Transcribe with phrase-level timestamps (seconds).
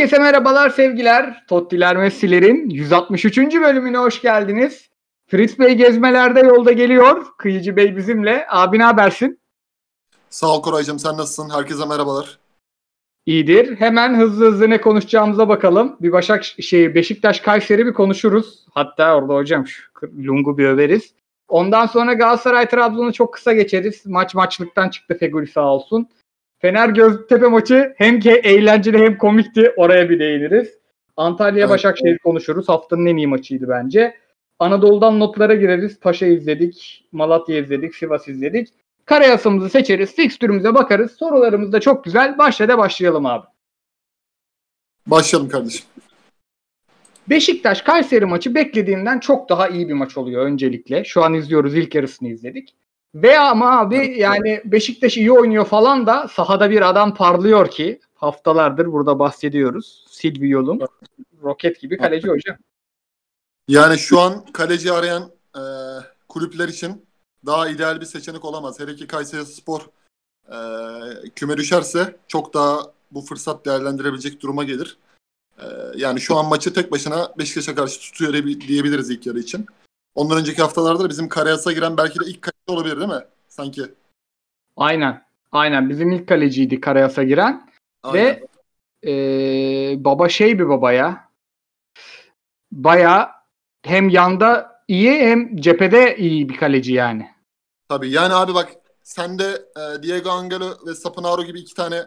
[0.00, 1.44] Herkese merhabalar sevgiler.
[1.48, 3.38] Tottiler Messi'lerin 163.
[3.38, 4.90] bölümüne hoş geldiniz.
[5.26, 7.26] Fritz Bey gezmelerde yolda geliyor.
[7.38, 8.46] Kıyıcı Bey bizimle.
[8.50, 9.40] Abi ne habersin?
[10.30, 11.50] Sağ ol Koraycığım sen nasılsın?
[11.50, 12.38] Herkese merhabalar.
[13.26, 13.76] İyidir.
[13.76, 15.96] Hemen hızlı hızlı ne konuşacağımıza bakalım.
[16.00, 18.66] Bir Başak şey Beşiktaş Kayseri bir konuşuruz.
[18.70, 19.82] Hatta orada hocam şu
[20.26, 21.14] Lung'u bir överiz.
[21.48, 24.06] Ondan sonra Galatasaray Trabzon'u çok kısa geçeriz.
[24.06, 26.08] Maç maçlıktan çıktı Feguli sağ olsun.
[26.60, 29.72] Fener Göztepe maçı hem ki eğlenceli hem komikti.
[29.76, 30.78] Oraya bir değiniriz.
[31.16, 31.70] Antalya Evet.
[31.70, 32.68] Başakşehir konuşuruz.
[32.68, 34.16] Haftanın en iyi maçıydı bence.
[34.58, 36.00] Anadolu'dan notlara gireriz.
[36.00, 38.68] Paşa izledik, Malatya izledik, Sivas izledik.
[39.04, 41.12] Karayasımızı seçeriz, fikstürümüze bakarız.
[41.12, 42.38] Sorularımız da çok güzel.
[42.38, 43.46] Başla da başlayalım abi.
[45.06, 45.86] Başlayalım kardeşim.
[47.30, 51.04] Beşiktaş Kayseri maçı beklediğimden çok daha iyi bir maç oluyor öncelikle.
[51.04, 52.74] Şu an izliyoruz ilk yarısını izledik.
[53.14, 58.92] Ve ama abi yani Beşiktaş iyi oynuyor falan da sahada bir adam parlıyor ki haftalardır
[58.92, 60.04] burada bahsediyoruz.
[60.10, 60.80] Silvio'nun
[61.42, 62.56] roket gibi kaleci hocam.
[63.68, 65.62] Yani şu an kaleci arayan e,
[66.28, 67.06] kulüpler için
[67.46, 68.80] daha ideal bir seçenek olamaz.
[68.80, 69.80] Hele ki Kayseri Spor
[70.48, 70.56] e,
[71.36, 74.98] küme düşerse çok daha bu fırsat değerlendirebilecek duruma gelir.
[75.58, 79.66] E, yani şu an maçı tek başına Beşiktaş'a karşı tutuyor diye- diyebiliriz ilk yarı için.
[80.14, 83.24] Ondan önceki haftalarda da bizim Karayas'a giren belki de ilk kaleci olabilir değil mi?
[83.48, 83.82] Sanki.
[84.76, 85.22] Aynen.
[85.52, 87.70] Aynen bizim ilk kaleciydi Karayas'a giren.
[88.02, 88.24] Aynen.
[88.24, 88.50] Ve
[89.04, 91.30] ee, baba şey bir baba ya.
[92.72, 93.30] Baya
[93.82, 97.30] hem yanda iyi hem cephede iyi bir kaleci yani.
[97.88, 102.06] Tabii yani abi bak sende e, Diego Angelo ve Sapinaro gibi iki tane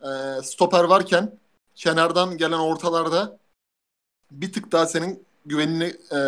[0.00, 0.08] e,
[0.42, 1.38] stoper varken
[1.74, 3.38] kenardan gelen ortalarda
[4.30, 6.18] bir tık daha senin güvenini e,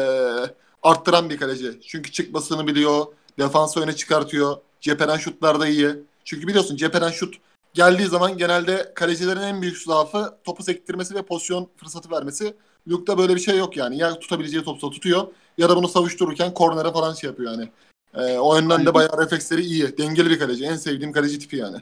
[0.83, 1.81] arttıran bir kaleci.
[1.81, 3.07] Çünkü çıkmasını biliyor,
[3.39, 5.89] defansı öne çıkartıyor, cepheden şutlarda iyi.
[6.25, 7.35] Çünkü biliyorsun cepheden şut
[7.75, 12.55] geldiği zaman genelde kalecilerin en büyük zaafı topu sektirmesi ve pozisyon fırsatı vermesi.
[12.89, 13.99] Luke'da böyle bir şey yok yani.
[13.99, 15.27] Ya tutabileceği topsa tutuyor
[15.59, 17.69] ya da bunu savuştururken kornere falan şey yapıyor yani.
[18.15, 19.99] Ee, o yönden de bayağı refleksleri iyi.
[19.99, 20.65] Dengeli bir kaleci.
[20.65, 21.77] En sevdiğim kaleci tipi yani.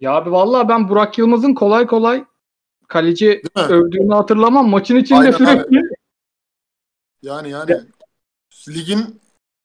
[0.00, 2.24] Ya abi vallahi ben Burak Yılmaz'ın kolay kolay
[2.88, 4.68] kaleci övdüğünü hatırlamam.
[4.68, 5.82] Maçın içinde Aynen sürekli
[7.22, 7.80] Yani yani
[8.68, 9.20] ligin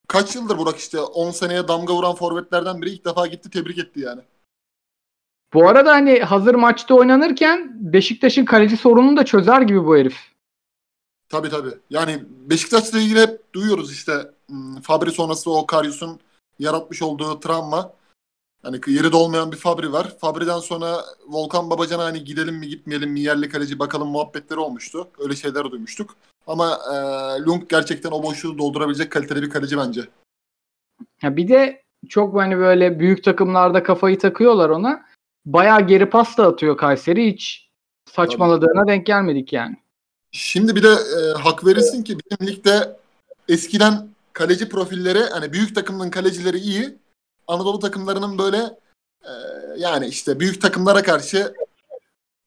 [0.08, 4.00] kaç yıldır Burak işte 10 seneye damga vuran forvetlerden biri ilk defa gitti tebrik etti
[4.00, 4.22] yani.
[5.54, 10.18] Bu arada hani hazır maçta oynanırken Beşiktaş'ın kaleci sorununu da çözer gibi bu herif.
[11.30, 11.74] Tabii tabii.
[11.90, 16.20] Yani Beşiktaş'la ilgili hep duyuyoruz işte hmm, Fabri sonrası o Karius'un
[16.60, 17.94] yaratmış olduğu travma.
[18.64, 20.18] Yani yeri de olmayan bir Fabri var.
[20.20, 25.08] Fabri'den sonra Volkan Babacan'a hani gidelim mi gitmeyelim mi yerli kaleci bakalım muhabbetleri olmuştu.
[25.20, 26.16] Öyle şeyler duymuştuk.
[26.48, 26.96] Ama e,
[27.42, 30.02] Lung gerçekten o boşluğu doldurabilecek kaliteli bir kaleci bence.
[31.22, 35.06] Ya bir de çok hani böyle büyük takımlarda kafayı takıyorlar ona.
[35.46, 37.34] Bayağı geri pas da atıyor Kayseri.
[37.34, 37.70] Hiç
[38.12, 39.78] saçmaladığına denk gelmedik yani.
[40.32, 42.98] Şimdi bir de e, hak verirsin ki bizim ligde
[43.50, 46.96] eskiden kaleci profilleri hani büyük takımın kalecileri iyi.
[47.48, 48.58] Anadolu takımlarının böyle
[49.24, 49.32] e,
[49.78, 51.54] yani işte büyük takımlara karşı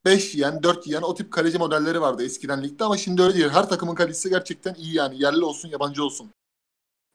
[0.07, 3.49] 5 yiyen, 4 yiyen o tip kaleci modelleri vardı eskiden ligde ama şimdi öyle değil.
[3.49, 5.23] Her takımın kalecisi gerçekten iyi yani.
[5.23, 6.31] Yerli olsun, yabancı olsun.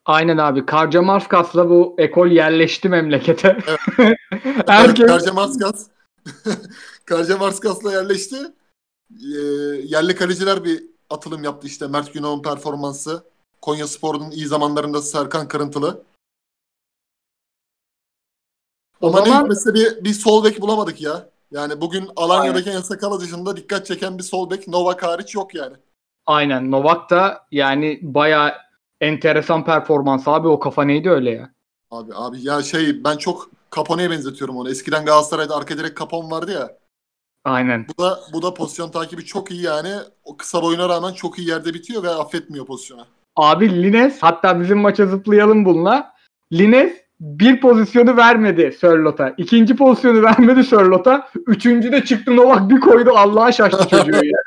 [0.05, 0.65] Aynen abi.
[0.65, 3.57] Karca Marskas'la bu ekol yerleşti memlekete.
[3.67, 4.17] Evet,
[4.67, 5.87] Herkes Karca Marskas
[7.05, 8.37] Karca Marskas'la yerleşti.
[9.21, 9.37] E,
[9.83, 11.87] yerli kaleciler bir atılım yaptı işte.
[11.87, 13.23] Mert Günok'un performansı.
[13.61, 16.03] Konya Spor'un iyi zamanlarında Serkan Kırıntılı.
[19.01, 21.29] O Ama zaman- hikmetse bir, bir sol bek bulamadık ya.
[21.51, 25.75] Yani bugün Alanya'daki Ensakala dışında dikkat çeken bir sol bek Novak hariç yok yani.
[26.25, 26.71] Aynen.
[26.71, 28.53] Novak da yani bayağı
[29.01, 30.47] enteresan performans abi.
[30.47, 31.49] O kafa neydi öyle ya?
[31.91, 34.69] Abi abi ya şey ben çok Capone'ye benzetiyorum onu.
[34.69, 36.77] Eskiden Galatasaray'da arka direkt Capone vardı ya.
[37.45, 37.87] Aynen.
[37.87, 39.93] Bu da bu da pozisyon takibi çok iyi yani.
[40.23, 43.05] O kısa boyuna rağmen çok iyi yerde bitiyor ve affetmiyor pozisyona.
[43.35, 46.13] Abi Lines hatta bizim maça zıplayalım bununla.
[46.53, 49.33] Lines bir pozisyonu vermedi Sörlot'a.
[49.37, 51.29] İkinci pozisyonu vermedi Sörlot'a.
[51.47, 53.11] Üçüncü de çıktı Novak bir koydu.
[53.15, 54.39] Allah'a şaştı çocuğu ya.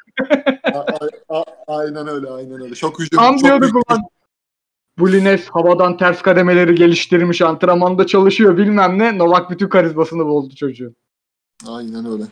[0.75, 2.75] A- a- a- aynen öyle aynen öyle.
[2.75, 3.19] Çok hücum.
[3.19, 4.01] Tam diyorduk ulan.
[4.99, 7.43] Bu Lines havadan ters kademeleri geliştirmiş.
[7.43, 9.19] Antrenmanda çalışıyor bilmem ne.
[9.19, 10.97] Novak bütün karizmasını bozdu çocuğun.
[11.69, 12.23] Aynen öyle.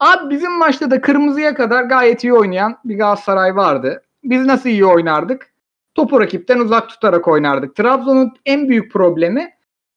[0.00, 4.02] Abi bizim maçta da kırmızıya kadar gayet iyi oynayan bir Galatasaray vardı.
[4.24, 5.52] Biz nasıl iyi oynardık?
[5.98, 7.76] Topu rakipten uzak tutarak oynardık.
[7.76, 9.50] Trabzon'un en büyük problemi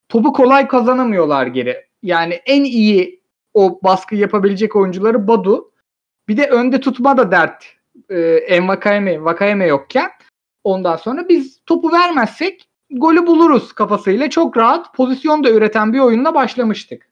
[0.10, 1.86] topu kolay kazanamıyorlar geri.
[2.04, 3.22] Yani en iyi
[3.54, 5.72] o baskı yapabilecek oyuncuları Badu.
[6.28, 7.66] Bir de önde tutma da dert.
[8.10, 10.10] Ee, Envakayeme, Vakayeme yokken.
[10.64, 16.34] Ondan sonra biz topu vermezsek golü buluruz kafasıyla çok rahat pozisyon da üreten bir oyunla
[16.34, 17.10] başlamıştık.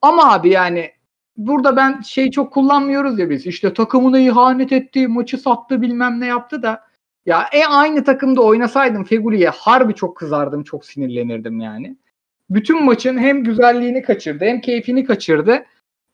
[0.00, 0.92] Ama abi yani
[1.36, 3.46] burada ben şey çok kullanmıyoruz ya biz.
[3.46, 6.91] İşte takımına ihanet etti, maçı sattı bilmem ne yaptı da.
[7.26, 11.96] Ya e aynı takımda oynasaydım Feguli'ye harbi çok kızardım, çok sinirlenirdim yani.
[12.50, 15.64] Bütün maçın hem güzelliğini kaçırdı, hem keyfini kaçırdı,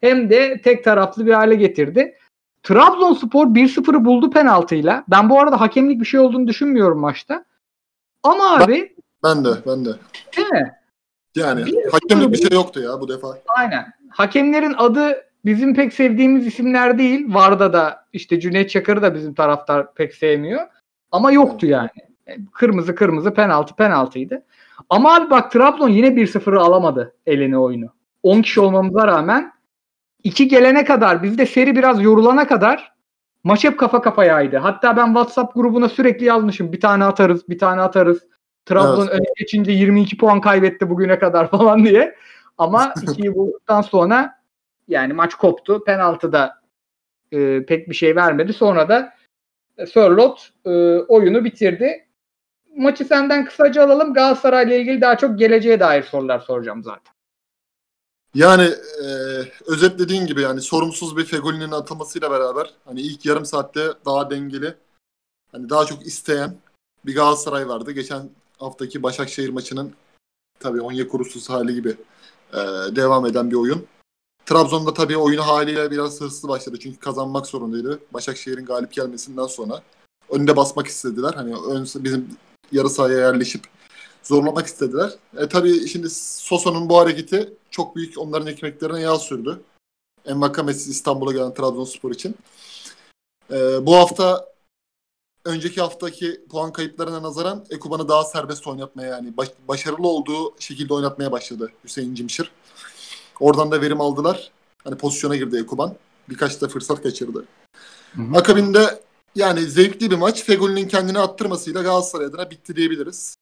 [0.01, 2.15] hem de tek taraflı bir hale getirdi.
[2.63, 5.05] Trabzonspor 1-0'ı buldu penaltıyla.
[5.09, 7.45] Ben bu arada hakemlik bir şey olduğunu düşünmüyorum maçta.
[8.23, 8.95] Ama abi
[9.25, 9.91] Ben de ben de.
[10.37, 10.73] değil mi?
[11.35, 13.39] Yani hakemlik bir şey yoktu ya bu defa.
[13.49, 13.93] Aynen.
[14.11, 17.35] Hakemlerin adı bizim pek sevdiğimiz isimler değil.
[17.35, 20.67] Varda da işte Cüneyt Çakır'ı da bizim taraftar pek sevmiyor.
[21.13, 21.91] Ama yoktu yani.
[22.53, 24.45] Kırmızı kırmızı penaltı penaltıydı.
[24.91, 27.87] Ama abi bak Trabzon yine 1-0'ı alamadı eline oyunu.
[28.23, 29.53] 10 kişi olmamıza rağmen
[30.25, 32.93] 2 gelene kadar bizde seri biraz yorulana kadar
[33.45, 34.57] maç hep kafa kafayaydı.
[34.57, 36.73] Hatta ben WhatsApp grubuna sürekli yazmışım.
[36.73, 38.27] Bir tane atarız, bir tane atarız.
[38.67, 39.21] Trabzon Evet.
[39.21, 42.15] öne geçince 22 puan kaybetti bugüne kadar falan diye.
[42.59, 44.35] Ama 2'yi bulduktan sonra
[44.89, 45.85] yani maç koptu.
[45.85, 46.55] Penaltıda
[47.33, 48.53] e, pek bir şey vermedi.
[48.53, 49.18] Sonra da e,
[49.87, 52.09] Sörlot e, oyunu bitirdi.
[52.77, 54.15] Maçı senden kısaca alalım.
[54.15, 57.13] Galatasaray'la ilgili daha çok geleceğe dair sorular soracağım zaten.
[58.35, 58.65] Yani
[59.05, 59.09] e,
[59.67, 64.75] özetlediğin gibi yani sorumsuz bir Fegoli'nin atılmasıyla beraber hani ilk yarım saatte daha dengeli
[65.53, 66.55] hani daha çok isteyen
[67.07, 67.93] bir Galatasaray vardı.
[67.93, 69.93] Geçen haftaki Başakşehir maçının
[70.61, 71.97] tabii Onyekuru'suz hali gibi
[72.53, 72.57] e,
[72.97, 73.87] devam eden bir oyun.
[74.49, 78.01] Trabzon'da tabii oyunu haliyle biraz hırslı başladı çünkü kazanmak zorundaydı.
[78.13, 79.83] Başakşehir'in galip gelmesinden sonra
[80.31, 81.35] önde basmak istediler.
[81.35, 82.37] Hani ön, bizim
[82.73, 83.65] yarı sahaya yerleşip
[84.23, 85.13] zorlamak istediler.
[85.37, 89.61] E tabii şimdi Sosa'nın bu hareketi çok büyük onların ekmeklerine yağ sürdü.
[90.27, 92.35] Envakame'siz İstanbul'a gelen Trabzonspor için.
[93.51, 94.47] E, bu hafta
[95.45, 101.33] önceki haftaki puan kayıplarına nazaran Ekuban'ı daha serbest oynatmaya yani baş- başarılı olduğu şekilde oynatmaya
[101.33, 102.53] başladı Hüseyin Cimşir.
[103.41, 104.51] Oradan da verim aldılar.
[104.85, 105.95] Hani pozisyona girdi Ekuban.
[106.29, 107.45] Birkaç da fırsat kaçırdı.
[108.35, 109.03] Akabinde
[109.35, 110.45] yani zevkli bir maç.
[110.45, 113.37] Fegoli'nin kendini attırmasıyla Galatasaray adına bitti diyebiliriz.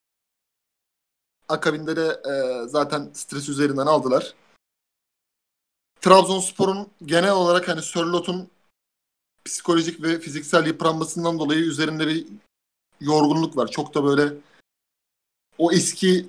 [1.48, 4.34] Akabinde de e, zaten stres üzerinden aldılar.
[6.00, 8.49] Trabzonspor'un genel olarak hani Sörlot'un
[9.44, 12.26] psikolojik ve fiziksel yıpranmasından dolayı üzerinde bir
[13.00, 13.69] yorgunluk var.
[13.69, 14.34] Çok da böyle
[15.58, 16.26] o eski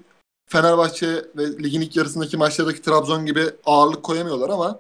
[0.48, 4.80] Fenerbahçe ve ligin ilk yarısındaki maçlardaki Trabzon gibi ağırlık koyamıyorlar ama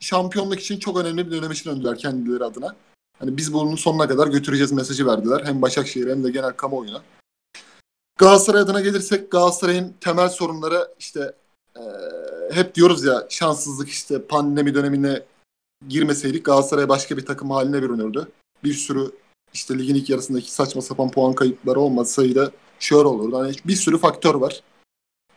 [0.00, 2.76] şampiyonluk için çok önemli bir dönem için döndüler kendileri adına.
[3.18, 5.42] Hani biz bunun sonuna kadar götüreceğiz mesajı verdiler.
[5.44, 7.02] Hem Başakşehir hem de genel kamuoyuna.
[8.18, 11.34] Galatasaray adına gelirsek Galatasaray'ın temel sorunları işte
[11.76, 11.82] eee,
[12.52, 15.22] hep diyoruz ya şanssızlık işte pandemi dönemine
[15.88, 18.28] girmeseydik Galatasaray başka bir takım haline bürünürdü.
[18.64, 19.12] Bir sürü
[19.54, 22.52] işte ligin ilk yarısındaki saçma sapan puan kayıpları olmasaydı
[22.82, 23.38] şöyle olurdu.
[23.38, 24.62] Hani bir sürü faktör var.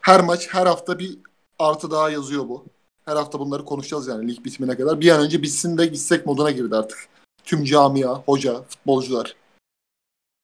[0.02, 1.18] Her maç her hafta bir
[1.60, 2.66] artı daha yazıyor bu.
[3.06, 5.02] Her hafta bunları konuşacağız yani lig bitimine kadar.
[5.02, 7.08] Bir an önce bitsin de gitsek moduna girdi artık.
[7.44, 9.36] Tüm camia, hoca, futbolcular.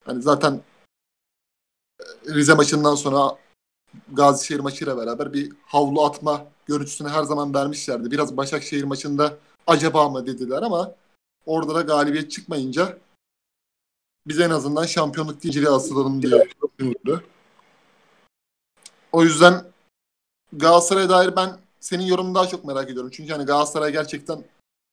[0.04, 0.60] Hani zaten
[2.00, 3.36] e, Rize maçından sonra
[4.12, 8.10] Gazişehir maçıyla beraber bir havlu atma görüntüsünü her zaman vermişlerdi.
[8.10, 10.94] Biraz Başakşehir maçında acaba mı dediler ama
[11.46, 12.98] orada da galibiyet çıkmayınca
[14.26, 17.24] biz en azından şampiyonluk diciliği asılalım diye düşünüldü.
[19.12, 19.64] O yüzden
[20.52, 23.10] Galatasaray'a dair ben senin yorumunu daha çok merak ediyorum.
[23.14, 24.44] Çünkü hani Galatasaray gerçekten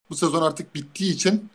[0.10, 1.50] bu sezon artık bittiği için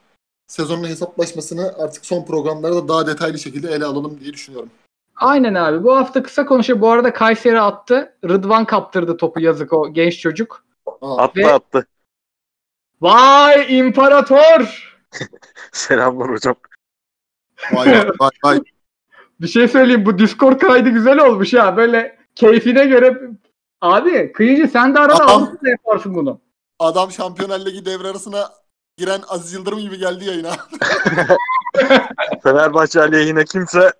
[0.47, 4.71] sezonun hesaplaşmasını artık son programlarda daha detaylı şekilde ele alalım diye düşünüyorum.
[5.17, 5.85] Aynen abi.
[5.85, 6.81] Bu hafta kısa konuşuyor.
[6.81, 8.17] Bu arada Kayseri attı.
[8.25, 10.65] Rıdvan kaptırdı topu yazık o genç çocuk.
[10.87, 11.87] Aa, Attı Ve- attı.
[13.01, 14.93] Vay imparator!
[15.73, 16.55] Selamlar hocam.
[17.73, 18.61] vay vay vay vay.
[19.41, 21.77] Bir şey söyleyeyim bu Discord kaydı güzel olmuş ya.
[21.77, 23.21] Böyle keyfine göre
[23.81, 25.27] Abi kıyıcı sen de arada.
[25.27, 26.41] Avrupa'da yaparsın bunu.
[26.79, 28.51] Adam Şampiyonlar Ligi devre arasına
[28.97, 30.53] giren Aziz Yıldırım gibi geldi yayına.
[32.43, 33.93] Fenerbahçe aleyhine kimse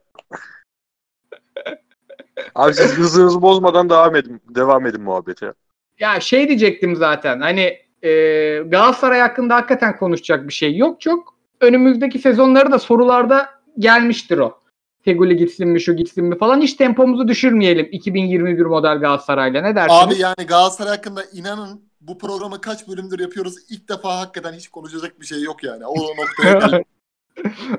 [2.55, 4.43] Abi siz hızınızı bozmadan devam edin.
[4.49, 5.53] Devam edin muhabbete.
[6.01, 7.41] Ya şey diyecektim zaten.
[7.41, 8.11] Hani e,
[8.59, 11.35] Galatasaray hakkında hakikaten konuşacak bir şey yok çok.
[11.61, 13.49] Önümüzdeki sezonları da sorularda
[13.79, 14.59] gelmiştir o.
[15.05, 16.61] Feguli gitsin mi şu gitsin mi falan.
[16.61, 19.63] Hiç tempomuzu düşürmeyelim 2021 model Galatasaray'la.
[19.63, 20.03] Ne dersiniz?
[20.03, 23.55] Abi yani Galatasaray hakkında inanın bu programı kaç bölümdür yapıyoruz.
[23.71, 25.87] İlk defa hakikaten hiç konuşacak bir şey yok yani.
[25.87, 26.83] O noktaya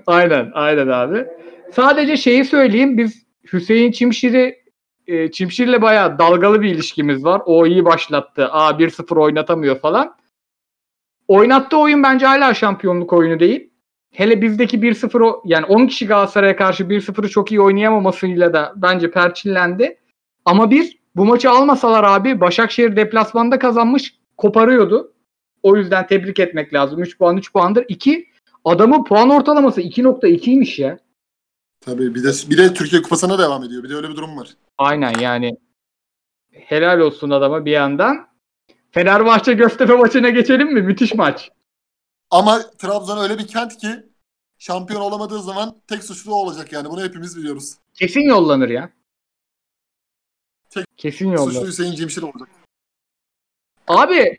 [0.07, 1.27] aynen aynen abi.
[1.73, 2.97] Sadece şeyi söyleyeyim.
[2.97, 4.65] Biz Hüseyin Çimşir'i
[5.07, 7.41] e, Çimşir'le bayağı dalgalı bir ilişkimiz var.
[7.45, 8.47] O iyi başlattı.
[8.51, 10.15] Aa 1-0 oynatamıyor falan.
[11.27, 13.69] Oynattığı oyun bence hala şampiyonluk oyunu değil.
[14.15, 19.11] Hele bizdeki 1-0 o- yani 10 kişi Galatasaray'a karşı 1-0'ı çok iyi oynayamamasıyla da bence
[19.11, 19.97] perçinlendi.
[20.45, 25.13] Ama bir bu maçı almasalar abi Başakşehir deplasmanda kazanmış koparıyordu.
[25.63, 27.01] O yüzden tebrik etmek lazım.
[27.01, 27.85] 3 puan 3 puandır.
[27.87, 28.27] 2
[28.65, 30.99] adamın puan ortalaması 2.2'ymiş ya.
[31.81, 33.83] Tabii bir de bir de Türkiye Kupası'na devam ediyor.
[33.83, 34.49] Bir de öyle bir durum var.
[34.77, 35.57] Aynen yani.
[36.51, 38.27] Helal olsun adama bir yandan.
[38.91, 40.81] Fenerbahçe Göztepe maçına geçelim mi?
[40.81, 41.49] Müthiş maç.
[42.31, 43.87] Ama Trabzon öyle bir kent ki
[44.57, 46.89] şampiyon olamadığı zaman tek suçlu o olacak yani.
[46.89, 47.73] Bunu hepimiz biliyoruz.
[47.93, 48.89] Kesin yollanır ya.
[50.69, 51.53] Tek- Kesin yollanır.
[51.53, 52.49] Suçlu Hüseyin Cimşir olacak.
[53.87, 54.37] Abi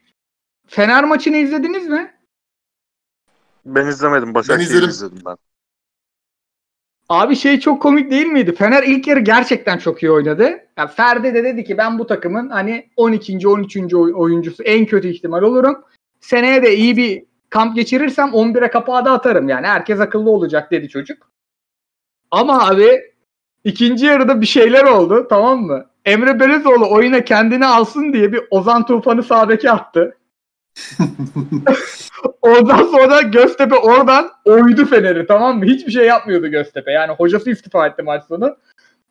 [0.66, 2.14] Fener maçını izlediniz mi?
[3.66, 4.34] Ben izlemedim.
[4.34, 4.88] Başakşehir'i izledim.
[4.88, 5.36] izledim ben.
[7.08, 8.54] Abi şey çok komik değil miydi?
[8.54, 10.66] Fener ilk yarı gerçekten çok iyi oynadı.
[10.76, 13.48] Ya Ferdi de dedi ki ben bu takımın hani 12.
[13.48, 13.94] 13.
[13.94, 15.84] oy- oyuncusu en kötü ihtimal olurum.
[16.20, 19.48] Seneye de iyi bir kamp geçirirsem 11'e kapağı da atarım.
[19.48, 21.30] Yani herkes akıllı olacak dedi çocuk.
[22.30, 23.12] Ama abi
[23.64, 25.86] ikinci yarıda bir şeyler oldu tamam mı?
[26.04, 30.16] Emre Belezoğlu oyuna kendini alsın diye bir Ozan Tufan'ı sağdaki attı.
[32.42, 35.64] Ondan sonra Göztepe oradan oydu Fener'i tamam mı?
[35.64, 36.92] Hiçbir şey yapmıyordu Göztepe.
[36.92, 38.56] Yani hocası istifa etti maç sonu.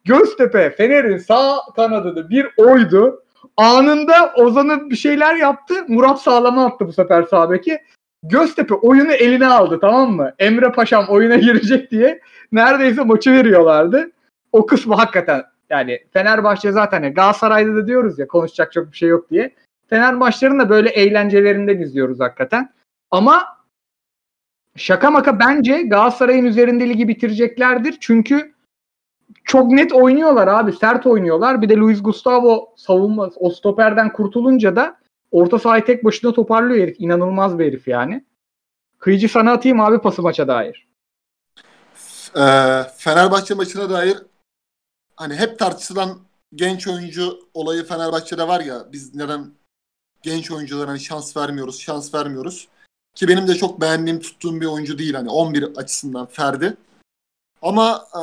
[0.05, 3.23] Göztepe Fener'in sağ kanadını bir oydu.
[3.57, 5.73] Anında Ozan'ı bir şeyler yaptı.
[5.87, 7.79] Murat sağlama attı bu sefer sağ beki.
[8.29, 10.33] Göztepe oyunu eline aldı tamam mı?
[10.39, 14.11] Emre Paşam oyuna girecek diye neredeyse maçı veriyorlardı.
[14.51, 19.09] O kısmı hakikaten yani Fenerbahçe zaten ya Galatasaray'da da diyoruz ya konuşacak çok bir şey
[19.09, 19.55] yok diye.
[19.87, 22.69] Fener maçlarını da böyle eğlencelerinden izliyoruz hakikaten.
[23.11, 23.45] Ama
[24.75, 27.97] şaka maka bence Galatasaray'ın üzerinde ligi bitireceklerdir.
[27.99, 28.53] Çünkü
[29.43, 30.73] çok net oynuyorlar abi.
[30.73, 31.61] Sert oynuyorlar.
[31.61, 34.97] Bir de Luis Gustavo savunma o stoperden kurtulunca da
[35.35, 36.95] orta sahayı tek başına toparlıyor herif.
[36.99, 38.25] İnanılmaz bir herif yani.
[38.99, 40.87] Kıyıcı sana atayım abi pası maça dair.
[42.35, 44.17] Ee, Fenerbahçe maçına dair
[45.15, 46.19] hani hep tartışılan
[46.55, 49.51] genç oyuncu olayı Fenerbahçe'de var ya biz neden
[50.23, 52.67] genç oyunculara hani şans vermiyoruz, şans vermiyoruz.
[53.15, 56.77] Ki benim de çok beğendiğim, tuttuğum bir oyuncu değil hani 11 açısından Ferdi.
[57.61, 58.21] Ama e,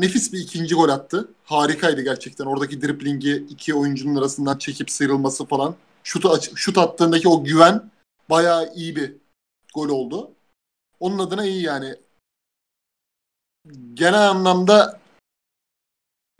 [0.00, 1.28] nefis bir ikinci gol attı.
[1.44, 2.44] Harikaydı gerçekten.
[2.44, 5.74] Oradaki driblingi iki oyuncunun arasından çekip sıyrılması falan.
[6.04, 7.90] Şutu aç- şut attığındaki o güven
[8.30, 9.16] bayağı iyi bir
[9.74, 10.30] gol oldu.
[11.00, 11.96] Onun adına iyi yani.
[13.94, 15.00] Genel anlamda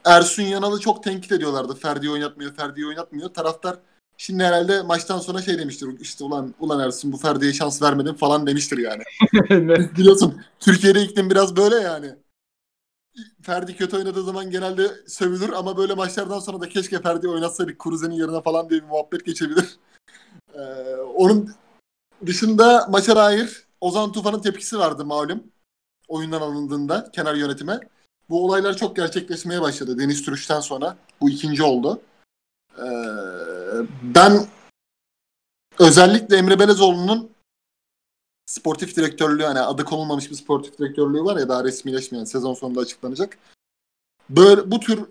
[0.05, 1.75] Ersun Yanal'ı çok tenkit ediyorlardı.
[1.75, 3.29] Ferdi'yi oynatmıyor, Ferdi'yi oynatmıyor.
[3.29, 3.79] Taraftar
[4.17, 6.01] şimdi herhalde maçtan sonra şey demiştir.
[6.01, 9.03] İşte ulan ulan Ersun bu Ferdi'ye şans vermedin falan demiştir yani.
[9.97, 12.15] Biliyorsun Türkiye'de iklim biraz böyle yani.
[13.43, 18.15] Ferdi kötü oynadığı zaman genelde sövülür ama böyle maçlardan sonra da keşke Ferdi oynatsaydık Kuruze'nin
[18.15, 19.65] yerine falan diye bir muhabbet geçebilir.
[20.55, 21.55] Ee, onun
[22.27, 25.43] dışında maça dair Ozan Tufan'ın tepkisi vardı malum.
[26.09, 27.81] Oyundan alındığında kenar yönetime.
[28.31, 30.97] Bu olaylar çok gerçekleşmeye başladı Deniz Türüş'ten sonra.
[31.21, 32.01] Bu ikinci oldu.
[32.79, 32.85] Ee,
[34.03, 34.47] ben
[35.79, 37.31] özellikle Emre Belezoğlu'nun
[38.51, 43.39] sportif direktörlüğü hani adı konulmamış bir sportif direktörlüğü var ya daha resmileşmeyen sezon sonunda açıklanacak.
[44.31, 45.05] Böyle bu tür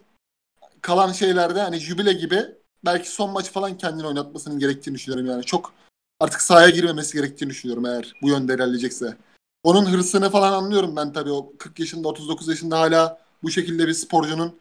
[0.81, 2.45] kalan şeylerde hani jübile gibi
[2.85, 5.43] belki son maç falan kendini oynatmasının gerektiğini düşünüyorum yani.
[5.43, 5.73] Çok
[6.19, 9.17] artık sahaya girmemesi gerektiğini düşünüyorum eğer bu yönde ilerleyecekse.
[9.63, 13.93] Onun hırsını falan anlıyorum ben tabii o 40 yaşında 39 yaşında hala bu şekilde bir
[13.93, 14.59] sporcunun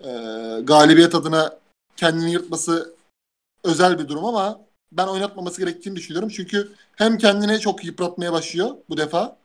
[0.00, 0.10] e,
[0.62, 1.58] galibiyet adına
[1.96, 2.94] kendini yırtması
[3.64, 6.28] özel bir durum ama ben oynatmaması gerektiğini düşünüyorum.
[6.28, 9.36] Çünkü hem kendini çok yıpratmaya başlıyor bu defa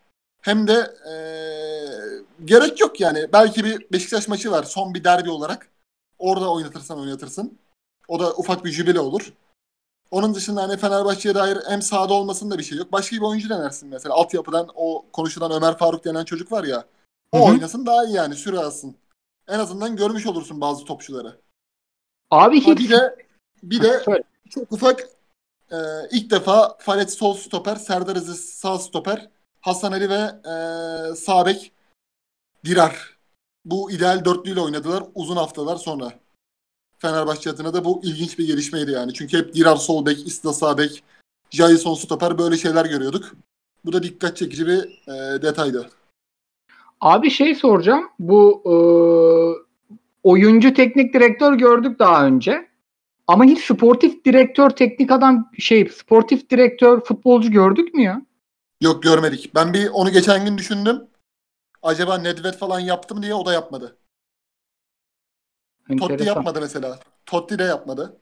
[0.42, 1.16] hem de e,
[2.46, 3.28] gerek yok yani.
[3.34, 5.70] Belki bir Beşiktaş maçı var son bir derbi olarak.
[6.20, 7.58] Orada oynatırsan oynatırsın.
[8.08, 9.34] O da ufak bir jübile olur.
[10.12, 12.92] Onun dışında hani Fenerbahçe'ye dair hem sahada olmasında bir şey yok.
[12.92, 14.16] Başka bir oyuncu denersin mesela.
[14.16, 16.86] Altyapıdan o konuşulan Ömer Faruk denen çocuk var ya.
[17.32, 17.54] O Hı hı.
[17.54, 18.96] oynasın daha iyi yani süre alsın.
[19.48, 21.38] En azından görmüş olursun bazı topçuları.
[22.32, 23.16] Abi Ha, hiç bir de
[23.64, 24.06] bir de
[24.50, 25.10] çok ufak
[25.74, 25.78] e,
[26.12, 29.30] ilk defa Falet sol stoper, Serdar Aziz sağ stoper,
[29.62, 30.56] Hasan Ali ve e,
[31.16, 31.72] sağ bek
[32.66, 33.18] Dirar.
[33.66, 36.14] Bu ideal dörtlüyle oynadılar uzun haftalar sonra.
[37.00, 39.14] Fenerbahçe adına da bu ilginç bir gelişmeydi yani.
[39.14, 41.04] Çünkü hep Dirar sol bek, Isla sağ bek,
[41.52, 43.36] Jason stoper böyle şeyler görüyorduk.
[43.86, 45.90] Bu da dikkat çekici bir e, detaydı.
[47.02, 48.10] Abi şey soracağım.
[48.20, 48.76] Bu e,
[50.24, 52.73] oyuncu teknik direktör gördük daha önce.
[53.28, 58.22] Ama hiç sportif direktör, teknik adam şey sportif direktör, futbolcu gördük mü ya?
[58.82, 59.56] Yok görmedik.
[59.56, 61.02] Ben bir onu geçen gün düşündüm.
[61.84, 63.98] Acaba Nedved falan yaptı mı diye o da yapmadı.
[65.90, 66.26] Totti Enteresan.
[66.26, 67.00] yapmadı mesela.
[67.26, 68.18] Totti de yapmadı.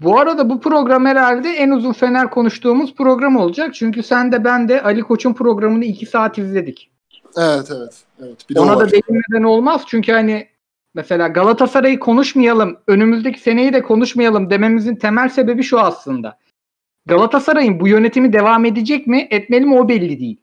[0.00, 3.74] Bu arada bu program herhalde en uzun Fener konuştuğumuz program olacak.
[3.74, 6.90] Çünkü sen de ben de Ali Koç'un programını iki saat izledik.
[7.36, 8.04] Evet evet.
[8.22, 8.50] evet.
[8.50, 9.82] Bir Ona da değinmeden olmaz.
[9.86, 10.48] Çünkü hani
[10.96, 16.38] mesela Galatasaray'ı konuşmayalım, önümüzdeki seneyi de konuşmayalım dememizin temel sebebi şu aslında.
[17.06, 20.40] Galatasaray'ın bu yönetimi devam edecek mi, etmeli mi o belli değil.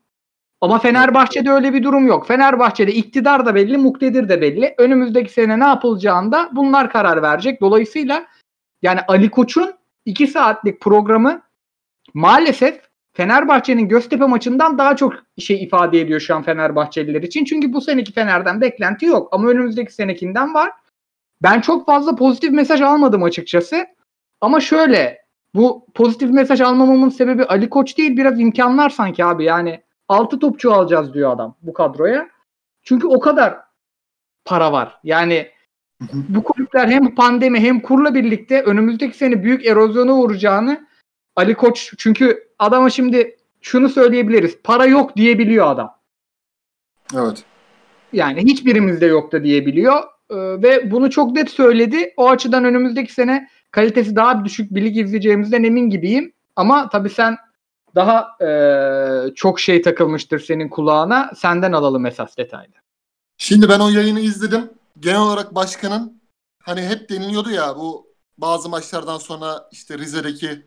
[0.61, 2.27] Ama Fenerbahçe'de öyle bir durum yok.
[2.27, 4.75] Fenerbahçe'de iktidar da belli, muktedir de belli.
[4.77, 7.61] Önümüzdeki sene ne yapılacağında bunlar karar verecek.
[7.61, 8.25] Dolayısıyla
[8.81, 9.73] yani Ali Koç'un
[10.05, 11.41] 2 saatlik programı
[12.13, 12.81] maalesef
[13.13, 17.45] Fenerbahçe'nin Göztepe maçından daha çok şey ifade ediyor şu an Fenerbahçeliler için.
[17.45, 19.29] Çünkü bu seneki Fener'den beklenti yok.
[19.31, 20.71] Ama önümüzdeki senekinden var.
[21.41, 23.85] Ben çok fazla pozitif mesaj almadım açıkçası.
[24.41, 25.23] Ama şöyle
[25.55, 29.43] bu pozitif mesaj almamamın sebebi Ali Koç değil biraz imkanlar sanki abi.
[29.43, 32.29] Yani 6 topçu alacağız diyor adam bu kadroya.
[32.83, 33.57] Çünkü o kadar
[34.45, 34.99] para var.
[35.03, 35.47] Yani
[36.11, 40.87] bu kulüpler hem pandemi hem kurla birlikte önümüzdeki sene büyük erozyona uğrayacağını
[41.35, 44.57] Ali Koç çünkü adama şimdi şunu söyleyebiliriz.
[44.63, 45.95] Para yok diyebiliyor adam.
[47.15, 47.43] Evet.
[48.13, 50.03] Yani hiçbirimizde yok da diyebiliyor.
[50.29, 52.13] Ee, ve bunu çok net söyledi.
[52.17, 56.33] O açıdan önümüzdeki sene kalitesi daha düşük bir lig izleyeceğimizden emin gibiyim.
[56.55, 57.37] Ama tabii sen
[57.95, 61.31] daha e, çok şey takılmıştır senin kulağına.
[61.37, 62.73] Senden alalım esas detaylı.
[63.37, 64.69] Şimdi ben o yayını izledim.
[64.99, 66.21] Genel olarak başkanın
[66.63, 70.65] hani hep deniliyordu ya bu bazı maçlardan sonra işte Rize'deki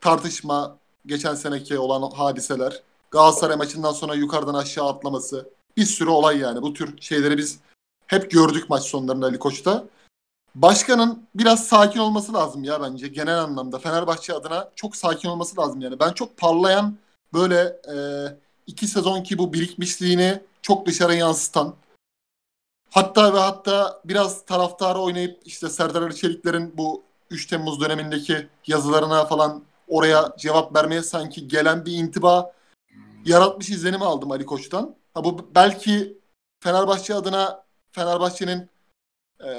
[0.00, 6.62] tartışma, geçen seneki olan hadiseler, Galatasaray maçından sonra yukarıdan aşağı atlaması, bir sürü olay yani.
[6.62, 7.58] Bu tür şeyleri biz
[8.06, 9.84] hep gördük maç sonlarında Ali Koç'ta.
[10.54, 13.78] Başkanın biraz sakin olması lazım ya bence genel anlamda.
[13.78, 16.00] Fenerbahçe adına çok sakin olması lazım yani.
[16.00, 16.96] Ben çok parlayan
[17.34, 17.60] böyle
[17.94, 17.96] e,
[18.66, 21.74] iki sezon ki bu birikmişliğini çok dışarı yansıtan
[22.90, 29.24] hatta ve hatta biraz taraftarı oynayıp işte Serdar Ali Çelikler'in bu 3 Temmuz dönemindeki yazılarına
[29.24, 32.54] falan oraya cevap vermeye sanki gelen bir intiba
[33.24, 34.96] yaratmış izlenimi aldım Ali Koç'tan.
[35.14, 36.18] Ha bu belki
[36.60, 38.68] Fenerbahçe adına Fenerbahçe'nin
[39.44, 39.50] e,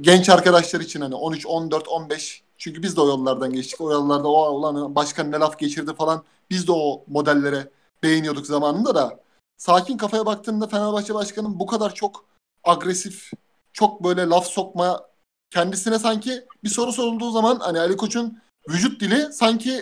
[0.00, 3.80] genç arkadaşlar için hani 13, 14, 15 çünkü biz de o yollardan geçtik.
[3.80, 7.70] O yollarda o olan başkan ne laf geçirdi falan biz de o modellere
[8.02, 9.20] beğeniyorduk zamanında da.
[9.56, 12.24] Sakin kafaya baktığında Fenerbahçe başkanının bu kadar çok
[12.64, 13.30] agresif,
[13.72, 15.08] çok böyle laf sokma
[15.50, 19.80] kendisine sanki bir soru sorulduğu zaman hani Ali Koç'un vücut dili sanki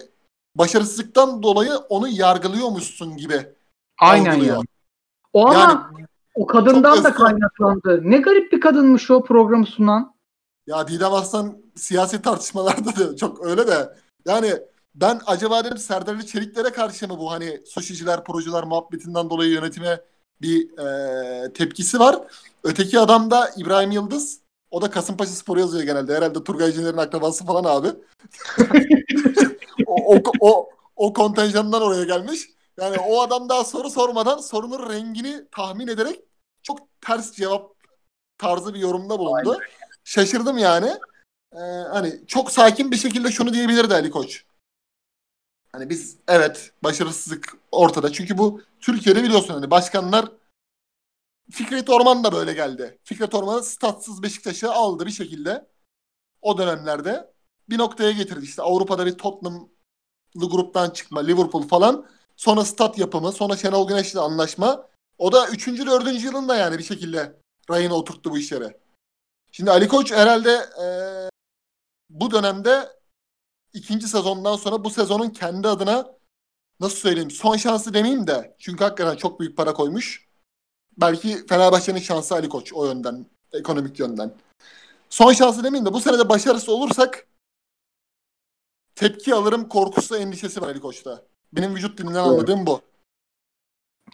[0.54, 3.46] başarısızlıktan dolayı onu yargılıyormuşsun gibi
[4.00, 4.56] Aynen algılıyor.
[4.56, 4.62] ya.
[5.32, 8.00] O ama Yani o kadından da kaynaklandı.
[8.04, 10.16] Ne garip bir kadınmış o programı sunan.
[10.66, 13.96] Ya Didem Aslan siyasi tartışmalarda da çok öyle de
[14.26, 14.52] yani
[14.94, 20.00] ben acaba dedim Serdar Ali Çeliklere karşı mı bu hani suşiciler, projeler muhabbetinden dolayı yönetime
[20.42, 22.16] bir e, tepkisi var.
[22.64, 24.40] Öteki adam da İbrahim Yıldız.
[24.70, 26.16] O da Kasımpaşa Spor yazıyor genelde.
[26.16, 27.88] Herhalde Turgay Ciner'in akrabası falan abi.
[29.86, 32.40] o, o, o, o kontenjandan oraya gelmiş.
[32.80, 36.20] Yani o adam daha soru sormadan sorunun rengini tahmin ederek
[36.62, 37.72] çok ters cevap
[38.38, 39.58] tarzı bir yorumda bulundu.
[40.04, 40.90] Şaşırdım yani.
[41.52, 41.58] Ee,
[41.92, 44.44] hani çok sakin bir şekilde şunu diyebilirdi Ali Koç.
[45.72, 48.12] Hani biz evet başarısızlık ortada.
[48.12, 50.28] Çünkü bu Türkiye'de biliyorsun hani başkanlar
[51.50, 52.98] Fikret Orman da böyle geldi.
[53.04, 55.66] Fikret Orman statsız Beşiktaş'ı aldı bir şekilde.
[56.42, 57.32] O dönemlerde
[57.68, 58.44] bir noktaya getirdi.
[58.44, 62.06] İşte Avrupa'da bir Tottenham'lı gruptan çıkma, Liverpool falan.
[62.36, 64.88] Sonra stat yapımı, sonra Şenol Güneş'le anlaşma.
[65.18, 65.66] O da 3.
[65.68, 66.24] 4.
[66.24, 68.76] yılında yani bir şekilde rayına oturttu bu işleri.
[69.52, 70.50] Şimdi Ali Koç herhalde
[70.82, 70.86] e,
[72.10, 72.88] bu dönemde
[73.72, 76.16] ikinci sezondan sonra bu sezonun kendi adına
[76.80, 80.25] nasıl söyleyeyim son şansı demeyeyim de çünkü hakikaten çok büyük para koymuş.
[80.98, 84.34] Belki Fenerbahçe'nin şansı Ali Koç o yönden, ekonomik yönden.
[85.10, 87.26] Son şansı demeyeyim de bu sene de başarısız olursak
[88.94, 91.22] tepki alırım korkusu endişesi var Ali Koç'ta.
[91.52, 92.34] Benim vücut dilinden Doğru.
[92.34, 92.80] anladığım bu.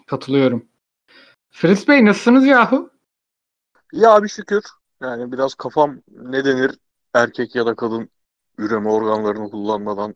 [0.06, 0.68] Katılıyorum.
[1.50, 2.90] Fritz Bey nasılsınız yahu?
[3.92, 4.62] Ya abi şükür.
[5.00, 6.78] Yani biraz kafam ne denir
[7.14, 8.10] erkek ya da kadın
[8.58, 10.14] üreme organlarını kullanmadan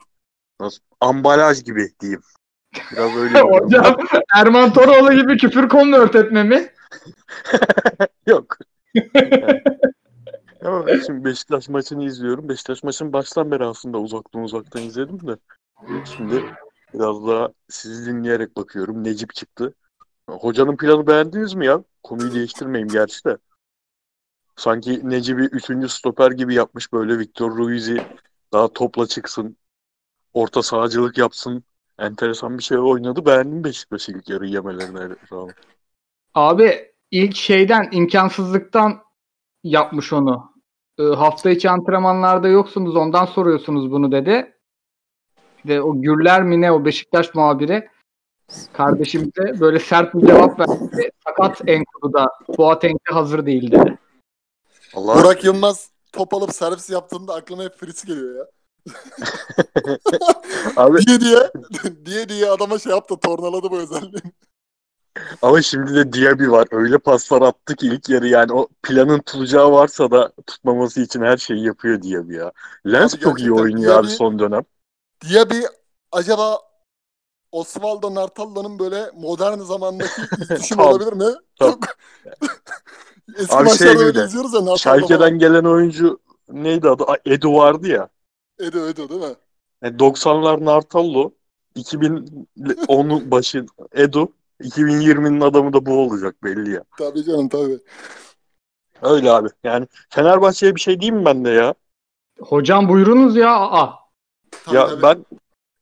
[0.59, 2.21] nasıl ambalaj gibi diyeyim.
[2.91, 3.39] Biraz öyle.
[3.41, 3.97] Hocam
[4.35, 6.69] Erman Toroğlu gibi küfür konvert etme mi?
[8.27, 8.57] Yok.
[10.65, 12.49] Ama şimdi Beşiktaş maçını izliyorum.
[12.49, 15.37] Beşiktaş maçını baştan beri aslında uzaktan uzaktan izledim de.
[16.15, 16.43] Şimdi
[16.93, 19.03] biraz daha sizi dinleyerek bakıyorum.
[19.03, 19.73] Necip çıktı.
[20.29, 21.83] Hocanın planı beğendiniz mi ya?
[22.03, 23.37] Konuyu değiştirmeyeyim gerçi de.
[24.55, 28.03] Sanki Necip'i üçüncü stoper gibi yapmış böyle Victor Ruiz'i
[28.53, 29.57] daha topla çıksın.
[30.33, 31.63] Orta sahacılık yapsın.
[31.99, 33.25] Enteresan bir şey oynadı.
[33.25, 35.55] Beğendim Beşiktaş ilk yarı yemelerine rağmen.
[36.33, 38.99] Abi ilk şeyden imkansızlıktan
[39.63, 40.51] yapmış onu.
[40.99, 44.53] Ee, hafta içi antrenmanlarda yoksunuz ondan soruyorsunuz bunu dedi.
[45.67, 47.89] De o Gürler mi ne o Beşiktaş muhabiri
[48.73, 51.09] kardeşimize böyle sert bir cevap verdi.
[51.27, 53.97] Sakat Enkudu'da Boateng'de hazır değil dedi.
[54.93, 58.45] Allah Burak Yılmaz top alıp servis yaptığında aklıma hep Fritz geliyor ya.
[60.75, 61.51] Abi diye diye
[62.05, 64.33] diye diye adama şey yaptı tornaladı bu özelliğini.
[65.41, 66.67] ama şimdi de Diaby var.
[66.71, 71.37] Öyle paslar attı ki ilk yarı yani o planın tutacağı varsa da tutmaması için her
[71.37, 72.51] şeyi yapıyor Diaby ya.
[72.87, 74.63] Lens Abi çok iyi oynuyor abi Diaby- son dönem.
[75.27, 75.65] Diye bir
[76.11, 76.59] acaba
[77.51, 80.21] Osvaldo Nartallo'nun böyle modern zamandaki
[80.69, 80.79] Tam.
[80.79, 81.35] olabilir mi?
[81.59, 81.79] Çok
[83.37, 84.27] Eski Abi şey gibi de,
[85.29, 85.39] falan.
[85.39, 86.19] gelen oyuncu
[86.49, 87.03] neydi adı?
[87.25, 88.09] Edu vardı ya.
[88.59, 89.35] Edo Edo değil mi?
[89.81, 91.31] Yani 90'lar Nartallo,
[91.75, 96.83] 2010'un başı Edu, 2020'nin adamı da bu olacak belli ya.
[96.97, 97.79] Tabii canım tabii.
[99.01, 99.47] Öyle abi.
[99.63, 101.73] Yani Fenerbahçe'ye bir şey diyeyim mi ben de ya?
[102.39, 103.55] Hocam buyurunuz ya.
[103.55, 103.93] Aa.
[104.65, 105.01] tabii, ya tabii.
[105.01, 105.25] ben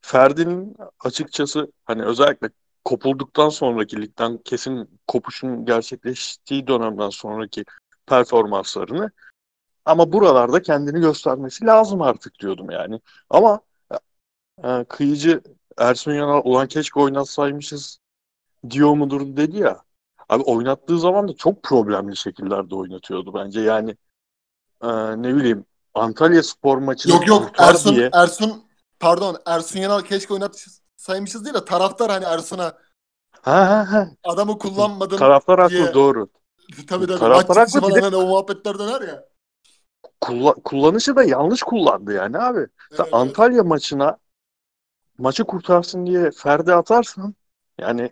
[0.02, 2.50] Ferdi'nin açıkçası hani özellikle
[2.86, 7.66] kopulduktan sonraki ligden kesin kopuşun gerçekleştiği dönemden sonraki
[8.06, 9.12] performanslarını
[9.86, 13.00] ama buralarda kendini göstermesi lazım artık diyordum yani.
[13.30, 13.60] Ama
[14.64, 15.42] e, kıyıcı
[15.78, 18.00] Ersun Yanal ulan keşke oynatsaymışız
[18.70, 19.82] diyor mudur dedi ya.
[20.30, 23.62] Abi oynattığı zaman da çok problemli şekillerde oynatıyordu bence.
[23.62, 23.96] Yani
[24.82, 24.88] e,
[25.22, 28.64] ne bileyim Antalya spor maçını Yok yok Ersun diye Ersun
[29.00, 32.64] pardon Ersun Yanal keşke oynatsaymışız değil de taraftar hani Ersun'a
[33.42, 36.28] ha ha ha adamı kullanmadın taraftar haklı diye- doğru.
[36.88, 39.26] tabii tabii taraftar haklı, bir falan hani o muhabbetler döner ya.
[40.22, 42.60] Kulla- kullanışı da yanlış kullandı yani abi.
[42.60, 43.14] Sen Evet, evet.
[43.14, 44.18] Antalya maçına
[45.18, 47.36] maçı kurtarsın diye Ferdi atarsan
[47.80, 48.12] yani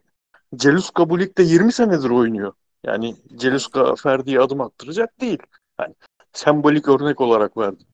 [0.55, 2.53] Celuska bu ligde 20 senedir oynuyor.
[2.83, 5.39] Yani Celuska Ferdi'ye adım attıracak değil.
[5.79, 5.95] Yani
[6.33, 7.87] sembolik örnek olarak verdim.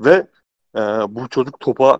[0.00, 0.26] Ve
[0.76, 1.98] e, bu çocuk topa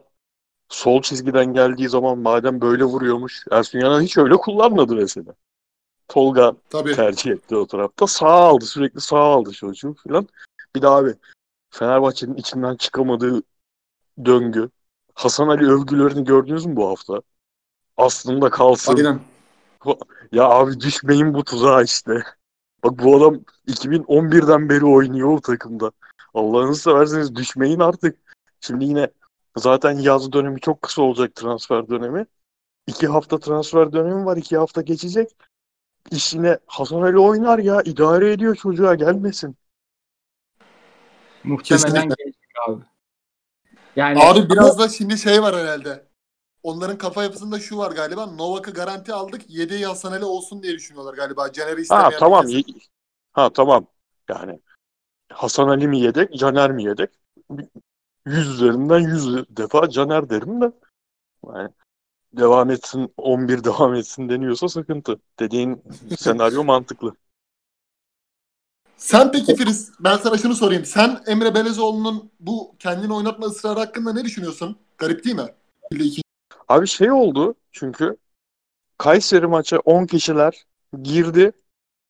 [0.68, 5.34] sol çizgiden geldiği zaman madem böyle vuruyormuş Ersun Yanal hiç öyle kullanmadı mesela.
[6.08, 6.94] Tolga Tabii.
[6.94, 8.06] tercih etti o tarafta.
[8.06, 10.28] Sağ aldı sürekli sağ aldı çocuğu falan.
[10.76, 11.14] Bir de abi
[11.70, 13.42] Fenerbahçe'nin içinden çıkamadığı
[14.24, 14.70] döngü.
[15.14, 17.22] Hasan Ali övgülerini gördünüz mü bu hafta?
[17.96, 18.96] Aslında kalsın.
[18.96, 19.20] Aynen.
[20.32, 22.22] Ya abi düşmeyin bu tuzağa işte.
[22.84, 25.90] Bak bu adam 2011'den beri oynuyor o takımda.
[26.34, 28.18] Allah'ınızı severseniz düşmeyin artık.
[28.60, 29.10] Şimdi yine
[29.56, 32.26] zaten yaz dönemi çok kısa olacak transfer dönemi.
[32.86, 34.36] İki hafta transfer dönemi var.
[34.36, 35.28] iki hafta geçecek.
[36.10, 37.82] İş yine Hasan Ali oynar ya.
[37.82, 39.56] idare ediyor çocuğa gelmesin.
[41.44, 42.14] Muhtemelen Kesinlikle.
[42.24, 42.82] gelecek abi.
[43.96, 46.08] Yani Abi biraz da şimdi şey var herhalde.
[46.62, 48.26] Onların kafa yapısında şu var galiba.
[48.26, 49.50] Novak'ı garanti aldık.
[49.50, 51.52] Yedeği Hasan Ali olsun diye düşünüyorlar galiba.
[51.52, 52.46] Caner'i Ha istemeyen tamam.
[52.46, 52.80] bir ye-
[53.32, 53.86] Ha tamam.
[54.28, 54.60] Yani
[55.32, 57.10] Hasan Ali mi yedek, Caner mi yedek?
[58.26, 60.72] Yüz üzerinden yüz defa Caner derim de.
[61.46, 61.68] Yani
[62.32, 65.20] devam etsin, 11 devam etsin deniyorsa sıkıntı.
[65.38, 65.82] Dediğin
[66.18, 67.14] senaryo mantıklı.
[68.98, 70.84] Sen peki Filiz, ben sana şunu sorayım.
[70.84, 74.76] Sen Emre Belezoğlu'nun bu kendini oynatma ısrarı hakkında ne düşünüyorsun?
[74.98, 75.54] Garip değil mi?
[76.68, 78.16] Abi şey oldu çünkü
[78.98, 80.66] Kayseri maça 10 kişiler
[81.02, 81.52] girdi.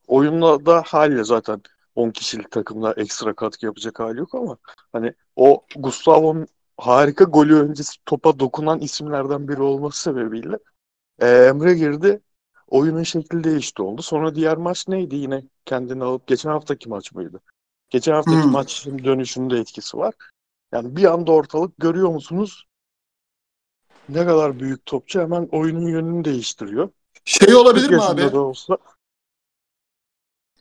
[0.07, 1.61] Oyunda da haliyle zaten
[1.95, 4.57] 10 kişilik takımda ekstra katkı yapacak hali yok ama
[4.91, 6.47] hani o Gustavo'nun
[6.77, 10.57] harika golü öncesi topa dokunan isimlerden biri olması sebebiyle
[11.19, 12.21] e, Emre girdi.
[12.69, 14.01] Oyunun şekli değişti oldu.
[14.01, 15.15] Sonra diğer maç neydi?
[15.15, 17.41] Yine kendini alıp geçen haftaki maç mıydı?
[17.89, 18.51] Geçen haftaki Hmm.
[18.51, 20.13] maçın dönüşünde etkisi var.
[20.71, 22.65] Yani bir anda ortalık görüyor musunuz?
[24.09, 26.89] Ne kadar büyük topçu hemen oyunun yönünü değiştiriyor.
[27.25, 28.21] Şey olabilir 40 mi abi?
[28.33, 28.77] da olsa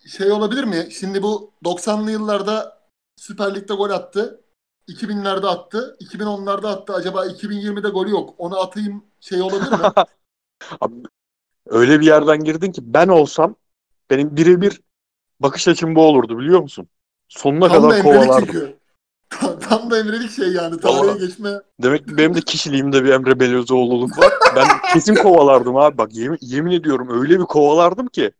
[0.06, 0.88] Şey olabilir mi?
[0.92, 2.78] Şimdi bu 90'lı yıllarda
[3.16, 4.44] Süper Lig'de gol attı.
[4.86, 5.96] 2000'lerde attı.
[6.00, 6.92] 2010'larda attı.
[6.94, 8.34] Acaba 2020'de golü yok.
[8.38, 9.92] Onu atayım şey olabilir mi?
[10.80, 10.94] Abi,
[11.68, 13.54] öyle bir yerden girdin ki ben olsam
[14.10, 14.80] benim birebir
[15.40, 16.88] bakış açım bu olurdu biliyor musun?
[17.28, 18.74] Sonuna Tam da kadar kovalardım.
[19.30, 20.80] Tam, tam da emrelik şey yani.
[20.80, 21.50] Tarihe geçme.
[21.82, 24.32] Demek ki benim de kişiliğimde bir Emre Belözoğlu'luk var.
[24.56, 25.98] Ben kesin kovalardım abi.
[25.98, 28.32] Bak yemin, yemin ediyorum öyle bir kovalardım ki.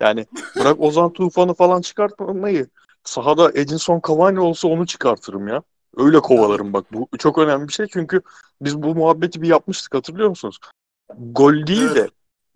[0.00, 2.66] Yani bırak Ozan Tufan'ı falan çıkartmayı.
[3.04, 5.62] Sahada Edinson Cavani olsa onu çıkartırım ya.
[5.96, 6.92] Öyle kovalarım bak.
[6.92, 8.20] Bu çok önemli bir şey çünkü
[8.60, 10.58] biz bu muhabbeti bir yapmıştık hatırlıyor musunuz?
[11.18, 12.08] Gol değil de.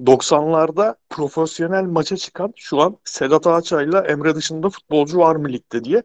[0.06, 6.02] 90'larda profesyonel maça çıkan şu an Sedat Ağaçay'la Emre dışında futbolcu var mı ligde diye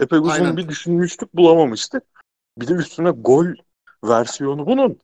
[0.00, 0.56] epey uzun Aynen.
[0.56, 2.02] bir düşünmüştük bulamamıştık.
[2.58, 3.46] Bir de üstüne gol
[4.04, 4.98] versiyonu bunun.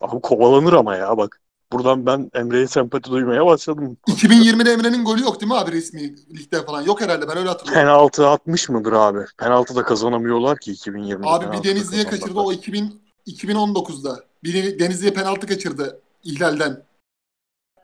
[0.00, 1.40] Abi kovalanır ama ya bak.
[1.72, 3.96] Buradan ben Emre'ye sempati duymaya başladım.
[4.08, 6.82] 2020'de Emre'nin golü yok değil mi abi resmi ligde falan?
[6.82, 7.82] Yok herhalde ben öyle hatırlıyorum.
[7.82, 9.18] Penaltı atmış mıdır abi?
[9.38, 11.28] Penaltı da kazanamıyorlar ki 2020'de.
[11.28, 14.24] Abi bir Denizli'ye kaçırdı o 2000 2019'da.
[14.44, 16.89] Biri Denizli'ye penaltı kaçırdı ihlalden.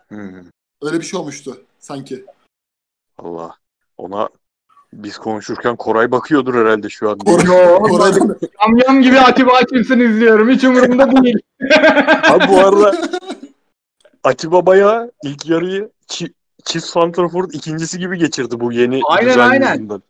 [0.09, 0.45] Hmm,
[0.83, 2.25] Öyle bir şey olmuştu sanki.
[3.19, 3.57] Allah.
[3.99, 4.29] Ona
[4.93, 7.19] Biz konuşurken Koray bakıyordur herhalde şu an.
[7.19, 10.49] Koray- Yam yam gibi Atiba Hutchinson izliyorum.
[10.51, 11.39] Hiç umurumda değil.
[12.31, 12.95] Abi bu arada
[14.25, 16.33] Atiba bayağı ilk yarıyı çi
[16.65, 19.73] çift santrafor ikincisi gibi geçirdi bu yeni Aynen, aynen.
[19.73, 20.03] yüzünden.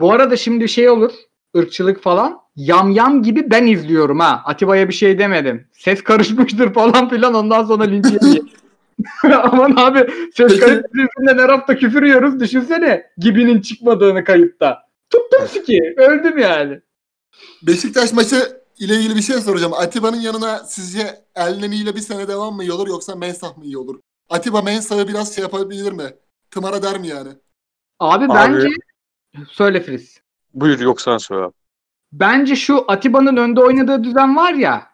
[0.00, 1.12] Bu arada şimdi şey olur.
[1.56, 2.40] ırkçılık falan.
[2.56, 4.42] Yam yam gibi ben izliyorum ha.
[4.44, 5.68] Atiba'ya bir şey demedim.
[5.72, 8.48] Ses karışmıştır falan filan ondan sonra linç yiyeyim.
[9.42, 12.40] Aman abi ses karıştığı yüzünden her hafta küfür yiyoruz.
[12.40, 14.82] Düşünsene gibinin çıkmadığını kayıtta.
[15.10, 15.94] Tuttum siki.
[15.96, 16.80] Öldüm yani.
[17.62, 19.72] Beşiktaş maçı ile ilgili bir şey soracağım.
[19.74, 23.78] Atiba'nın yanına sizce Elneni ile bir sene devam mı iyi olur yoksa Mensah mı iyi
[23.78, 24.00] olur?
[24.28, 26.04] Atiba Mensah'ı biraz şey yapabilir mi?
[26.50, 27.28] Tımara der mi yani?
[28.00, 28.68] Abi, Abi- bence
[29.48, 30.20] söyle Filiz.
[30.54, 31.44] Buyur yok sen söyle.
[31.44, 31.52] abi.
[32.12, 34.86] Bence şu Atiba'nın önde oynadığı düzen var ya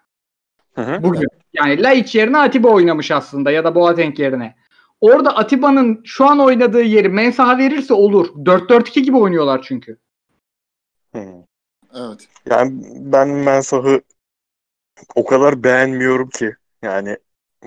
[0.75, 1.03] Hı hı.
[1.03, 1.29] bugün.
[1.55, 4.57] Yani Laiç yerine Atiba oynamış aslında ya da Boateng yerine.
[5.01, 8.29] Orada Atiba'nın şu an oynadığı yeri Mensah'a verirse olur.
[8.29, 9.99] 4-4-2 gibi oynuyorlar çünkü.
[11.15, 11.25] Hı.
[11.95, 12.29] Evet.
[12.47, 14.03] Yani ben Mensah'ı
[15.15, 16.55] o kadar beğenmiyorum ki.
[16.83, 17.17] Yani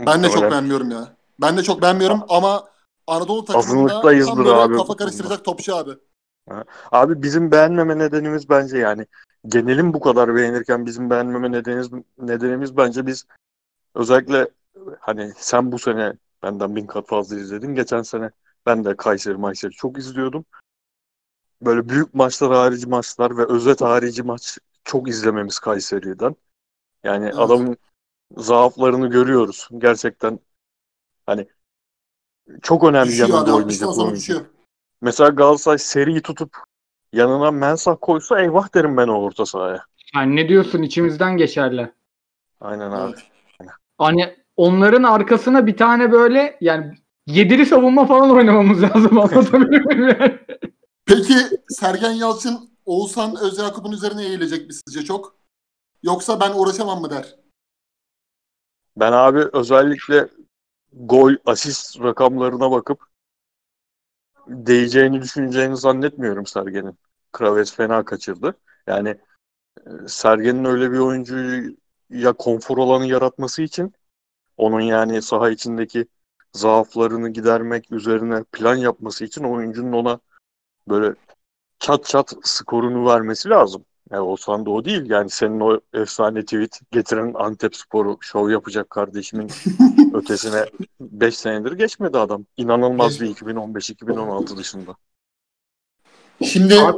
[0.07, 1.15] Ben de çok beğenmiyorum ya.
[1.41, 2.63] Ben de çok beğenmiyorum ama
[3.07, 4.77] Anadolu takımında tam böyle abi.
[4.77, 5.91] kafa karıştıracak topçu abi.
[6.91, 9.05] Abi bizim beğenmeme nedenimiz bence yani
[9.47, 13.25] genelin bu kadar beğenirken bizim beğenmeme nedenimiz, nedenimiz bence biz
[13.95, 14.47] özellikle
[14.99, 17.75] hani sen bu sene benden bin kat fazla izledin.
[17.75, 18.31] Geçen sene
[18.65, 20.45] ben de Kayseri maçları çok izliyordum.
[21.61, 26.35] Böyle büyük maçlar harici maçlar ve özet harici maç çok izlememiz Kayseri'den.
[27.03, 27.35] Yani Evet.
[27.37, 27.77] adamın
[28.37, 29.69] zaaflarını görüyoruz.
[29.77, 30.39] Gerçekten
[31.25, 31.47] hani
[32.61, 33.49] çok önemli Düşüyor yanında abi.
[33.49, 34.15] 60'tan oynayacak oyuncu.
[34.19, 34.45] düşüyor.
[35.01, 36.57] Mesela Galatasaray seriyi tutup
[37.13, 39.85] yanına Mensah koysa eyvah derim ben o orta sahaya.
[40.15, 41.91] Yani ne diyorsun içimizden geçerli.
[42.61, 43.09] Aynen abi.
[43.09, 43.31] Evet.
[43.97, 50.39] Hani onların arkasına bir tane böyle yani yedili savunma falan oynamamız lazım anlatabiliyor muyum yani?
[51.05, 51.35] Peki
[51.69, 55.35] Sergen Yalçın Oğuzhan Özyakup'un üzerine eğilecek mi sizce çok?
[56.03, 57.35] Yoksa ben uğraşamam mı der?
[58.97, 60.29] Ben abi özellikle
[60.93, 62.99] gol, asist rakamlarına bakıp
[64.47, 66.97] değeceğini düşüneceğini zannetmiyorum Sergen'in.
[67.31, 68.53] Kravet fena kaçırdı.
[68.87, 69.09] Yani
[69.77, 71.75] e, Sergen'in öyle bir oyuncuyu
[72.15, 73.93] ya konfor alanı yaratması için
[74.57, 76.05] onun yani saha içindeki
[76.53, 80.19] zaaflarını gidermek üzerine plan yapması için oyuncunun ona
[80.89, 81.15] böyle
[81.79, 83.85] çat çat skorunu vermesi lazım.
[84.11, 85.09] Yani Oğuzhan da o değil.
[85.09, 89.51] Yani senin o efsane tweet getiren Antep Sporu şov yapacak kardeşimin
[90.13, 90.65] ötesine
[90.99, 92.45] 5 senedir geçmedi adam.
[92.57, 94.95] İnanılmaz bir 2015-2016 dışında.
[96.43, 96.97] Şimdi Abi-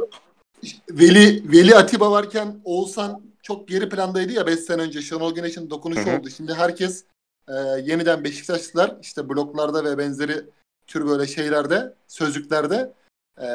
[0.90, 6.06] Veli Veli Atiba varken Oğuzhan çok geri plandaydı ya 5 sene önce Şenol Güneş'in dokunuşu
[6.06, 6.18] Hı hı.
[6.18, 6.30] oldu.
[6.30, 7.04] Şimdi herkes
[7.48, 10.44] e, yeniden Beşiktaşlılar işte bloklarda ve benzeri
[10.86, 12.92] tür böyle şeylerde, sözlüklerde
[13.38, 13.46] e,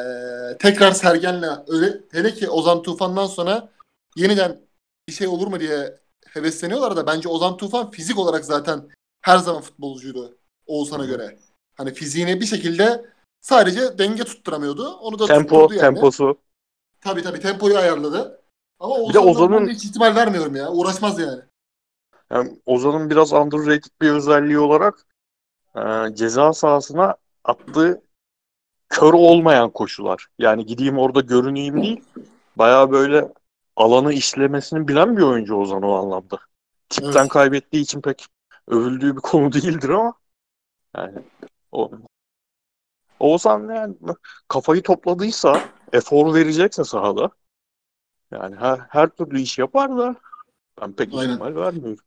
[0.58, 3.68] tekrar Sergen'le öyle hele ki Ozan Tufan'dan sonra
[4.16, 4.60] yeniden
[5.08, 8.88] bir şey olur mu diye hevesleniyorlar da bence Ozan Tufan fizik olarak zaten
[9.20, 10.36] her zaman futbolcuydu
[10.66, 11.38] Oğuzhan'a göre.
[11.74, 13.04] Hani fiziğini bir şekilde
[13.40, 14.88] sadece denge tutturamıyordu.
[14.88, 15.80] Onu da Tempo, yani.
[15.80, 16.38] temposu.
[17.04, 18.40] Tabii tabii tempoyu ayarladı.
[18.80, 20.72] Ama Bir de Oğuzhan'dan Ozan'ın- ben hiç ihtimal vermiyorum ya.
[20.72, 21.40] Uğraşmaz yani.
[22.30, 25.06] Yani Ozan'ın biraz underrated bir özelliği olarak
[25.76, 25.80] e,
[26.14, 28.02] ceza sahasına attığı
[28.88, 30.26] kör olmayan koşular.
[30.38, 32.04] Yani gideyim orada görüneyim değil.
[32.56, 33.32] Bayağı böyle
[33.76, 36.38] alanı işlemesini bilen bir oyuncu Ozan o anlamda.
[36.88, 37.28] Tipten Evet.
[37.28, 38.26] kaybettiği için pek
[38.68, 40.14] övüldüğü bir konu değildir ama
[40.96, 41.18] yani
[41.72, 41.90] o
[43.20, 43.94] Oğuzhan yani
[44.48, 45.60] kafayı topladıysa
[45.92, 47.30] efor verecekse sahada
[48.30, 50.16] yani her, her türlü iş yapar da
[50.80, 51.32] ben pek Aynen.
[51.32, 52.04] ihtimal vermiyorum.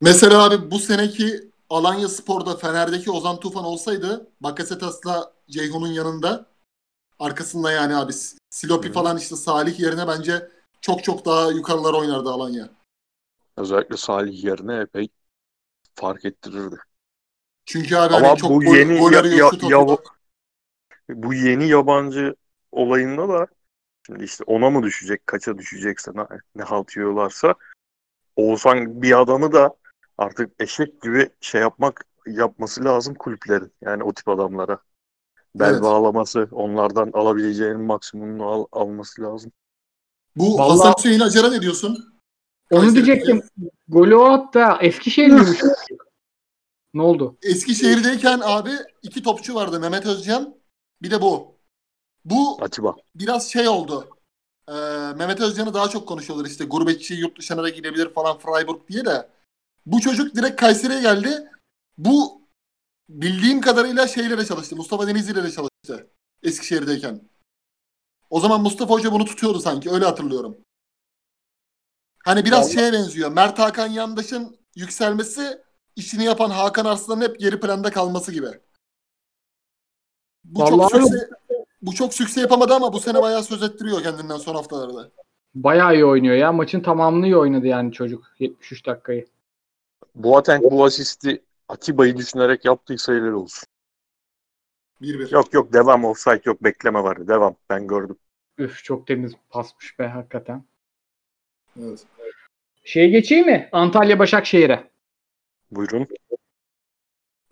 [0.00, 6.46] Mesela abi bu seneki Alanya Spor'da Fener'deki Ozan Tufan olsaydı Bakasetas'la Ceyhun'un yanında
[7.18, 8.12] arkasında yani abi
[8.50, 8.92] Silopi Hı.
[8.92, 10.48] falan işte Salih yerine bence
[10.80, 12.68] çok çok daha yukarılara oynardı Alanya.
[13.56, 15.08] Özellikle Salih yerine epey
[15.94, 16.76] fark ettirirdi.
[17.66, 19.98] Çünkü abi Ama hani çok bu yeni ya- ya- ya-
[21.08, 22.34] bu yeni yabancı
[22.72, 23.46] olayında da
[24.06, 27.54] şimdi işte ona mı düşecek, kaça düşecekse ne, ne halt yiyorlarsa
[28.36, 29.74] Oğuzhan bir adamı da
[30.18, 33.72] artık eşek gibi şey yapmak yapması lazım kulüplerin.
[33.80, 34.78] Yani o tip adamlara.
[35.54, 35.82] Bel Evet.
[35.82, 39.52] bağlaması, onlardan alabileceğinin maksimumunu al- alması lazım.
[40.36, 42.14] Bu Vallahi- Hasan Hüseyin Acar'a ne diyorsun?
[42.70, 43.42] Onu diyecektim.
[43.88, 45.60] Golü o hatta Eskişehir'liymiş.
[46.94, 47.36] ne oldu?
[47.42, 48.70] Eskişehir'deyken abi
[49.02, 49.80] iki topçu vardı.
[49.80, 50.54] Mehmet Özcan
[51.02, 51.51] bir de bu.
[52.24, 52.96] Bu Atiba.
[53.14, 54.08] biraz şey oldu.
[54.68, 54.72] Ee,
[55.16, 59.28] Mehmet Özcan'ı daha çok konuşuyorlar işte gurbetçi yurt dışına da gidebilir falan Freiburg diye de.
[59.86, 61.50] Bu çocuk direkt Kayseri'ye geldi.
[61.98, 62.42] Bu
[63.08, 64.76] bildiğim kadarıyla şeylere çalıştı.
[64.76, 66.10] Mustafa Denizli ile de çalıştı.
[66.42, 67.20] Eskişehir'deyken.
[68.30, 69.90] O zaman Mustafa Hoca bunu tutuyordu sanki.
[69.90, 70.56] Öyle hatırlıyorum.
[72.24, 73.32] Hani biraz Vallahi- şeye benziyor.
[73.32, 75.62] Mert Hakan Yandaş'ın yükselmesi
[75.96, 78.60] işini yapan Hakan Arslan'ın hep geri planda kalması gibi.
[80.44, 81.04] Bu çok Vallahi öyle.
[81.04, 81.28] sükse,
[81.82, 85.10] bu çok sükse yapamadı ama bu sene bayağı söz ettiriyor kendinden son haftalarda.
[85.54, 86.52] Bayağı iyi oynuyor ya.
[86.52, 89.26] Maçın tamamını iyi oynadı yani çocuk 73 dakikayı.
[90.14, 93.66] Boateng bu asisti Atiba'yı düşünerek yaptıysa helal olsun.
[95.02, 95.34] 1-1.
[95.34, 97.28] Yok yok devam offside yok bekleme var.
[97.28, 98.16] Devam ben gördüm.
[98.58, 100.64] Üf çok temiz pasmış be hakikaten.
[101.80, 102.06] Evet.
[102.84, 103.68] Şeye geçeyim mi?
[103.72, 104.90] Antalya Başakşehir'e.
[105.70, 106.06] Buyurun.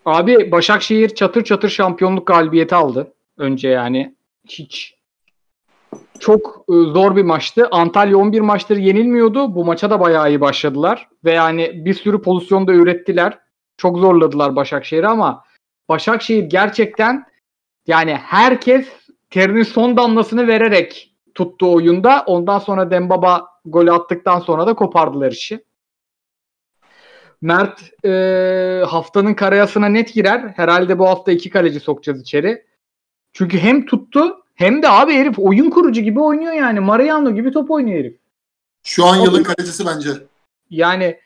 [0.04, 3.12] Abi Başakşehir çatır çatır şampiyonluk galibiyeti aldı.
[3.36, 4.14] Önce yani
[4.50, 5.00] hiç
[6.20, 7.68] çok e, zor bir maçtı.
[7.70, 9.54] Antalya 11 maçtır yenilmiyordu.
[9.54, 11.08] Bu maça da bayağı iyi başladılar.
[11.24, 13.38] Ve yani bir sürü pozisyonda ürettiler.
[13.76, 15.44] Çok zorladılar Başakşehir'i ama
[15.88, 17.24] Başakşehir gerçekten
[17.86, 18.88] yani herkes
[19.30, 22.24] terinin son damlasını vererek tuttu oyunda.
[22.26, 25.64] Ondan sonra Dembaba golü attıktan sonra da kopardılar işi.
[27.42, 30.52] Mert e, haftanın karayasına net girer.
[30.56, 32.66] Herhalde bu hafta iki kaleci sokacağız içeri.
[33.32, 36.80] Çünkü hem tuttu hem de abi herif oyun kurucu gibi oynuyor yani.
[36.80, 38.16] Mariano gibi top oynuyor herif.
[38.82, 40.10] Şu an yılın kalecisi bence.
[40.70, 41.20] Yani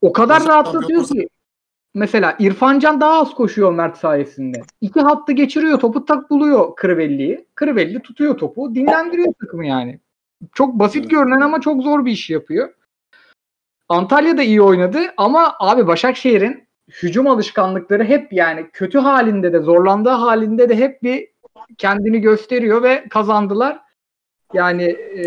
[0.00, 1.28] o kadar Hocam rahatlatıyor ki.
[1.94, 4.62] Mesela İrfancan daha az koşuyor Mert sayesinde.
[4.80, 5.80] İki hattı geçiriyor.
[5.80, 7.46] Topu tak buluyor Krivelli'yi.
[7.54, 8.74] Krivelli tutuyor topu.
[8.74, 10.00] Dinlendiriyor takımı yani.
[10.54, 11.10] Çok basit Evet.
[11.10, 12.74] görünen ama çok zor bir iş yapıyor.
[13.88, 16.68] Antalya da iyi oynadı ama abi Başakşehir'in
[17.02, 21.28] hücum alışkanlıkları hep yani kötü halinde de zorlandığı halinde de hep bir
[21.78, 23.80] kendini gösteriyor ve kazandılar.
[24.52, 25.24] Yani e,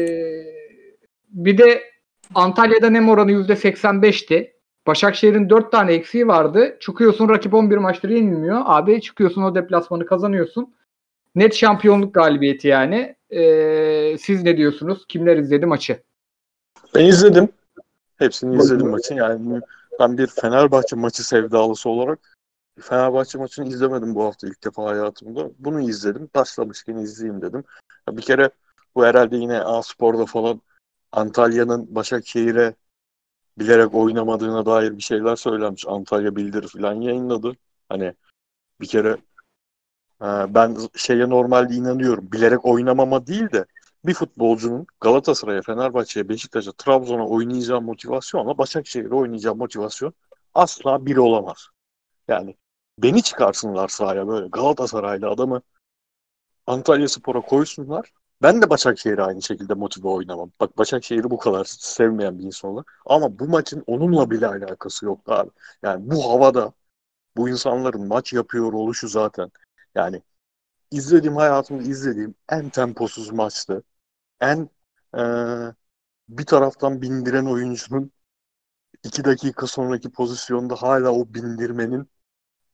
[1.30, 1.84] bir de
[2.36, 4.54] Antalya'da nem oranı %85'ti.
[4.88, 6.78] Başakşehir'in 4 tane eksiği vardı.
[6.80, 8.62] Çıkıyorsun rakip 11 maçtır yenilmiyor.
[8.66, 10.74] Abi çıkıyorsun o deplasmanı kazanıyorsun.
[11.36, 13.16] Net şampiyonluk galibiyeti yani.
[13.30, 15.06] Ee, siz ne diyorsunuz?
[15.08, 16.04] Kimler izledi maçı?
[16.96, 17.50] Ben izledim.
[18.18, 19.16] Hepsini izledim maçın.
[19.16, 19.62] Yani
[20.00, 22.31] ben bir Fenerbahçe maçı sevdalısı olarak
[22.82, 25.50] Fenerbahçe maçını izlemedim bu hafta ilk defa hayatımda.
[25.60, 26.30] Bunu izledim.
[26.36, 27.64] Başlamışken izleyeyim dedim.
[28.10, 28.50] Bir kere
[28.96, 30.62] bu herhalde yine A-Spor'da falan
[31.12, 32.76] Antalya'nın Başakşehir'e
[33.60, 35.88] bilerek oynamadığına dair bir şeyler söylenmiş.
[35.88, 37.56] Antalya bildiri falan yayınladı.
[37.90, 38.14] Hani
[38.82, 39.18] bir kere
[40.22, 42.32] e, ben şeye normalde inanıyorum.
[42.32, 43.66] Bilerek oynamama değil de
[44.06, 50.14] bir futbolcunun Galatasaray'a, Fenerbahçe'ye, Beşiktaş'a, Trabzon'a oynayacağı motivasyonla Başakşehir'e oynayacağı motivasyon
[50.54, 51.68] asla bir olamaz.
[52.28, 52.56] Yani
[53.04, 55.62] beni çıkarsınlar sahaya böyle Galatasaraylı adamı
[56.68, 58.14] Antalya Spor'a koysunlar.
[58.42, 60.52] Ben de Başakşehir'e aynı şekilde motive oynamam.
[60.60, 63.02] Bak Başakşehir'i bu kadar sevmeyen bir insan olarak.
[63.06, 65.50] Ama bu maçın onunla bile alakası yok abi.
[65.84, 66.74] Yani bu havada
[67.38, 69.52] bu insanların maç yapıyor oluşu zaten.
[69.96, 70.22] Yani
[70.92, 73.84] izlediğim hayatımda izlediğim en temposuz maçtı.
[74.42, 74.70] En
[75.18, 75.74] eee,
[76.30, 78.12] bir taraftan bindiren oyuncunun
[79.04, 82.10] iki dakika sonraki pozisyonda hala o bindirmenin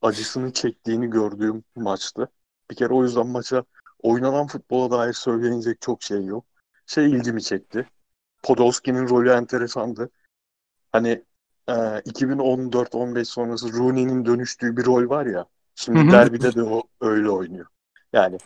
[0.01, 2.29] acısını çektiğini gördüğüm maçtı.
[2.71, 3.63] Bir kere o yüzden maça
[4.03, 6.45] oynanan futbola dair söylenecek çok şey yok.
[6.85, 7.89] Şey ilgimi çekti.
[8.43, 10.09] Podolski'nin rolü enteresandı.
[10.91, 11.23] Hani
[11.67, 15.45] e, 2014-15 sonrası Rooney'nin dönüştüğü bir rol var ya.
[15.75, 16.11] Şimdi Hı hı.
[16.11, 17.65] derbide de o öyle oynuyor.
[18.13, 18.37] Yani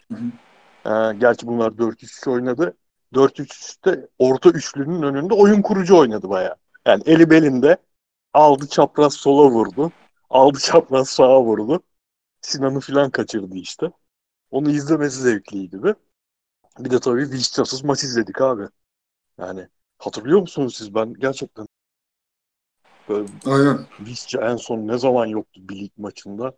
[0.86, 2.78] e, gerçi bunlar 4-3-3 oynadı.
[3.14, 6.56] 4-3-3'te orta üçlünün önünde oyun kurucu oynadı bayağı.
[6.86, 7.78] Yani eli belinde
[8.34, 9.92] aldı çapraz sola vurdu.
[10.32, 11.84] Aldı çapraz sağa vurdu.
[12.42, 13.92] Sinan'ı falan kaçırdı işte.
[14.52, 15.96] Onu izlemesi zevkliydi bir.
[16.80, 18.64] Bir de tabii Vişçasız maç izledik abi.
[19.38, 19.68] Yani
[19.98, 20.96] hatırlıyor musunuz siz?
[20.96, 21.68] Ben gerçekten
[23.10, 23.80] böyle Aynen.
[24.00, 26.54] Vişça en son ne zaman yoktu bir lig maçında?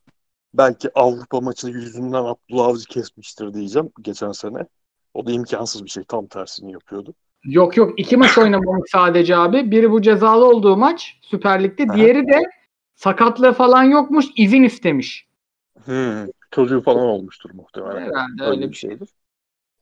[0.53, 4.67] Belki Avrupa maçı yüzünden Abdullah Avcı kesmiştir diyeceğim geçen sene.
[5.13, 6.03] O da imkansız bir şey.
[6.03, 7.13] Tam tersini yapıyordu.
[7.43, 9.71] Yok yok iki maç oynamamış sadece abi.
[9.71, 11.93] Biri bu cezalı olduğu maç Süper Lig'de.
[11.93, 12.62] Diğeri de
[12.95, 14.25] sakatlığı falan yokmuş.
[14.35, 15.27] izin istemiş.
[15.85, 18.01] Hmm, çocuğu falan olmuştur muhtemelen.
[18.01, 18.89] Herhalde Öyle öyle bir şey.
[18.89, 19.09] şeydir.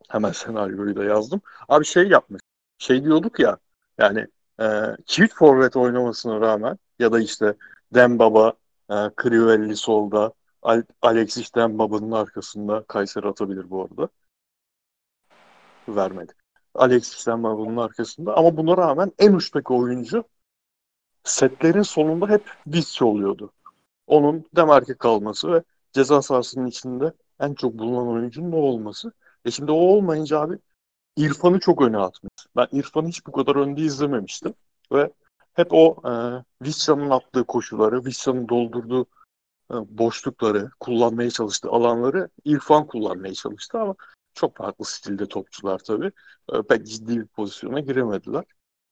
[0.09, 1.41] Hemen senaryoyu da yazdım.
[1.69, 2.41] Abi şey yapmış.
[2.77, 3.57] Şey diyorduk ya
[3.97, 4.27] yani
[4.61, 4.65] e,
[5.05, 7.53] çift forvet oynamasına rağmen ya da işte
[7.95, 8.53] Dembaba,
[8.89, 14.09] e, Crivelli solda, Al- Alexis Dembaba'nın arkasında Kayseri atabilir bu arada.
[15.88, 16.33] Vermedi.
[16.75, 20.23] Alexis Dembaba'nın arkasında ama buna rağmen en uçtaki oyuncu
[21.24, 23.51] setlerin sonunda hep Visca oluyordu.
[24.07, 25.63] Onun demarke kalması ve
[25.93, 29.11] ceza sahasının içinde en çok bulunan oyuncunun o olması.
[29.45, 30.59] E şimdi o olmayınca abi
[31.17, 32.34] İrfan'ı çok öne atmış.
[32.55, 34.53] Ben İrfan'ı hiç bu kadar önde izlememiştim.
[34.91, 35.11] Ve
[35.53, 36.11] hep o e,
[36.65, 39.05] Vissa'nın attığı koşuları, Vissa'nın doldurduğu
[39.72, 43.95] e, boşlukları, kullanmaya çalıştığı alanları İrfan kullanmaya çalıştı ama
[44.34, 46.11] Çok farklı stilde topçular tabii.
[46.53, 48.45] Ee, Pek ciddi bir pozisyona giremediler.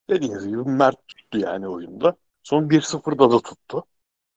[0.09, 2.15] Dediğiniz gibi Mert tuttu yani oyunda.
[2.43, 3.83] Son 1-0'da da tuttu.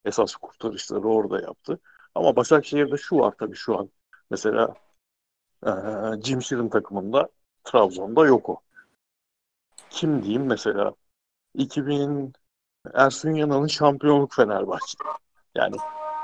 [0.04, 1.78] Esas kurtarışları orada yaptı.
[2.14, 3.90] Ama Başakşehir'de şu var tabii şu an.
[4.30, 4.74] Mesela
[5.66, 7.28] eee Jim Sheeran takımında
[7.64, 8.60] Trabzon'da yok o.
[9.90, 10.92] Kim diyeyim mesela
[11.54, 12.32] 2000
[12.94, 14.98] Ersun Yanal'ın şampiyonluk Fenerbahçe.
[15.54, 15.76] Yani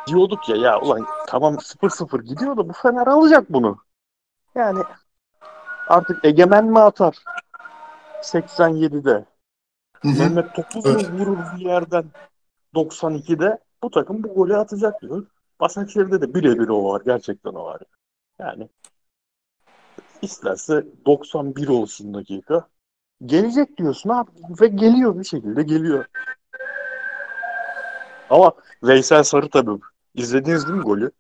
[0.07, 3.79] diyorduk ya ya ulan tamam 0-0 gidiyor da bu Fener alacak bunu.
[4.55, 4.83] Yani
[5.89, 7.17] artık egemen mi atar?
[8.23, 9.25] 87'de.
[10.03, 10.19] Hı hı.
[10.19, 12.05] Mehmet Topuz mu vurur bir yerden
[12.75, 15.27] 92'de bu takım bu golü atacak diyor.
[15.61, 17.03] Başakşehir'de de birebir o var.
[17.05, 17.81] Gerçekten o var.
[18.39, 18.69] Yani
[20.23, 22.69] isterse 91 olsun dakika.
[23.25, 24.31] Gelecek diyorsun abi
[24.61, 26.05] ve geliyor bir şekilde geliyor.
[28.31, 29.81] Ama Veysel Sarı tabii.
[30.15, 31.11] İzlediniz değil mi golü?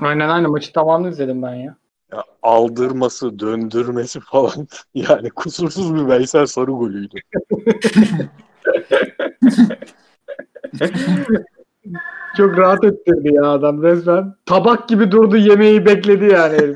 [0.00, 1.76] Aynen aynen maçı tamamını izledim ben ya.
[2.12, 7.16] Ya aldırması, döndürmesi falan yani kusursuz bir Veysel Sarı golüydü.
[12.36, 14.34] Çok rahat ettirdi ya adam resmen.
[14.46, 16.60] Tabak gibi durdu yemeği bekledi yani.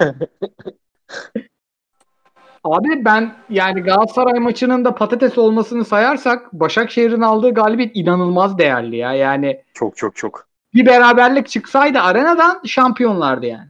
[2.65, 9.13] Abi ben yani Galatasaray maçının da patates olmasını sayarsak Başakşehir'in aldığı galibiyet inanılmaz değerli ya.
[9.13, 10.47] Yani Çok çok çok.
[10.75, 13.69] bir beraberlik çıksaydı arenadan şampiyonlardı yani.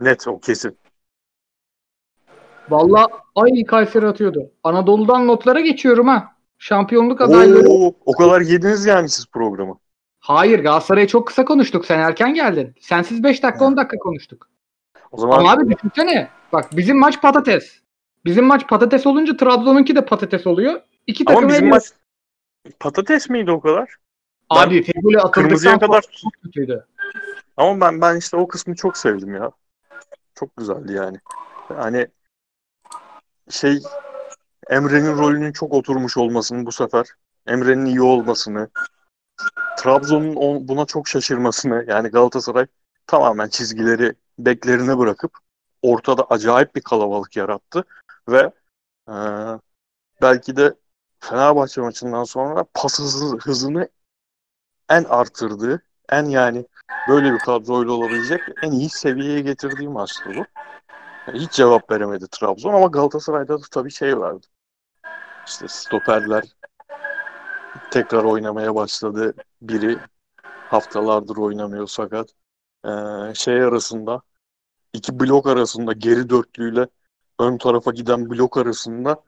[0.00, 0.78] Net o kesin.
[2.68, 4.50] Valla ay Kayseri atıyordu.
[4.64, 6.34] Anadolu'dan notlara geçiyorum ha.
[6.58, 7.68] Şampiyonluk adayları.
[7.68, 9.78] Oo, o kadar yediniz yani siz programı.
[10.20, 11.86] Hayır Galatasaray'ı çok kısa konuştuk.
[11.86, 12.74] Sen erken geldin.
[12.80, 14.48] Sensiz 5 dakika 10 dakika konuştuk.
[15.10, 16.28] O zaman Ama abi düşünsene.
[16.52, 17.80] Bak bizim maç patates.
[18.24, 20.80] Bizim maç patates olunca Trabzon'unki de patates oluyor.
[21.06, 21.84] İki takım ama bizim maç
[22.80, 23.96] patates miydi o kadar?
[24.50, 26.86] Abi Feguli atıldıktan Kırmızıya kadar çok kötüydü.
[27.56, 29.50] ama ben ben işte o kısmı çok sevdim ya.
[30.34, 31.20] Çok güzeldi yani.
[31.68, 32.08] Hani
[33.50, 33.82] şey
[34.70, 37.06] Emre'nin rolünün çok oturmuş olmasını bu sefer
[37.46, 38.68] Emre'nin iyi olmasını
[39.78, 42.66] Trabzon'un on- buna çok şaşırmasını yani Galatasaray
[43.06, 45.38] tamamen çizgileri beklerine bırakıp
[45.82, 47.84] ortada acayip bir kalabalık yarattı
[48.28, 48.52] ve
[49.08, 49.14] e,
[50.22, 50.74] belki de
[51.20, 53.88] Fenerbahçe maçından sonra pas hızı, hızını
[54.88, 56.66] en artırdığı, en yani
[57.08, 60.44] böyle bir kadroyla olabilecek en iyi seviyeye getirdiği maçtı bu.
[61.26, 64.46] Yani hiç cevap veremedi Trabzon ama Galatasaray'da da tabii şey vardı.
[65.46, 66.44] İşte stoperler
[67.90, 69.34] tekrar oynamaya başladı.
[69.62, 69.98] Biri
[70.46, 72.28] haftalardır oynamıyor sakat.
[72.84, 74.20] Ee, şey arasında
[74.92, 76.86] iki blok arasında geri dörtlüyle
[77.38, 79.22] ön tarafa giden blok arasında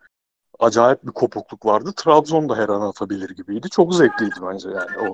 [0.59, 1.93] acayip bir kopukluk vardı.
[1.97, 3.71] Trabzon da her an atabilir gibiydi.
[3.71, 5.13] Çok zevkliydi bence yani o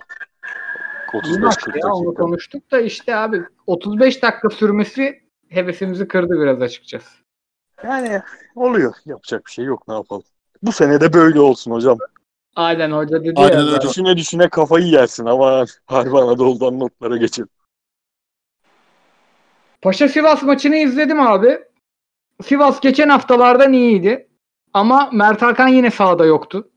[1.15, 2.23] İyi maç 35-40 ya onu dakika.
[2.23, 7.09] konuştuk da işte abi 35 dakika sürmesi hevesimizi kırdı biraz açıkçası.
[7.85, 8.21] Yani
[8.55, 8.95] oluyor.
[9.07, 9.89] Yapacak bir şey yok.
[9.89, 10.23] Ne yapalım?
[10.63, 11.99] Bu sene de böyle olsun hocam.
[12.57, 13.67] Aynen hoca dedi Aynen ya.
[13.67, 13.81] öyle.
[13.81, 17.47] Düşüne düşüne kafayı yersin ama harbi Anadolu'dan notlara geçin.
[19.83, 21.59] Paşa Sivas maçını izledim abi.
[22.43, 24.29] Sivas geçen haftalardan iyiydi.
[24.75, 26.71] Ama Mert Hakan yine sahada yoktu.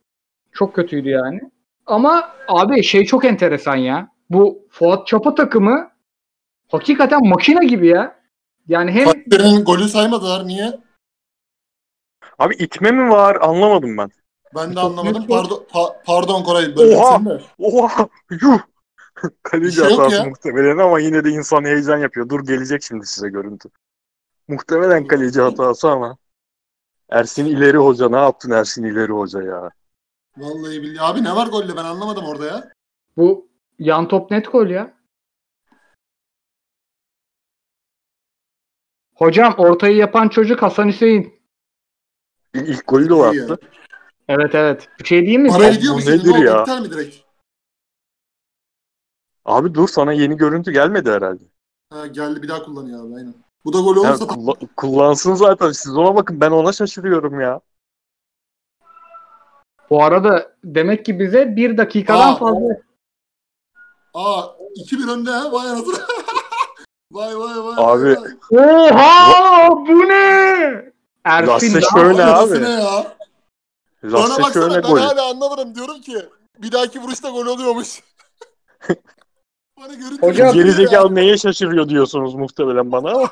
[0.52, 1.40] Çok kötüydü yani.
[1.86, 4.15] Ama abi şey çok enteresan ya.
[4.30, 5.92] Bu Fuat Çapa takımı
[6.72, 8.20] hakikaten makine gibi ya.
[8.68, 10.48] Yani hem Kayseri'nin golü saymadılar.
[10.48, 10.80] Niye?
[12.40, 13.38] Abi itme mi var?
[13.42, 14.10] Anlamadım ben.
[14.56, 15.28] Ben de anlamadım.
[15.28, 16.76] Pardon, pa- pardon Koray.
[16.76, 17.22] Böyle Oha!
[17.60, 18.08] Oha!
[18.42, 18.60] Yuh!
[19.44, 22.30] Kaleci şey yok hatası muhtemelen ama yine de insan heyecan yapıyor.
[22.30, 23.70] Dur gelecek şimdi size görüntü.
[24.48, 26.18] Muhtemelen kaleci hatası ama.
[27.10, 29.70] Ersin İleri Hoca ne yaptın Ersin İleri Hoca ya?
[30.38, 31.06] Vallahi billahi.
[31.06, 32.72] Abi ne var golde ben anlamadım orada ya.
[33.18, 33.48] bu
[33.80, 34.94] yan top net gol ya.
[39.16, 41.42] Hocam ortayı yapan çocuk Hasan Hüseyin.
[42.54, 43.44] İlk, ilk golü de o ya.
[43.44, 43.58] attı.
[44.28, 44.90] Evet evet.
[45.00, 45.50] Bir şey diyeyim mi?
[45.50, 46.80] Para ediyor mu nedir ya?
[46.80, 47.16] Mi direkt?
[49.46, 51.44] Abi dur sana yeni görüntü gelmedi herhalde.
[51.90, 53.34] Ha, geldi bir daha kullanıyor abi aynen.
[53.66, 55.72] Bu da gol Ya, olursa kulla- kullansın zaten.
[55.72, 56.42] Siz ona bakın.
[56.42, 57.62] Ben ona şaşırıyorum ya.
[59.90, 62.82] Bu arada demek ki bize bir dakikadan Aa, fazla.
[64.16, 64.42] Aa
[64.76, 65.52] 2-1 önde ha.
[65.52, 65.96] Vay anasını.
[67.12, 67.74] vay vay vay.
[67.78, 68.16] Abi,
[68.52, 68.90] vay.
[68.92, 70.86] Oha bu ne?
[71.26, 72.64] Ersin Lasse daha- şöyle abi.
[72.64, 73.16] ya.
[74.04, 74.98] Bana Lasse baksana şöyle ben gol.
[75.00, 75.76] hala anlamadım.
[75.76, 76.18] Diyorum ki
[76.62, 77.88] bir dahaki vuruşta gol oluyormuş.
[79.82, 80.54] Bana görüntü Hocam-.
[80.54, 83.30] Gerizekalı neye şaşırıyor diyorsunuz muhtemelen bana ama.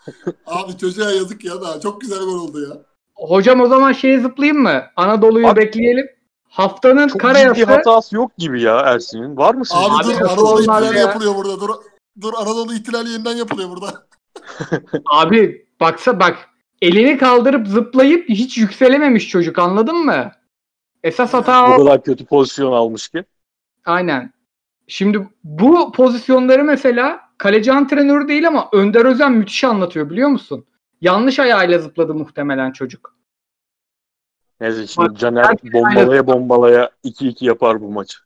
[0.46, 2.76] Abi çocuğa yazık ya da çok güzel gol oldu ya.
[3.14, 4.82] Hocam o zaman şeye zıplayayım mı?
[4.96, 6.06] Anadolu'yu Abi- bekleyelim.
[6.50, 7.54] Haftanın Çok karayası.
[7.54, 9.36] ciddi hatası yok gibi ya Ersin'in.
[9.36, 9.80] Var mı sizce?
[9.80, 11.00] Abi, Abi dur Anadolu olmaz ihtilali ya?
[11.00, 11.60] yapılıyor burada.
[11.60, 11.68] Dur
[12.20, 14.06] dur Anadolu ihtilali yeniden yapılıyor burada.
[15.06, 16.38] Abi baksa bak
[16.82, 20.32] elini kaldırıp zıplayıp hiç yükselememiş çocuk anladın mı?
[21.04, 21.76] Esas hata O o.
[21.78, 23.24] kadar kötü pozisyon almış ki.
[23.84, 24.32] Aynen.
[24.88, 30.64] Şimdi bu pozisyonları mesela kaleci antrenörü değil ama Önder Özen müthiş anlatıyor biliyor musun?
[31.00, 33.14] Yanlış ayağıyla zıpladı muhtemelen çocuk.
[34.60, 38.18] Neyse şimdi Bak, Caner bombalaya bombalaya 2-2 yapar bu maçı.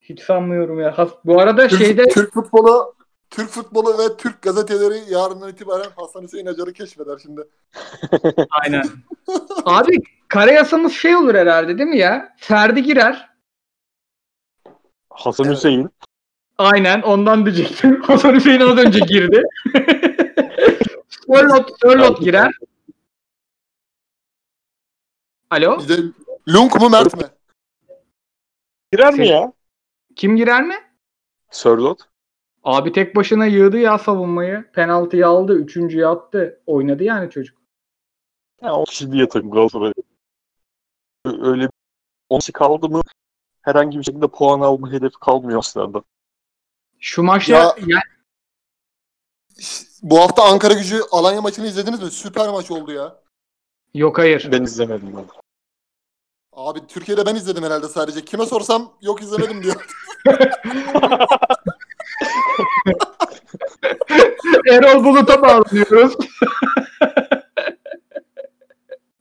[0.00, 0.98] Hiç sanmıyorum ya.
[0.98, 2.94] Has- Bu arada Türk, şeyde Türk futbolu
[3.30, 7.40] Türk futbolu ve Türk gazeteleri yarından itibaren Hasan Hüseyin Acar'ı keşfeder şimdi.
[8.62, 8.84] aynen.
[9.64, 9.98] Abi
[10.28, 12.34] karayasamız şey olur herhalde değil mi ya?
[12.36, 13.28] Ferdi girer.
[15.10, 15.56] Hasan Evet.
[15.56, 15.90] Hüseyin.
[16.58, 18.02] Aynen ondan diyecektim.
[18.06, 19.42] Hasan Hüseyin az önce girdi.
[21.26, 22.52] Sörlot, Sörlot girer.
[25.50, 25.78] Alo?
[25.78, 26.02] Bir de
[26.48, 27.22] Lunk mu Mert mi?
[28.92, 29.52] Girer mi Şey- ya?
[30.16, 30.74] Kim girer mi?
[31.50, 32.00] Sörlot.
[32.64, 34.70] Abi tek başına yığdı ya savunmayı.
[34.72, 35.54] Penaltıyı aldı.
[35.58, 36.62] Üçüncüyü attı.
[36.66, 37.58] Oynadı yani çocuk.
[38.62, 39.92] Ya o kişi diye takım Galatasaray.
[41.24, 41.70] Öyle bir
[42.28, 43.02] 10 kişi kaldı mı
[43.62, 46.02] herhangi bir şekilde puan alma hedefi kalmıyor aslında.
[46.98, 48.02] Şu maçta Ya- ya,
[50.02, 52.10] Bu hafta Ankara gücü Alanya maçını izlediniz mi?
[52.10, 53.20] Süper maç oldu ya.
[53.94, 54.48] Yok hayır.
[54.52, 55.24] Ben izlemedim ben.
[56.52, 58.24] Abi Türkiye'de ben izledim herhalde sadece.
[58.24, 59.86] Kime sorsam yok izlemedim diyor.
[64.70, 66.14] Erol Bulut'a bağlanıyoruz.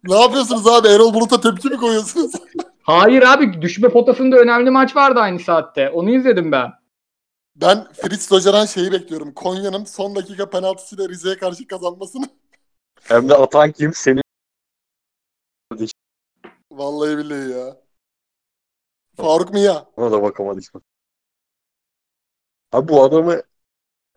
[0.04, 0.88] ne yapıyorsunuz abi?
[0.88, 2.32] Erol Bulut'a tepki mi koyuyorsunuz?
[2.84, 5.90] Hayır abi düşme potasında önemli maç vardı aynı saatte.
[5.90, 6.72] Onu izledim ben.
[7.56, 9.34] Ben Fritz Lojer'an şeyi bekliyorum.
[9.34, 12.26] Konya'nın son dakika penaltısıyla Rize'ye karşı kazanmasını.
[13.04, 13.94] Hem de atan kim?
[13.94, 14.22] Senin
[16.72, 17.78] Vallahi billahi ya.
[19.16, 19.86] Faruk Mia.
[19.98, 20.64] Ona da bakamadık.
[22.72, 23.42] Abi bu adamı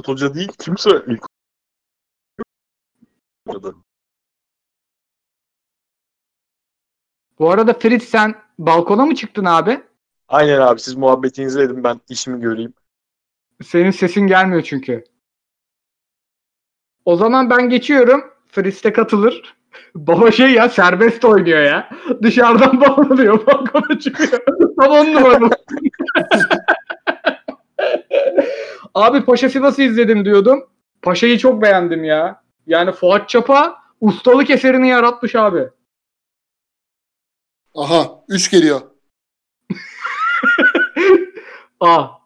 [0.06, 1.26] hoca değil kimse ilk.
[7.38, 9.84] Bu arada Fritz sen balkona mı çıktın abi?
[10.28, 12.74] Aynen abi siz muhabbetinizi edin ben işimi göreyim.
[13.64, 15.04] Senin sesin gelmiyor çünkü.
[17.04, 18.34] O zaman ben geçiyorum.
[18.48, 19.57] Fritz de katılır.
[19.94, 21.90] Baba şey ya serbest oynuyor ya.
[22.22, 23.46] Dışarıdan bağlanıyor.
[23.46, 24.40] Balkona çıkıyor.
[24.80, 25.50] Tam on numara.
[28.94, 30.64] Abi Paşa Sivas'ı izledim diyordum.
[31.02, 32.42] Paşa'yı çok beğendim ya.
[32.66, 35.68] Yani Fuat Çapa ustalık eserini yaratmış abi.
[37.74, 38.80] Aha 3 geliyor.
[41.80, 42.18] Ah.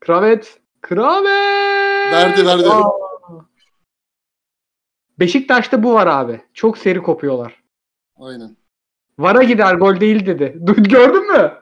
[0.00, 0.58] Kravet.
[0.80, 2.12] Kravet.
[2.12, 2.68] Verdi, verdi.
[2.68, 2.90] Aa.
[5.18, 6.40] Beşiktaş'ta bu var abi.
[6.54, 7.62] Çok seri kopuyorlar.
[8.16, 8.56] Aynen.
[9.18, 10.54] Vara gider gol değil dedi.
[10.82, 11.52] Gördün mü?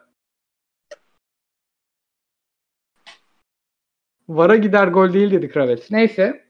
[4.29, 5.91] Vara gider gol değil dedi Kravet.
[5.91, 6.45] Neyse.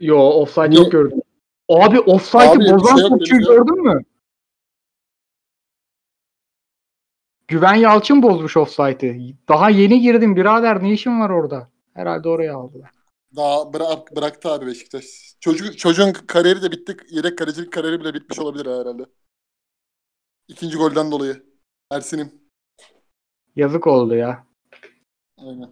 [0.00, 0.80] Yo offside Niye?
[0.82, 1.20] yok gördüm.
[1.68, 4.02] Abi offside'ı bozan şey topçuyu gördün mü?
[7.48, 9.34] Güven Yalçın bozmuş offside'ı.
[9.48, 11.70] Daha yeni girdim birader ne işin var orada?
[11.94, 12.90] Herhalde oraya aldılar.
[13.36, 15.04] Daha bırak, bıraktı abi Beşiktaş.
[15.40, 16.96] Çocuk, çocuğun kariyeri de bitti.
[17.10, 19.02] Yedek kalecilik kariyeri bile bitmiş olabilir herhalde.
[20.48, 21.42] İkinci golden dolayı.
[21.90, 22.32] Ersin'im.
[23.56, 24.46] Yazık oldu ya.
[25.38, 25.70] Aynen.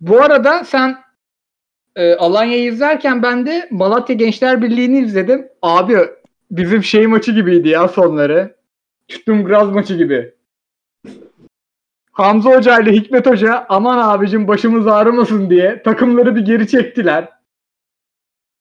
[0.00, 0.96] Bu arada sen
[1.96, 5.48] e, Alanya'yı izlerken ben de Malatya Gençler Birliği'ni izledim.
[5.62, 5.98] Abi
[6.50, 8.56] bizim şey maçı gibiydi ya sonları.
[9.08, 10.34] Tuttum Graz maçı gibi.
[12.12, 17.28] Hamza Hoca ile Hikmet Hoca aman abicim başımız ağrımasın diye takımları bir geri çektiler.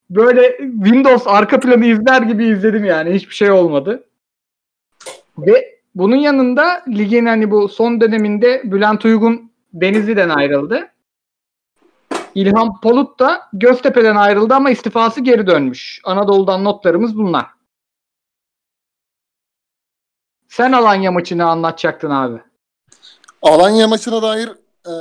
[0.10, 3.14] Böyle Windows arka planı izler gibi izledim yani.
[3.14, 4.10] Hiçbir şey olmadı.
[5.38, 10.92] Ve bunun yanında ligin hani bu son döneminde Bülent Uygun Denizli'den ayrıldı.
[12.36, 16.02] İlhan Polut da Göztepe'den ayrıldı ama istifası geri dönmüş.
[16.04, 17.46] Anadolu'dan notlarımız bunlar.
[20.48, 22.49] Sen Alanya maçını anlatacaktın abi.
[23.42, 24.50] Alanya maçına dair
[24.88, 24.94] e,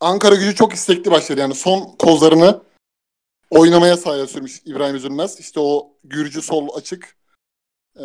[0.00, 1.40] Ankara gücü çok istekli başladı.
[1.40, 2.62] Yani son kozlarını
[3.50, 5.40] oynamaya sahaya sürmüş İbrahim Üzülmez.
[5.40, 7.16] İşte o Gürcü sol açık.
[7.96, 8.04] E,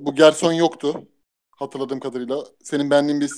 [0.00, 1.02] bu Gerson yoktu.
[1.50, 2.44] Hatırladığım kadarıyla.
[2.62, 3.30] Senin beğendiğin bir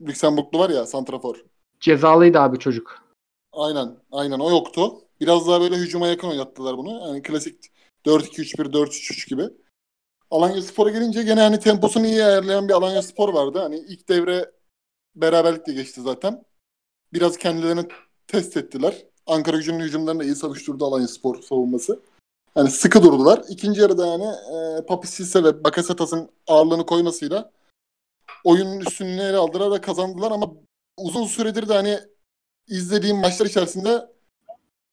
[0.00, 1.44] Lüksemburglu var ya Santrafor.
[1.80, 3.02] Cezalıydı abi çocuk.
[3.52, 3.96] Aynen.
[4.12, 4.92] Aynen o yoktu.
[5.20, 7.08] Biraz daha böyle hücuma yakın oynattılar bunu.
[7.08, 7.64] Yani klasik
[8.06, 9.42] 4-2-3-1, 4-3-3 gibi.
[10.30, 13.58] Alanya Spor'a gelince gene hani temposunu iyi ayarlayan bir Alanya Spor vardı.
[13.58, 14.50] Hani ilk devre
[15.14, 16.44] beraberlikle geçti zaten.
[17.12, 17.88] Biraz kendilerini
[18.26, 19.06] test ettiler.
[19.26, 22.00] Ankara gücünün hücumlarını iyi savuşturdu Alanya Spor savunması.
[22.54, 23.44] Hani sıkı durdular.
[23.48, 27.50] İkinci yarıda yani e, Papi Sisse ve Bakasetas'ın ağırlığını koymasıyla
[28.44, 30.52] oyunun üstünlüğünü ele aldılar ve kazandılar ama
[30.96, 31.98] uzun süredir de hani
[32.68, 34.08] izlediğim maçlar içerisinde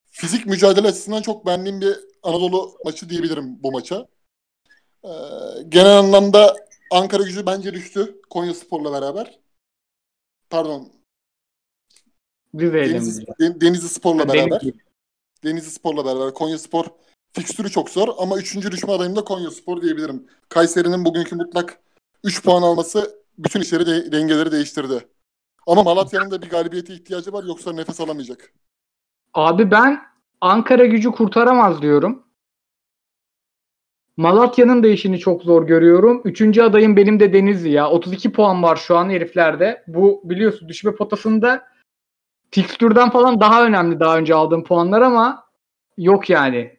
[0.05, 4.07] fizik mücadele açısından çok beğendiğim bir Anadolu maçı diyebilirim bu maça.
[5.03, 5.09] Ee,
[5.69, 6.55] genel anlamda
[6.91, 9.39] Ankara gücü bence düştü Konya Spor'la beraber.
[10.49, 10.91] Pardon.
[12.55, 13.25] Rize'yle Denizli?
[13.39, 14.51] Den- Denizli Spor'la Denizli.
[14.51, 14.61] beraber.
[15.43, 16.33] Denizli Spor'la beraber.
[16.33, 16.85] Konya Spor
[17.33, 20.27] fikstürü çok zor ama üçüncü düşme adayım da Konya Spor diyebilirim.
[20.49, 21.79] Kayseri'nin bugünkü mutlak
[22.23, 25.07] 3 puan alması bütün işleri de, dengeleri değiştirdi.
[25.67, 28.53] Ama Malatya'nın da bir galibiyete ihtiyacı var yoksa nefes alamayacak.
[29.33, 30.01] Abi ben
[30.41, 32.26] Ankara gücü kurtaramaz diyorum.
[34.17, 36.21] Malatya'nın da işini çok zor görüyorum.
[36.25, 37.89] Üçüncü adayım benim de Denizli ya.
[37.89, 39.83] 32 puan var şu an heriflerde.
[39.87, 41.67] Bu biliyorsun düşme potasında
[42.51, 45.43] fikstürden falan daha önemli daha önce aldığım puanlar ama
[45.97, 46.77] yok yani.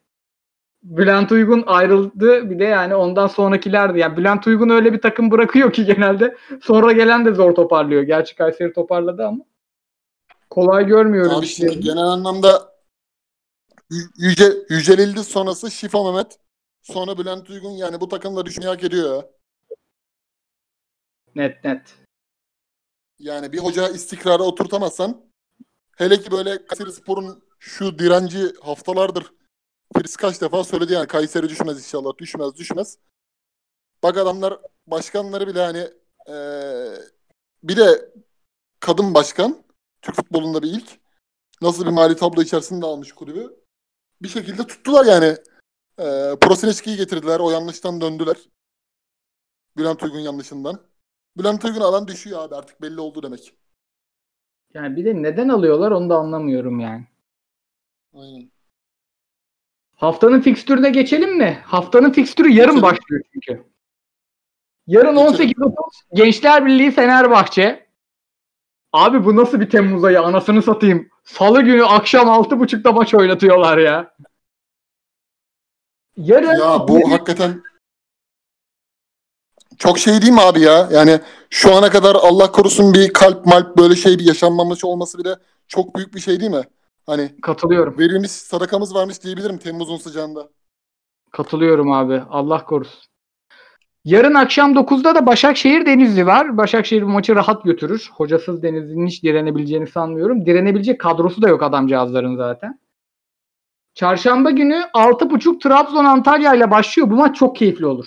[0.82, 3.99] Bülent Uygun ayrıldı bir de yani ondan sonrakilerdi.
[3.99, 8.03] Yani Bülent Uygun öyle bir takım bırakıyor ki genelde sonra gelen de zor toparlıyor.
[8.03, 9.45] Gerçi Kayseri toparladı ama
[10.51, 11.43] kolay görmüyorum
[11.80, 12.78] genel anlamda
[13.91, 16.39] Yü- Yüce, Yücelildi sonrası Şifa Mehmet.
[16.93, 19.30] Sonra Bülent Uygun yani bu takımla düşmeyi hak ediyor ya.
[21.34, 21.95] Net net.
[23.18, 25.30] Yani bir hoca istikrara oturtamazsan
[25.97, 29.32] hele ki böyle Kayseri Spor'un şu direnci haftalardır
[29.97, 32.99] Filiz kaç defa söyledi yani Kayseri düşmez inşallah düşmez düşmez.
[34.03, 35.89] Bak adamlar başkanları bile hani
[36.28, 36.99] eee,
[37.62, 38.12] bir de
[38.80, 39.64] kadın başkan
[40.03, 40.99] Türk futbolunda bir ilk
[41.62, 43.57] nasıl bir mali tablo içerisinde almış kulübü.
[44.22, 45.36] Bir şekilde tuttular yani.
[45.99, 47.40] Eee Proseneski'yi getirdiler.
[47.40, 48.36] O yanlıştan döndüler.
[49.76, 50.80] Bülent Uygun yanlışından.
[51.36, 53.55] Bülent Uygun alan düşüyor abi artık belli oldu demek.
[54.74, 57.07] Yani bir de neden alıyorlar onu da anlamıyorum yani.
[58.14, 58.51] Aynen.
[59.96, 61.62] Haftanın fikstürüne geçelim mi?
[61.64, 62.82] Haftanın fikstürü yarın Geçelim.
[62.82, 63.64] başlıyor çünkü.
[64.86, 65.55] Yarın Geçelim.
[65.62, 65.74] 18.30
[66.14, 67.88] Gençler Birliği Fenerbahçe.
[68.92, 71.09] Abi bu nasıl bir Temmuz ayı anasını satayım.
[71.24, 74.14] Salı günü akşam 6.30'da maç oynatıyorlar ya.
[76.19, 77.62] Yarın Ya bu hakikaten
[79.79, 80.89] çok şey değil mi abi ya?
[80.93, 85.37] Yani şu ana kadar Allah korusun bir kalp malp böyle şey bir yaşanmamış olması bile
[85.69, 86.62] çok büyük bir şey değil mi?
[87.07, 87.99] Hani katılıyorum.
[87.99, 90.49] verilmiş sadakamız varmış diyebilirim Temmuz'un sıcağında.
[91.33, 92.23] Katılıyorum abi.
[92.31, 93.01] Allah korusun.
[94.05, 96.57] Yarın akşam 9'da da Başakşehir Denizli var.
[96.57, 98.11] Başakşehir bu maçı rahat götürür.
[98.12, 100.47] Hocasız Denizli'nin hiç direnebileceğini sanmıyorum.
[100.47, 102.81] Direnebilecek kadrosu da yok adamcağızların zaten.
[103.99, 107.11] Çarşamba günü 6.30 Trabzon Antalya ile başlıyor.
[107.11, 108.07] Bu maç çok keyifli olur.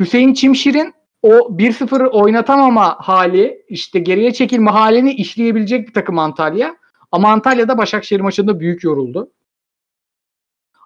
[0.00, 6.76] Hüseyin Çimşir'in o 1-0 oynatamama hali, işte geriye çekilme halini işleyebilecek bir takım Antalya.
[7.12, 9.32] Ama Antalya'da Başakşehir maçında büyük yoruldu.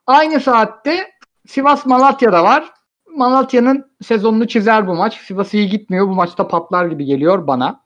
[0.07, 1.11] Aynı saatte
[1.47, 2.73] Sivas Malatya'da var.
[3.17, 5.21] Malatya'nın sezonunu çizer bu maç.
[5.21, 6.09] Sivas iyi gitmiyor.
[6.09, 7.85] Bu maçta patlar gibi geliyor bana.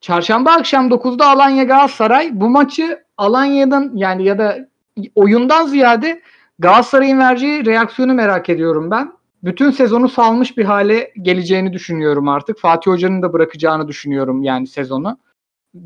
[0.00, 2.30] Çarşamba akşam 9'da Alanya Galatasaray.
[2.32, 4.69] Bu maçı Alanya'dan yani ya da
[5.14, 6.22] oyundan ziyade
[6.58, 9.12] Galatasaray'ın vereceği reaksiyonu merak ediyorum ben.
[9.44, 12.58] Bütün sezonu salmış bir hale geleceğini düşünüyorum artık.
[12.58, 15.18] Fatih Hoca'nın da bırakacağını düşünüyorum yani sezonu.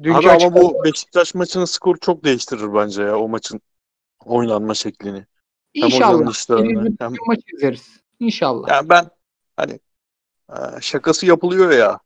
[0.02, 3.60] Dünkü Abi ama bu Beşiktaş maçının skoru çok değiştirir bence ya o maçın
[4.24, 5.26] oynanma şeklini.
[5.76, 6.32] Hem İnşallah.
[6.48, 8.00] hem- bütün maçı izleriz.
[8.20, 8.68] İnşallah.
[8.68, 9.10] Yani ben
[9.56, 9.78] hani
[10.50, 11.98] e, şakası yapılıyor ya.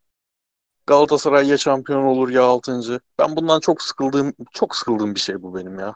[0.86, 3.00] Galatasaray ya şampiyon olur ya altıncı.
[3.18, 5.94] Ben bundan çok sıkıldığım çok sıkıldığım bir şey bu benim ya.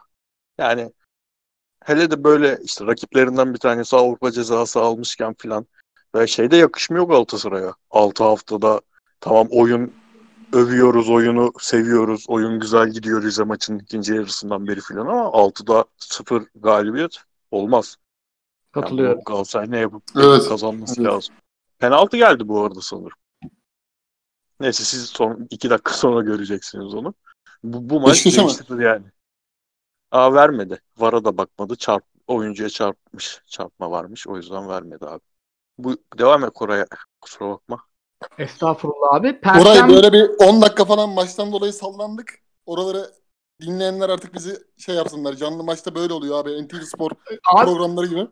[0.59, 0.93] Yani
[1.85, 5.67] hele de böyle işte rakiplerinden bir tanesi Avrupa cezası almışken filan
[6.15, 7.75] ve şeyde yakışmıyor Galatasaray'a.
[7.91, 8.81] 6 haftada
[9.21, 9.93] tamam oyun
[10.53, 12.25] övüyoruz oyunu seviyoruz.
[12.29, 17.17] Oyun güzel gidiyor Rize maçının ikinci yarısından beri filan ama 6'da 0 galibiyet
[17.51, 17.97] olmaz.
[18.77, 19.17] Yani Katılıyorum.
[19.17, 20.49] bunu Galatasaray ne yapıp Evet.
[20.49, 21.13] kazanması Evet.
[21.13, 21.35] lazım.
[21.79, 23.19] Penaltı geldi bu arada sanırım.
[24.61, 27.15] Neyse siz son iki dakika sonra göreceksiniz onu.
[27.65, 29.05] Bu, bu maç değiştirir yani.
[30.13, 30.81] Aa vermedi.
[30.99, 31.77] Vara da bakmadı.
[31.77, 33.41] Çarp, oyuncuya çarpmış.
[33.47, 34.27] Çarpma varmış.
[34.27, 35.21] O yüzden vermedi abi.
[35.79, 36.87] Bu devam et Koray'a.
[37.21, 37.79] Kusura bakma.
[38.39, 39.27] Estağfurullah abi.
[39.27, 42.35] Orayı Perşembe böyle bir 10 dakika falan maçtan dolayı sallandık.
[42.67, 43.11] Oraları
[43.63, 45.35] dinleyenler artık bizi şey yapsınlar.
[45.35, 46.65] Canlı maçta böyle oluyor abi.
[46.65, 47.11] NTV Spor
[47.55, 48.27] Abi, programları gibi.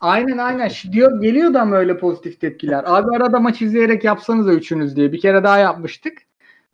[0.00, 0.70] aynen aynen.
[0.92, 2.84] Diyor, geliyor da mı öyle pozitif tepkiler?
[2.86, 5.12] Abi arada maç izleyerek yapsanız da üçünüz diye.
[5.12, 6.18] Bir kere daha yapmıştık.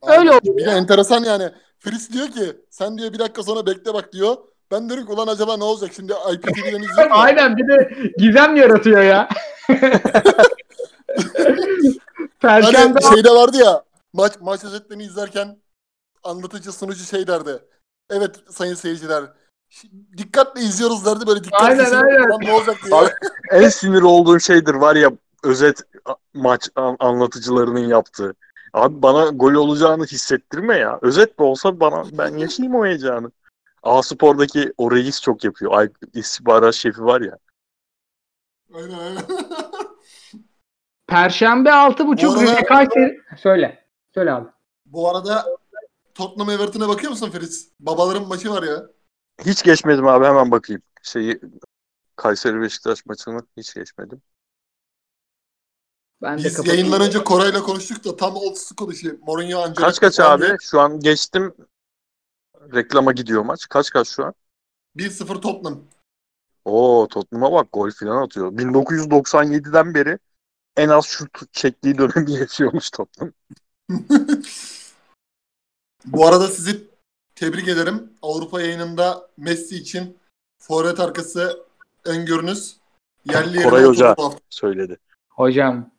[0.03, 1.53] Öyle oluyor Bir de enteresan yani.
[1.85, 4.37] Fris diyor ki sen diyor bir dakika sonra bekle bak diyor.
[4.71, 7.11] Ben diyorum ki ulan acaba ne olacak şimdi IPTV'den izliyorum.
[7.11, 7.15] ya.
[7.17, 9.29] aynen bir de gizem yaratıyor ya.
[12.41, 15.59] Perşembe Hani şeyde vardı ya maç maç özetlerini izlerken
[16.25, 17.59] anlatıcı sunucu şey derdi.
[18.11, 19.25] Evet sayın seyirciler
[20.17, 22.29] dikkatle izliyoruz derdi böyle dikkat Aynen, sesi, aynen.
[22.29, 22.95] "Ulan ne olacak diye.
[22.97, 23.11] Abi,
[23.51, 25.11] en sinir olduğum şeydir var ya
[25.45, 25.83] özet
[26.35, 28.35] maç an- anlatıcılarının yaptığı.
[28.73, 30.99] Abi bana gol olacağını hissettirme ya.
[31.03, 33.33] Özet de olsa bana ben yaşayayım o heyecanı.
[33.83, 35.73] A Spor'daki o reis çok yapıyor.
[35.75, 37.39] Ay, istihbarat şefi var ya.
[38.75, 39.23] Aynen aynen.
[41.07, 43.21] Perşembe 6.30 Bu arada- Rize Kayseri.
[43.39, 43.87] Söyle.
[44.15, 44.49] Söyle abi.
[44.87, 45.47] Bu arada
[46.15, 47.69] Tottenham Everton'a bakıyor musun Fritz?
[47.81, 48.87] Babaların maçı var ya.
[49.45, 50.83] Hiç geçmedim abi hemen bakayım.
[51.03, 51.41] Şeyi
[52.17, 54.23] Kayseri Beşiktaş maçını hiç geçmedim.
[56.23, 59.19] Ben de Biz yayından önce Koray'la konuştuk da tam old school işi.
[59.27, 60.43] Mourinho Ancelotti Kaç kaç abi?
[60.43, 60.57] diye.
[60.61, 61.55] Şu an geçtim.
[62.75, 63.69] Reklama gidiyor maç.
[63.69, 64.35] Kaç kaç şu an?
[64.97, 65.81] 1-0 Tottenham.
[66.65, 68.53] Oo Tottenham'a bak gol falan atıyor.
[68.53, 70.19] 1997'den beri
[70.77, 73.33] en az şut çektiği dönemi yaşıyormuş Tottenham.
[76.05, 76.85] Bu arada sizi
[77.35, 78.13] tebrik ederim.
[78.23, 80.19] Avrupa yayınında Messi için
[80.59, 81.67] forvet arkası
[82.05, 82.77] öngörünüz
[83.25, 84.17] yerli yerine Koray Hoca.
[84.51, 84.99] Söyledi.
[85.29, 85.91] Hocam.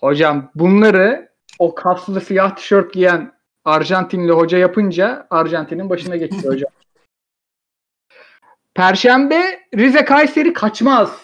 [0.00, 3.32] Hocam bunları o kaslı siyah tişört giyen
[3.64, 6.70] Arjantinli hoca yapınca Arjantin'in başına geçiyor hocam.
[8.74, 11.22] Perşembe Rize Kayseri kaçmaz.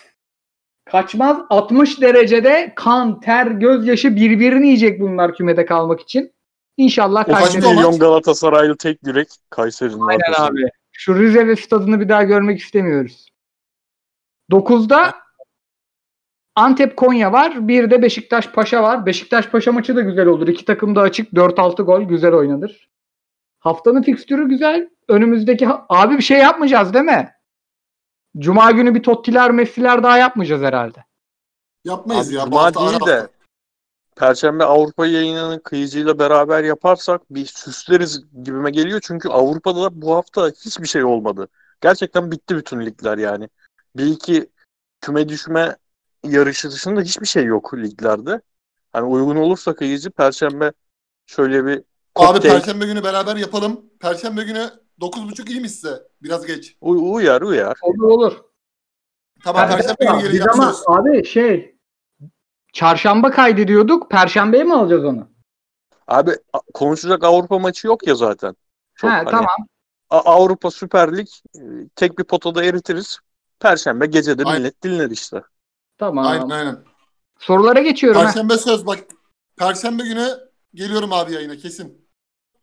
[0.84, 6.32] Kaçmaz 60 derecede kan, ter, gözyaşı birbirini yiyecek bunlar kümede kalmak için.
[6.76, 7.76] İnşallah Kayseri o maç?
[7.76, 10.46] Milyon Galatasaraylı tek yürek Kayseri'nin Aynen arkasında.
[10.46, 10.70] abi.
[10.92, 13.28] Şu Rize ve stadını bir daha görmek istemiyoruz.
[14.50, 15.14] 9'da
[16.56, 17.68] Antep Konya var.
[17.68, 19.06] Bir de Beşiktaş Paşa var.
[19.06, 20.48] Beşiktaş Paşa maçı da güzel olur.
[20.48, 21.32] İki takım da açık.
[21.32, 22.90] 4-6 gol güzel oynanır.
[23.58, 24.90] Haftanın fikstürü güzel.
[25.08, 27.32] Önümüzdeki ha- abi bir şey yapmayacağız değil mi?
[28.38, 31.04] Cuma günü bir Tottiler Messi'ler daha yapmayacağız herhalde.
[31.84, 32.44] Yapmayız Abi, ya.
[32.44, 33.28] Cuma hafta değil de hafta.
[34.16, 39.00] Perşembe Avrupa yayınının kıyıcıyla beraber yaparsak bir süsleriz gibime geliyor.
[39.04, 41.48] Çünkü Avrupa'da da bu hafta hiçbir şey olmadı.
[41.80, 43.48] Gerçekten bitti bütün ligler yani.
[43.96, 44.50] Bir iki
[45.00, 45.76] küme düşme
[46.30, 48.40] yarışı dışında hiçbir şey yok liglerde.
[48.92, 50.72] Hani uygun olursa kıyıcı Perşembe
[51.26, 53.80] şöyle bir Abi kokteyl Perşembe günü beraber yapalım.
[54.00, 54.70] Perşembe günü
[55.00, 56.02] 9.30 iyi mi size?
[56.22, 56.76] Biraz geç.
[56.80, 57.78] uy- uyar uyar.
[57.82, 58.36] Olur olur.
[59.44, 61.76] Tamam Ben- Perşembe günü Biz geleceğim ama abi şey
[62.72, 64.10] çarşamba kaydediyorduk.
[64.10, 65.28] Perşembeye mi alacağız onu?
[66.06, 66.30] Abi
[66.74, 68.56] konuşacak Avrupa maçı yok ya zaten.
[68.94, 69.46] Çok ha hani tamam.
[70.10, 71.60] A- Avrupa Süper Lig e,
[71.96, 73.18] tek bir potada eritiriz.
[73.60, 74.60] Perşembe gece de Aynen.
[74.60, 75.42] millet dinler işte.
[75.98, 76.26] Tamam.
[76.26, 76.84] Aynen aynen.
[77.38, 78.20] Sorulara geçiyorum.
[78.20, 78.26] ha.
[78.26, 78.98] Perşembe söz bak.
[79.58, 80.28] Perşembe günü
[80.74, 82.06] geliyorum abi yayına kesin.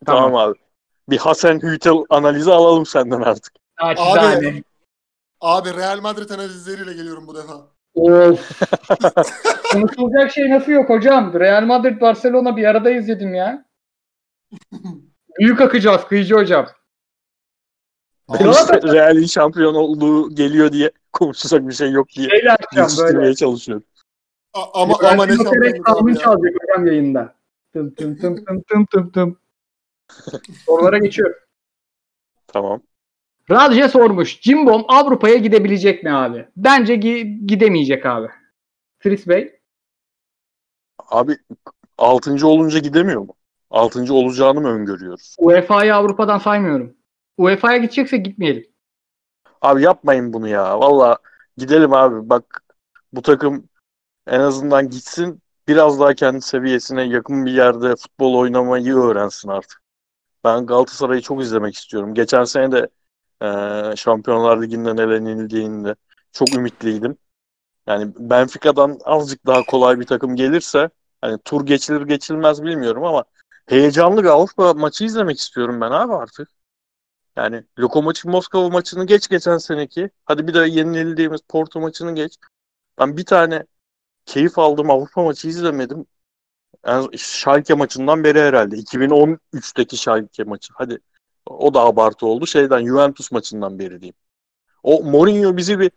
[0.05, 0.59] Tamam, abi.
[1.09, 3.53] Bir Hasan Hütel analizi alalım senden artık.
[3.81, 4.47] Naçizane.
[4.47, 4.63] Abi.
[5.41, 7.73] Abi Real Madrid analizleriyle geliyorum bu defa.
[7.93, 8.61] Of.
[9.71, 11.33] Konuşulacak şey nasıl yok hocam?
[11.33, 13.65] Real Madrid Barcelona bir arada izledim ya.
[15.39, 16.67] Büyük akacağız kıyıcı hocam.
[18.29, 22.75] Ben Galatasaray- işte Real'in şampiyon olduğu geliyor diye konuşacak bir şey yok diye Şeyler yapacağım
[22.75, 22.81] böyle.
[23.01, 23.83] yetiştirmeye çalışıyorum.
[24.53, 25.35] A- ama ama ne
[26.11, 26.15] ya.
[26.19, 27.35] çalacak hocam yayında.
[27.73, 29.37] Tım tım tım tım tım tım tım.
[30.65, 31.35] Sorulara geçiyorum.
[32.47, 32.81] Tamam.
[33.51, 34.41] Radje sormuş.
[34.41, 36.47] Cimbom Avrupa'ya gidebilecek mi abi?
[36.57, 38.27] Bence gi- gidemeyecek abi.
[38.99, 39.59] Fritz Bey.
[41.09, 41.37] Abi
[41.97, 42.47] 6.
[42.47, 43.33] olunca gidemiyor mu?
[43.69, 44.13] 6.
[44.13, 45.35] olacağını mı öngörüyoruz?
[45.39, 46.95] UEFA'yı Avrupa'dan saymıyorum.
[47.37, 48.65] UEFA'ya gidecekse gitmeyelim.
[49.61, 50.79] Abi yapmayın bunu ya.
[50.79, 51.17] Valla
[51.57, 52.29] gidelim abi.
[52.29, 52.63] Bak
[53.13, 53.69] bu takım
[54.27, 59.81] en azından gitsin biraz daha kendi seviyesine yakın bir yerde futbol oynamayı öğrensin artık.
[60.43, 62.13] Ben Galatasaray'ı çok izlemek istiyorum.
[62.13, 62.89] Geçen sene de
[63.41, 65.95] eee Şampiyonlar Ligi'nden elenildiğinde
[66.31, 67.17] çok ümitliydim.
[67.87, 70.89] Yani Benfica'dan azıcık daha kolay bir takım gelirse
[71.21, 73.23] hani tur geçilir geçilmez bilmiyorum ama
[73.67, 76.49] heyecanlı bir Avrupa maçı izlemek istiyorum ben abi artık.
[77.35, 80.09] Yani Lokomotiv Moskova maçını geç geçen seneki.
[80.25, 82.37] Hadi bir de yenildiğimiz Porto maçını geç.
[82.99, 83.65] Ben bir tane
[84.25, 86.05] keyif aldığım Avrupa maçı izlemedim.
[86.87, 88.75] Yani Schalke maçından beri herhalde.
[88.77, 90.73] 2013'teki Schalke maçı.
[90.75, 90.99] Hadi
[91.45, 92.47] o da abartı oldu.
[92.47, 94.15] Şeyden Juventus maçından beri diyeyim.
[94.83, 95.91] O Mourinho bizi bir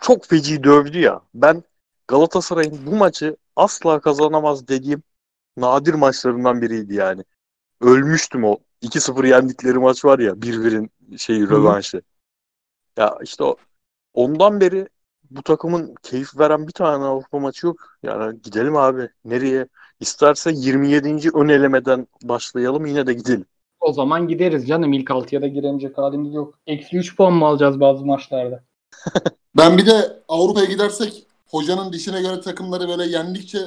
[0.00, 1.22] çok feci dövdü ya.
[1.34, 1.64] Ben
[2.08, 5.02] Galatasaray'ın bu maçı asla kazanamaz dediğim
[5.56, 7.24] nadir maçlarından biriydi yani.
[7.80, 12.02] Ölmüştüm o 2-0 yendikleri maç var ya 1-1'in şeyi rövanşı.
[12.96, 13.56] Ya işte o
[14.14, 14.88] ondan beri
[15.30, 17.76] bu takımın keyif veren bir tane Avrupa maçı yok.
[18.02, 19.08] Yani gidelim abi.
[19.24, 19.68] Nereye?
[20.00, 21.30] İsterse 27.
[21.34, 23.46] ön elemeden başlayalım yine de gidelim.
[23.80, 24.92] O zaman gideriz canım.
[24.92, 26.58] İlk 6'ya da giremeyecek halimiz yok.
[26.66, 28.64] Eksi 3 puan mı alacağız bazı maçlarda?
[29.56, 33.58] Ben bir de Avrupa'ya gidersek hocanın dişine göre takımları böyle yendikçe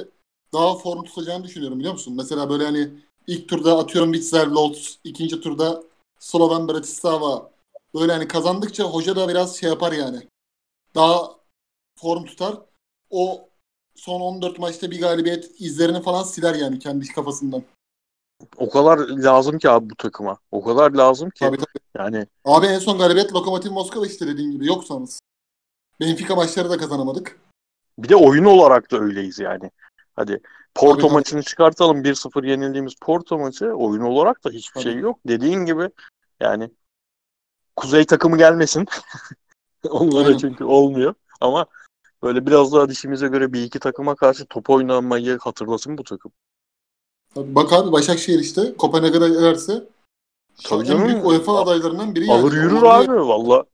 [0.52, 2.14] daha form tutacağını düşünüyorum biliyor musun?
[2.16, 2.90] Mesela böyle hani
[3.26, 5.82] ilk turda atıyorum Witzel Lodz, ikinci turda
[6.18, 7.50] Sloven Bratislava.
[7.94, 10.28] Böyle hani kazandıkça hoca da biraz şey yapar yani.
[10.94, 11.30] Daha
[11.98, 12.58] form tutar.
[13.10, 13.48] O
[13.94, 17.62] son 14 maçta bir galibiyet izlerini falan siler yani kendi kafasından.
[18.56, 20.38] o kadar lazım ki abi bu takıma.
[20.50, 21.40] O kadar lazım ki.
[21.40, 21.66] Tabii, tabii.
[21.98, 25.20] Yani Abi en son galibiyet Lokomotiv Moskova işte dediğin gibi yoksanız.
[26.00, 27.40] Benfica maçları da kazanamadık.
[27.98, 29.70] bir de oyun olarak da öyleyiz yani.
[30.16, 30.40] Hadi
[30.76, 31.12] Porto tabii.
[31.12, 35.18] maçını çıkartalım 1-0 yenildiğimiz Porto maçı oyun olarak da hiçbir şey yok.
[35.28, 35.90] Dediğin gibi
[36.40, 36.70] yani
[37.76, 38.86] Kuzey takımı gelmesin.
[39.90, 41.14] Onlara çünkü olmuyor.
[41.40, 41.66] Ama
[42.22, 46.32] böyle biraz daha dişimize göre bir iki takıma karşı top oynamayı hatırlasın bu takım.
[47.34, 49.86] Tabii bak abi Başakşehir işte Kopenhag'a an
[50.64, 51.04] Tabii en canım.
[51.08, 52.40] büyük UEFA adaylarından biri yani.
[52.40, 53.64] Alır yürür Orada- abi valla.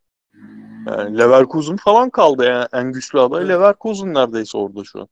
[0.86, 2.66] Yani Leverkusen falan kaldı yani.
[2.72, 3.50] En güçlü aday Evet.
[3.50, 5.08] Leverkusen neredeyse orada şu an.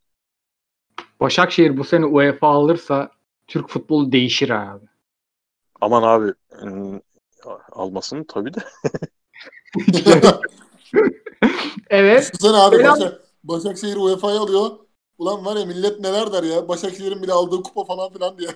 [1.20, 3.10] Başakşehir bu sene UEFA alırsa
[3.46, 4.84] Türk futbolu değişir abi.
[5.80, 7.02] Aman abi ım,
[7.72, 8.60] almasın tabii de.
[11.90, 12.30] evet.
[12.34, 13.00] Düşünsene abi Selam.
[13.00, 14.70] Başak, Başakşehir UEFA'ya alıyor.
[15.18, 16.68] Ulan var ya millet neler der ya.
[16.68, 18.48] Başakşehir'in bile aldığı kupa falan filan diye.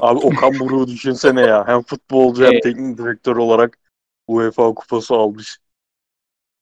[0.00, 1.68] Abi Okan Buruk'u düşünsene ya.
[1.68, 2.62] Hem futbolcu hem Evet.
[2.62, 3.78] teknik direktör olarak
[4.28, 5.58] UEFA kupası almış.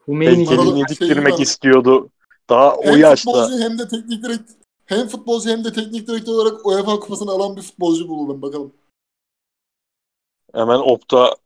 [0.09, 0.27] Gibi.
[0.27, 1.39] Heykelini şey diktirmek var.
[1.39, 2.09] istiyordu.
[2.51, 3.33] Daha o Hem yaşta.
[3.33, 4.58] futbolcu hem de teknik direktör
[4.89, 8.72] hem futbolcu hem de teknik direktör olarak UEFA kupasını alan bir futbolcu bulalım bakalım.
[10.55, 11.36] Hemen Opta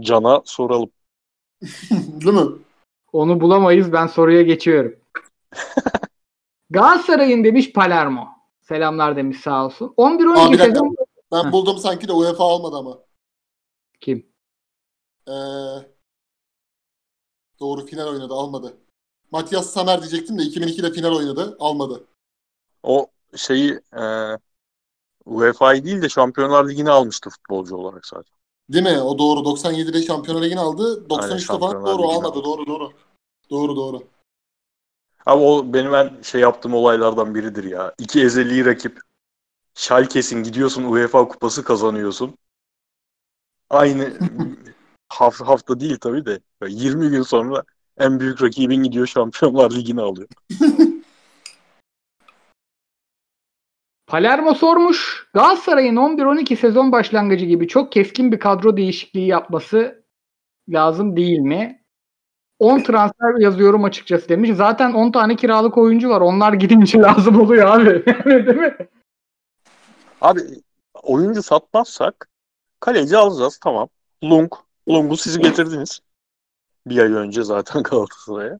[0.00, 0.90] Can'a soralım.
[1.90, 2.52] Değil mi?
[3.12, 3.92] Onu bulamayız.
[3.92, 4.96] Ben soruya geçiyorum.
[6.70, 8.28] Galatasaray'ın demiş Palermo.
[8.60, 9.94] Selamlar demiş sağ olsun.
[9.96, 10.64] Aa, 11-12 bir dakika.
[10.64, 10.96] sezon
[11.32, 12.98] Ben buldum sanki de UEFA almadı ama.
[14.00, 14.26] kim?
[15.28, 15.32] Ee,
[17.60, 18.76] doğru final oynadı almadı.
[19.30, 22.04] Matias Samer diyecektim de 2002'de final oynadı almadı.
[22.84, 23.06] O
[23.36, 24.02] şeyi e,
[25.24, 28.34] UEFA'yı değil de Şampiyonlar Ligi'ni almıştı futbolcu olarak zaten.
[28.68, 29.00] Değil mi?
[29.00, 29.40] O doğru.
[29.40, 31.06] 97'de Şampiyonlar Ligi'ni aldı.
[31.10, 32.26] 93'te falan doğru almadı.
[32.28, 32.44] aldı.
[32.44, 32.92] Doğru doğru.
[33.50, 34.02] Doğru doğru.
[35.26, 37.94] Abi o benim en şey yaptığım olaylardan biridir ya.
[37.98, 39.00] İki ezeli rakip.
[39.74, 42.38] Schalke'sin gidiyorsun UEFA kupası kazanıyorsun.
[43.70, 44.12] Aynı
[45.08, 46.40] hafta, hafta değil tabii de.
[46.60, 47.62] Böyle 20 gün sonra
[47.98, 50.28] en büyük rakibin gidiyor Şampiyonlar Ligi'ni alıyor.
[54.06, 55.26] Palermo sormuş.
[55.34, 60.04] Galatasaray'ın 11-12 sezon başlangıcı gibi çok keskin bir kadro değişikliği yapması
[60.68, 61.84] lazım değil mi?
[62.58, 64.50] 10 transfer yazıyorum açıkçası demiş.
[64.54, 66.20] Zaten 10 tane kiralık oyuncu var.
[66.20, 68.06] Onlar gidince lazım oluyor abi.
[68.46, 68.76] Değil mi?
[70.20, 70.40] Abi
[71.02, 72.28] oyuncu satmazsak
[72.80, 73.88] kaleci alacağız tamam.
[74.24, 74.52] Lung.
[74.88, 76.00] Lung'u siz getirdiniz.
[76.86, 78.54] Bir ay önce zaten Galatasaray'a.
[78.54, 78.58] E,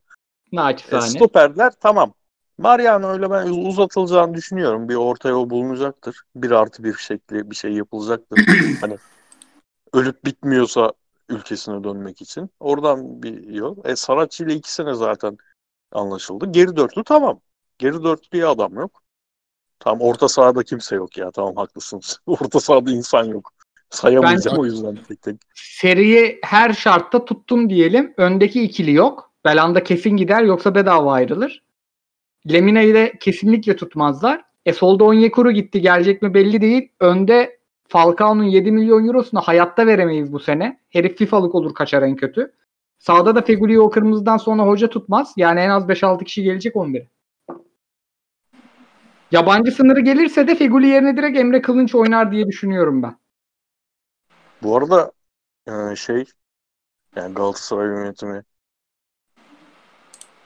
[0.52, 1.08] Naçizane.
[1.08, 2.12] stoperler tamam.
[2.58, 4.88] Mariano öyle ben uzatılacağını düşünüyorum.
[4.88, 6.22] Bir orta yol bulunacaktır.
[6.36, 8.44] Bir artı bir şekli bir şey yapılacaktır.
[8.80, 8.96] hani
[9.92, 10.92] ölüp bitmiyorsa
[11.28, 12.50] ülkesine dönmek için.
[12.60, 13.76] Oradan bir yol.
[13.84, 15.38] E Saratçı ile iki sene zaten
[15.92, 16.46] anlaşıldı.
[16.46, 17.40] Geri dörtlü tamam.
[17.78, 19.02] Geri dörtlüye adam yok.
[19.78, 21.30] Tamam orta sahada kimse yok ya.
[21.30, 22.20] Tamam haklısınız.
[22.26, 23.52] orta sahada insan yok.
[23.90, 25.36] Sayamayacağım Ben- o yüzden tek tek.
[25.54, 28.14] Seriyi her şartta tuttum diyelim.
[28.16, 29.30] Öndeki ikili yok.
[29.44, 31.62] Belanda kesin gider yoksa bedava ayrılır.
[32.52, 34.44] Lemina'yı da kesinlikle tutmazlar.
[34.66, 35.80] E solda Onyekuru gitti.
[35.80, 36.92] Gelecek mi belli değil.
[37.00, 40.80] Önde Falcao'nun 7 milyon eurosunu hayatta veremeyiz bu sene.
[40.90, 42.52] Herif FIFA'lık olur kaçar en kötü.
[42.98, 45.34] Sağda da Feguli'yi o kırmızıdan sonra hoca tutmaz.
[45.36, 47.08] Yani en az 5-6 kişi gelecek 11'e.
[49.32, 53.16] Yabancı sınırı gelirse de Feguli yerine direkt Emre Kılınç oynar diye düşünüyorum ben.
[54.62, 55.12] Bu arada
[55.66, 56.24] e, şey
[57.16, 58.42] yani Galatasaray yönetimi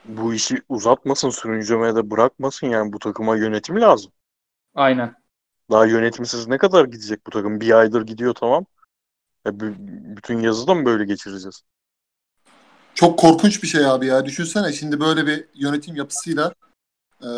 [0.09, 4.12] bu işi uzatmasın, sürüncemeye de bırakmasın yani bu takıma yönetim lazım.
[4.74, 5.14] Aynen.
[5.70, 7.61] Daha yönetimsiz ne kadar gidecek bu takım?
[7.61, 8.66] Bir aydır gidiyor tamam.
[9.46, 9.74] E, b-
[10.16, 11.62] bütün yazı da mı böyle geçireceğiz?
[12.94, 14.24] Çok korkunç bir şey abi ya.
[14.24, 16.54] Düşünsene şimdi böyle bir yönetim yapısıyla
[17.22, 17.28] eee,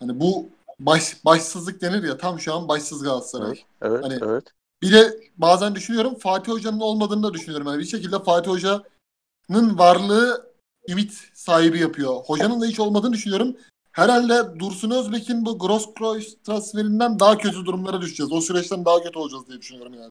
[0.00, 0.48] hani bu
[0.80, 3.62] baş, başsızlık denir ya tam şu an başsız Galatasaray.
[3.82, 4.44] Evet, Hani- evet.
[4.82, 7.66] Bir de bazen düşünüyorum Fatih Hoca'nın olmadığını da düşünüyorum.
[7.66, 10.47] Yani bir şekilde Fatih Hoca'nın varlığı
[10.88, 12.14] ümit sahibi yapıyor.
[12.26, 13.56] Hocanın da hiç olmadığını düşünüyorum.
[13.92, 18.32] Herhalde Dursun Özbek'in bu Grosskreuz transferinden daha kötü durumlara düşeceğiz.
[18.32, 20.10] O süreçten daha kötü olacağız diye düşünüyorum yani.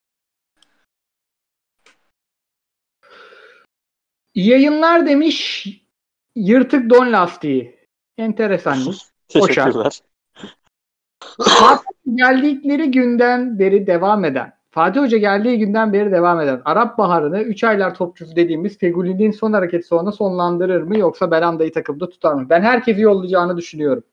[4.33, 5.67] İyi yayınlar demiş.
[6.35, 7.79] Yırtık don lastiği.
[8.17, 8.77] Enteresan.
[9.27, 10.01] Teşekkürler.
[11.41, 14.56] Fatih geldikleri günden beri devam eden.
[14.77, 19.53] Fatih Hoca geldiği günden beri devam eden Arap Baharı'nı 3 aylar topçusu dediğimiz Feguli'nin son
[19.53, 22.49] hareketi sonra sonlandırır mı yoksa Belanda'yı takımda tutar mı?
[22.49, 24.03] Ben herkesi yollayacağını düşünüyorum.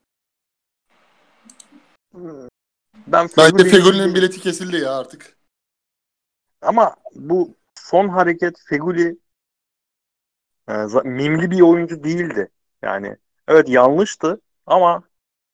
[3.06, 5.36] Ben Bence Fegüli'nin- bileti kesildi ya artık.
[6.62, 9.18] Ama bu son hareket Feguli
[10.68, 12.48] e, mimli bir oyuncu değildi.
[12.82, 13.16] Yani
[13.48, 15.02] evet yanlıştı ama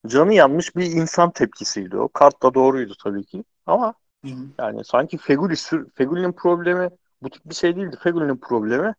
[0.06, 2.08] canı yanmış bir insan tepkisiydi o.
[2.08, 3.44] Kart da doğruydu tabii ki.
[3.66, 3.94] Ama
[4.24, 4.46] Hı hı.
[4.58, 6.90] Yani sanki Feguli sür- Feguli'nin problemi
[7.22, 7.98] bu tip bir şey değildi.
[8.02, 8.94] Feguli'nin problemi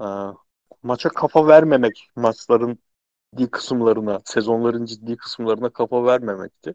[0.00, 0.06] e,
[0.82, 2.78] maça kafa vermemek maçların
[3.36, 6.74] ciddi kısımlarına, sezonların ciddi kısımlarına kafa vermemekti.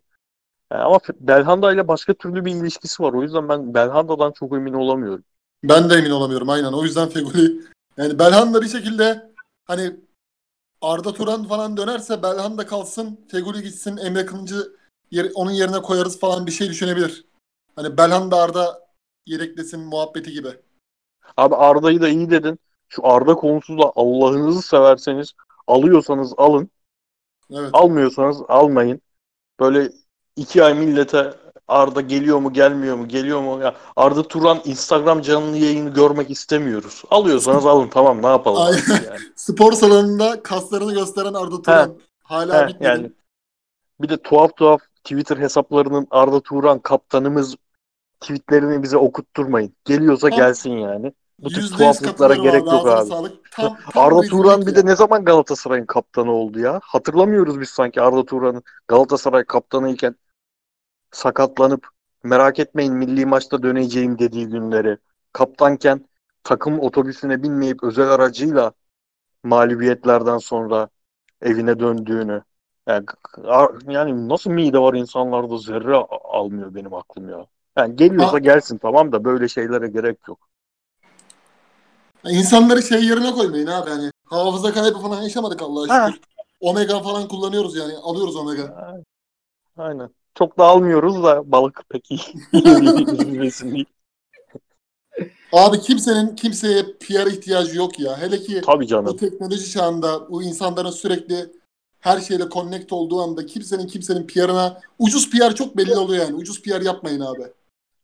[0.72, 3.14] Yani ama Fe- Belhanda ile başka türlü bir ilişkisi var.
[3.14, 5.24] O yüzden ben Belhanda'dan çok emin olamıyorum.
[5.64, 6.74] Ben de emin olamıyorum aynen.
[6.74, 7.62] O yüzden Feguli
[7.98, 9.32] yani Belhanda bir şekilde
[9.66, 9.96] hani
[10.82, 14.76] Arda Turan falan dönerse Belhanda kalsın, Feguli gitsin, Emre Kılıncı
[15.12, 17.26] yer- onun yerine koyarız falan bir şey düşünebilir.
[17.76, 18.80] Hani Belhanda Arda
[19.26, 20.50] yedeklesin muhabbeti gibi.
[21.38, 22.60] Abi Arda'yı da iyi dedin.
[22.90, 25.32] Şu Arda konusu da Allah'ınızı severseniz
[25.68, 26.70] alıyorsanız alın.
[27.52, 27.70] Evet.
[27.74, 29.02] Almıyorsanız almayın.
[29.60, 29.92] Böyle
[30.36, 31.34] iki ay millete
[31.68, 33.62] Arda geliyor mu gelmiyor mu geliyor mu?
[33.64, 37.04] Ya Arda Turan Instagram canlı yayını görmek istemiyoruz.
[37.10, 39.20] Alıyorsanız alın tamam ne yapalım yani.
[39.36, 42.84] Spor salonunda kaslarını gösteren Arda Turan hala Heh, bitmedi.
[42.90, 43.12] yani
[44.02, 47.56] bir de tuhaf tuhaf Twitter hesaplarının Arda Turan kaptanımız
[48.20, 49.74] tweetlerini bize okutturmayın.
[49.86, 51.14] Geliyorsa Tam gelsin yani.
[51.40, 53.10] Bu yüz tuhaflıklara gerek yok abi.
[53.10, 53.52] Sağlık.
[53.52, 56.80] Tam, tam Arda Turan bir de ne zaman Galatasaray'ın kaptanı oldu ya?
[56.84, 60.16] Hatırlamıyoruz biz sanki Arda Turan'ın Galatasaray kaptanı iken
[61.12, 61.88] sakatlanıp
[62.24, 64.98] merak etmeyin milli maçta döneceğim dediği günleri.
[65.34, 66.06] Kaptanken
[66.44, 68.74] takım otobüsüne binmeyip özel aracıyla
[69.44, 70.90] mağlubiyetlerden sonra
[71.42, 72.44] evine döndüğünü.
[72.88, 73.06] Yani,
[73.88, 77.46] yani nasıl mide var insanlarda zerre almıyor benim aklım ya.
[77.78, 80.40] Yani geliyorsa gelsin tamam da böyle şeylere gerek yok.
[82.26, 84.12] İnsanları şey yerine koymayın abi hani.
[84.26, 86.08] Hafıza kaybı falan yaşamadık Allah'a Ha.
[86.12, 86.22] şükür.
[86.60, 87.94] Omega falan kullanıyoruz yani.
[88.04, 88.94] Alıyoruz Omega.
[89.78, 90.10] Aynen.
[90.36, 92.20] Çok da almıyoruz da balık pek iyi.
[92.54, 93.86] Üzülmesin diye.
[95.54, 98.18] Abi kimsenin kimseye PR ihtiyacı yok ya.
[98.22, 99.18] Hele ki Tabii bu canım.
[99.18, 101.52] teknoloji çağında bu insanların sürekli
[102.00, 106.36] her şeyle connect olduğu anda kimsenin kimsenin PR'ına ucuz PR çok belli oluyor yani.
[106.36, 107.44] Ucuz PR yapmayın abi.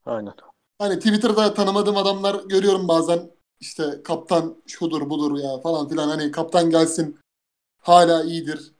[0.06, 0.34] Aynen.
[0.80, 6.70] Hani Twitter'da tanımadığım adamlar görüyorum bazen işte kaptan şudur budur ya falan filan hani kaptan
[6.70, 7.20] gelsin
[7.82, 8.72] hala iyidir.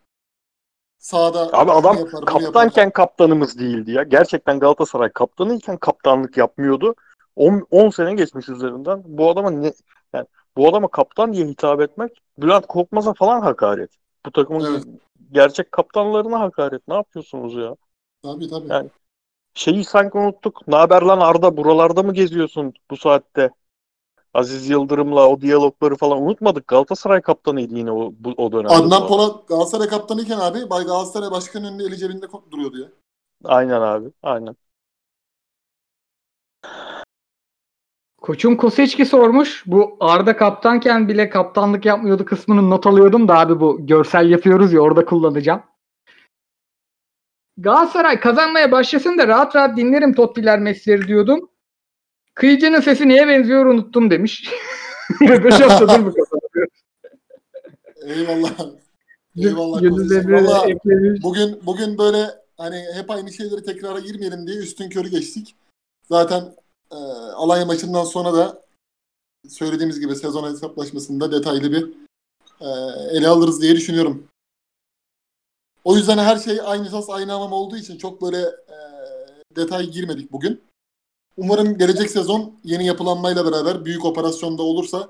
[1.00, 4.04] Sağda Abi adam şunu yapar, kaptanken kaptanımız değildi ya.
[4.04, 6.96] Gerçekten Galatasaray kaptanıyken kaptanlık yapmıyordu.
[7.36, 9.04] 10, 10 sene geçmiş üzerinden.
[9.06, 9.74] Bu adama ne
[10.14, 10.26] yani
[10.58, 13.92] bu adama kaptan diye hitap etmek Bülent Korkmaz'a falan hakaret.
[14.26, 14.84] Bu takımın Evet.
[15.32, 16.88] gerçek kaptanlarına hakaret.
[16.88, 17.76] Ne yapıyorsunuz ya?
[18.24, 18.68] Tabii tabii.
[18.70, 18.90] Yani-
[19.54, 20.68] Şeyi sanki unuttuk.
[20.68, 21.58] Ne haber lan Arda?
[21.58, 23.50] Buralarda mı geziyorsun bu saatte?
[24.34, 26.68] Aziz Yıldırım'la o diyalogları falan unutmadık.
[26.68, 28.74] Galatasaray kaptanıydı yine o, bu, o dönemde.
[28.74, 29.08] Adnan.
[29.08, 32.88] Polat Galatasaray kaptanıyken abi Bay Galatasaray Başkanı'nın önünde eli cebinde duruyordu ya.
[33.44, 34.12] Aynen abi.
[34.24, 34.56] Aynen.
[38.22, 39.64] Koçum Koseçki sormuş.
[39.68, 44.82] Bu Arda kaptanken bile kaptanlık yapmıyordu kısmını not alıyordum da abi bu görsel yapıyoruz ya
[44.82, 45.62] orada kullanacağım.
[47.62, 51.50] Galatasaray kazanmaya başlasın da rahat rahat dinlerim Tottiler mesleri diyordum.
[52.34, 54.50] Kıyıcının sesi neye benziyor unuttum demiş.
[55.22, 56.14] Beş haftadır bu.
[58.06, 58.52] Eyvallah.
[59.38, 59.82] Eyvallah.
[59.82, 60.48] Gönülleri kardeşim.
[60.48, 61.24] Valla eklemiş.
[61.24, 62.26] bugün bugün böyle
[62.58, 65.56] hani hep aynı şeyleri tekrara girmeyelim diye üstün körü geçtik.
[66.10, 66.56] Zaten
[66.92, 66.96] e,
[67.36, 68.62] Alanya maçından sonra da
[69.50, 71.90] söylediğimiz gibi sezon hesaplaşmasında detaylı bir
[72.62, 72.68] e,
[73.18, 74.31] ele alırız diye düşünüyorum.
[75.84, 78.78] O yüzden her şey aynı tas aynı hamam olduğu için çok böyle e,
[79.56, 80.62] detay girmedik bugün.
[81.38, 85.10] Umarım gelecek sezon yeni yapılanmayla beraber büyük operasyonda olursa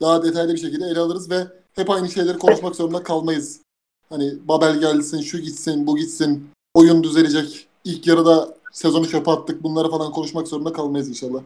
[0.00, 3.60] daha detaylı bir şekilde ele alırız ve hep aynı şeyleri konuşmak zorunda kalmayız.
[4.08, 7.68] Hani Babel gelsin, şu gitsin, bu gitsin, oyun düzelecek.
[7.84, 9.62] İlk yarıda sezonu çöpe attık.
[9.62, 11.42] Bunları falan konuşmak zorunda kalmayız inşallah.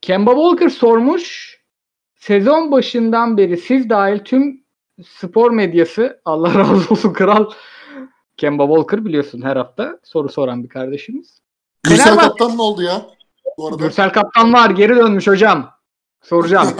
[0.00, 1.58] Kemba Walker sormuş.
[2.16, 4.64] Sezon başından beri siz dahil tüm
[5.06, 7.50] spor medyası Allah razı olsun kral
[8.36, 11.38] Kemba Walker biliyorsun her hafta soru soran bir kardeşimiz.
[11.82, 13.06] Gürsel Fenerbahçe- Kaptan ne oldu ya?
[13.58, 13.84] Bu arada.
[13.84, 15.70] Gürsel Kaptan var geri dönmüş hocam.
[16.22, 16.68] Soracağım.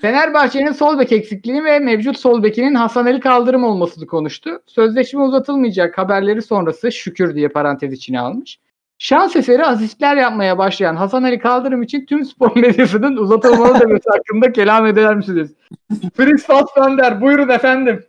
[0.00, 4.62] Fenerbahçe'nin sol bek eksikliği ve mevcut sol bekinin Hasan Ali Kaldırım olmasını konuştu.
[4.66, 8.58] Sözleşme uzatılmayacak haberleri sonrası şükür diye parantez içine almış.
[8.98, 14.52] Şans eseri asistler yapmaya başlayan Hasan Ali Kaldırım için tüm spor medyasının uzatılmalı demesi hakkında
[14.52, 15.54] kelam eder misiniz?
[16.14, 18.06] Fritz Fassbender buyurun efendim.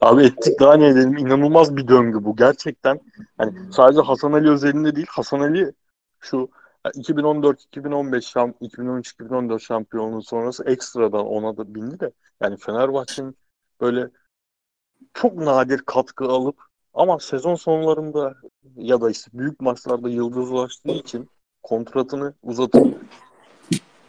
[0.00, 1.16] Abi ettik daha ne edelim.
[1.16, 2.36] İnanılmaz bir döngü bu.
[2.36, 3.00] Gerçekten
[3.38, 5.06] hani sadece Hasan Ali özelinde değil.
[5.10, 5.72] Hasan Ali
[6.20, 6.48] şu
[6.84, 13.36] 2014-2015 şam 2013-2014 şampiyonluğu sonrası ekstradan ona da bindi de yani Fenerbahçe'nin
[13.80, 14.08] böyle
[15.14, 16.56] çok nadir katkı alıp
[16.96, 18.34] ama sezon sonlarında
[18.76, 21.28] ya da işte büyük maçlarda yıldızlaştığı için
[21.62, 22.86] kontratını uzatıp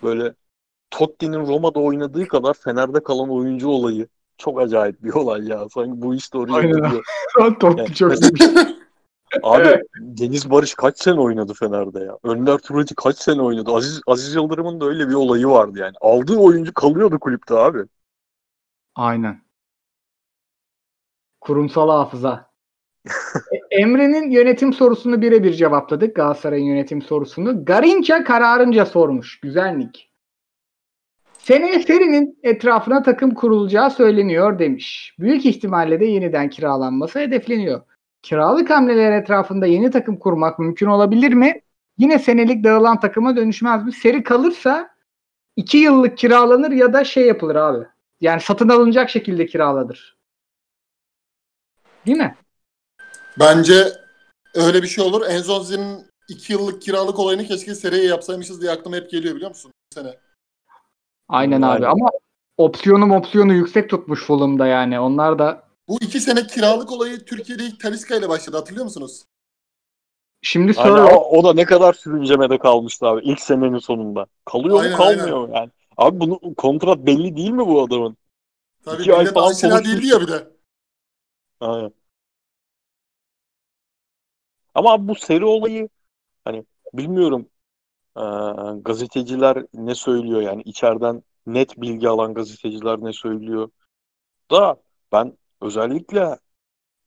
[0.03, 0.33] böyle
[0.91, 4.07] Totti'nin Roma'da oynadığı kadar Fener'de kalan oyuncu olayı
[4.37, 5.69] çok acayip bir olay ya.
[5.69, 6.83] Sanki bu iş de oraya Aynen.
[6.83, 7.03] gidiyor.
[7.59, 8.77] Toplu Yani çok mesela-.
[9.43, 9.81] Abi.
[9.99, 12.17] Deniz Barış kaç sene oynadı Fener'de ya?
[12.23, 13.71] Önder Turacı kaç sene oynadı?
[13.71, 15.95] Aziz, Aziz Yıldırım'ın da öyle bir olayı vardı yani.
[16.01, 17.79] Aldığı oyuncu kalıyordu kulüpte abi.
[18.95, 19.41] Aynen.
[21.41, 22.46] Kurumsal hafıza.
[23.51, 26.15] E- Emre'nin yönetim sorusunu birebir cevapladık.
[26.15, 27.65] Galatasaray'ın yönetim sorusunu.
[27.65, 29.39] Garinca kararınca sormuş.
[29.39, 30.01] Güzel nick.
[31.37, 35.15] Seneye serinin etrafına takım kurulacağı söyleniyor demiş.
[35.19, 37.81] Büyük ihtimalle de yeniden kiralanması hedefleniyor.
[38.21, 41.61] Kiralık hamleler etrafında yeni takım kurmak mümkün olabilir mi?
[41.97, 43.91] Yine senelik dağılan takıma dönüşmez mi?
[43.91, 44.89] Seri kalırsa
[45.55, 47.85] iki yıllık kiralanır ya da şey yapılır abi.
[48.21, 50.17] Yani satın alınacak şekilde kiralanır.
[52.05, 52.35] Değil mi?
[53.39, 53.93] Bence
[54.55, 55.25] öyle bir şey olur.
[55.29, 59.71] Enzo Zi'nin 2 yıllık kiralık olayını keşke seriye yapsaymışız diye aklıma hep geliyor biliyor musun?
[59.91, 60.17] Bu sene.
[61.29, 61.85] Aynen abi Aynen.
[61.87, 62.09] ama
[62.57, 64.99] opsiyonu opsiyonu yüksek tutmuş Fulham'da yani.
[64.99, 69.23] Onlar da Bu iki sene kiralık olayı Türkiye'de ilk Talisca ile başladı hatırlıyor musunuz?
[70.41, 74.25] şimdi Aynen, Sörloth o, o da ne kadar sürüncemede kalmıştı abi ilk senenin sonunda.
[74.45, 75.69] Kalıyor Aynen, mu kalmıyor mu yani?
[75.97, 78.17] Abi bunun kontrat belli değil mi bu adamın?
[78.85, 79.93] Tabii İki ay falan aşina konuşmuş.
[79.93, 80.47] değildi ya bir de.
[81.59, 81.93] Aynen.
[84.77, 85.89] Ama bu seri olayı
[86.45, 87.49] hani bilmiyorum
[88.17, 88.23] eee,
[88.81, 90.41] gazeteciler ne söylüyor?
[90.41, 93.69] Yani içeriden net bilgi alan gazeteciler ne söylüyor?
[94.51, 94.77] Da
[95.11, 96.39] ben özellikle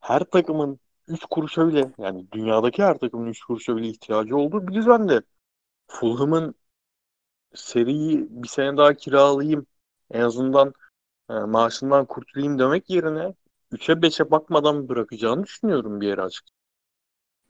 [0.00, 4.74] her takımın 3 kuruşa bile yani dünyadaki her takımın 3 kuruşa bile ihtiyacı olduğu bir
[4.74, 5.22] düzende.
[5.88, 6.56] Fulham'ın
[7.54, 9.66] seriyi bir sene daha kiralayayım
[10.10, 10.74] en azından
[11.30, 13.34] e, maaşından kurtulayım demek yerine
[13.72, 16.44] 3'e 5'e bakmadan bırakacağını düşünüyorum bir yere açık.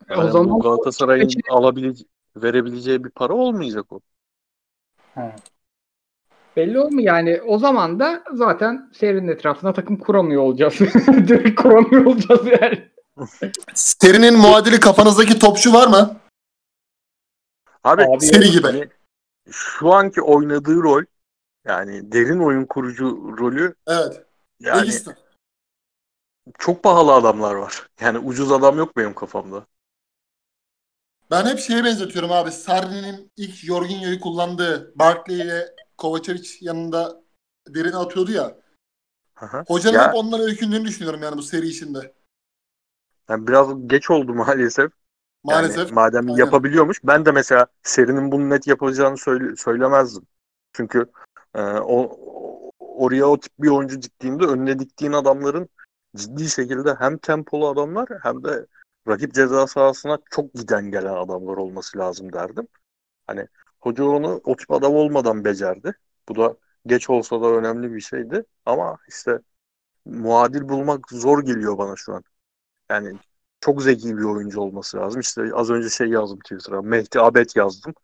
[0.09, 4.01] Yani o zaman Galatasaray'ın beşe- alabileceği, verebileceği bir para olmayacak o.
[6.57, 7.07] belli olmuyor.
[7.07, 10.75] Yani o zaman da zaten serinin etrafına takım kuramıyor olacağız.
[11.29, 12.91] Direkt kuramıyor olacağız yani.
[13.75, 16.17] Serinin muadili kafanızdaki topçu var mı?
[17.85, 18.63] Abi, Abi, Seri gibi.
[18.63, 18.89] hani
[19.51, 21.05] şu anki oynadığı rol
[21.65, 24.25] yani derin oyun kurucu rolü Evet.
[24.61, 25.15] yani Regista.
[26.59, 27.89] çok pahalı adamlar var.
[28.01, 29.67] Yani ucuz adam yok benim kafamda.
[31.31, 32.51] Ben hep şeye benzetiyorum abi.
[32.53, 37.23] Sarri'nin ilk Jorginho'yu kullandığı Barkley ile Kovacevic yanında
[37.69, 38.57] derin atıyordu ya.
[39.37, 39.65] Aha.
[39.69, 42.15] Hocanın Ya- hep ondan öykündüğünü düşünüyorum yani bu seri içinde.
[43.29, 44.93] Yani biraz geç oldu maalesef.
[45.45, 45.79] Maalesef.
[45.79, 46.39] Yani madem Aynen.
[46.39, 47.01] yapabiliyormuş.
[47.05, 50.27] Ben de mesela serinin bunu net yapacağını söyle, söylemezdim.
[50.73, 51.07] Çünkü
[51.55, 55.69] e, o- oraya o tip bir oyuncu diktiğinde önüne diktiğin adamların
[56.17, 58.67] ciddi şekilde hem tempolu adamlar hem de
[59.11, 62.69] rakip ceza sahasına çok giden gelen adamlar olması lazım derdim.
[63.27, 63.49] Hani
[63.81, 65.95] hoca onu o tip adam olmadan becerdi.
[66.29, 66.57] Bu da
[66.87, 68.45] geç olsa da önemli bir şeydi.
[68.67, 69.41] Ama işte
[70.07, 72.25] muadil bulmak zor geliyor bana şu an.
[72.91, 73.19] Yani
[73.61, 75.21] çok zeki bir oyuncu olması lazım.
[75.21, 76.83] İşte az önce şey yazdım Twitter'a.
[76.83, 77.95] Mehdi Abed yazdım.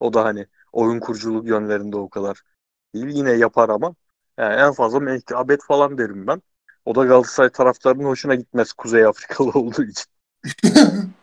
[0.00, 2.42] O da hani oyun kuruculuk yönlerinde o kadar
[2.94, 3.06] değil.
[3.08, 3.94] Yine yapar ama
[4.38, 6.42] yani en fazla Mehdi Abed falan derim ben.
[6.84, 10.04] O da Galatasaray taraftarının hoşuna gitmez Kuzey Afrikalı olduğu için.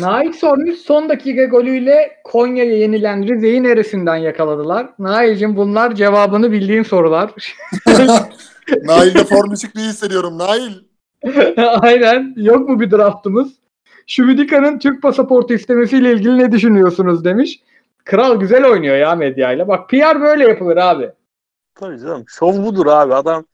[0.00, 4.90] Nail sormuş son dakika golüyle Konya'ya yenilen Rize'yi neresinden yakaladılar?
[4.98, 7.34] Nail'cim bunlar cevabını bildiğin sorular.
[8.84, 10.38] Nail'de form düşüklüğü hissediyorum.
[10.38, 10.72] Nail.
[11.56, 12.34] Aynen.
[12.36, 13.52] Yok mu bir draftımız?
[14.06, 17.60] Şumidika'nın Türk pasaportu istemesiyle ilgili ne düşünüyorsunuz demiş.
[18.04, 19.68] Kral güzel oynuyor ya medyayla.
[19.68, 21.10] Bak PR böyle yapılır abi.
[21.74, 22.24] Tabii canım.
[22.28, 23.14] Şov budur abi.
[23.14, 23.44] Adam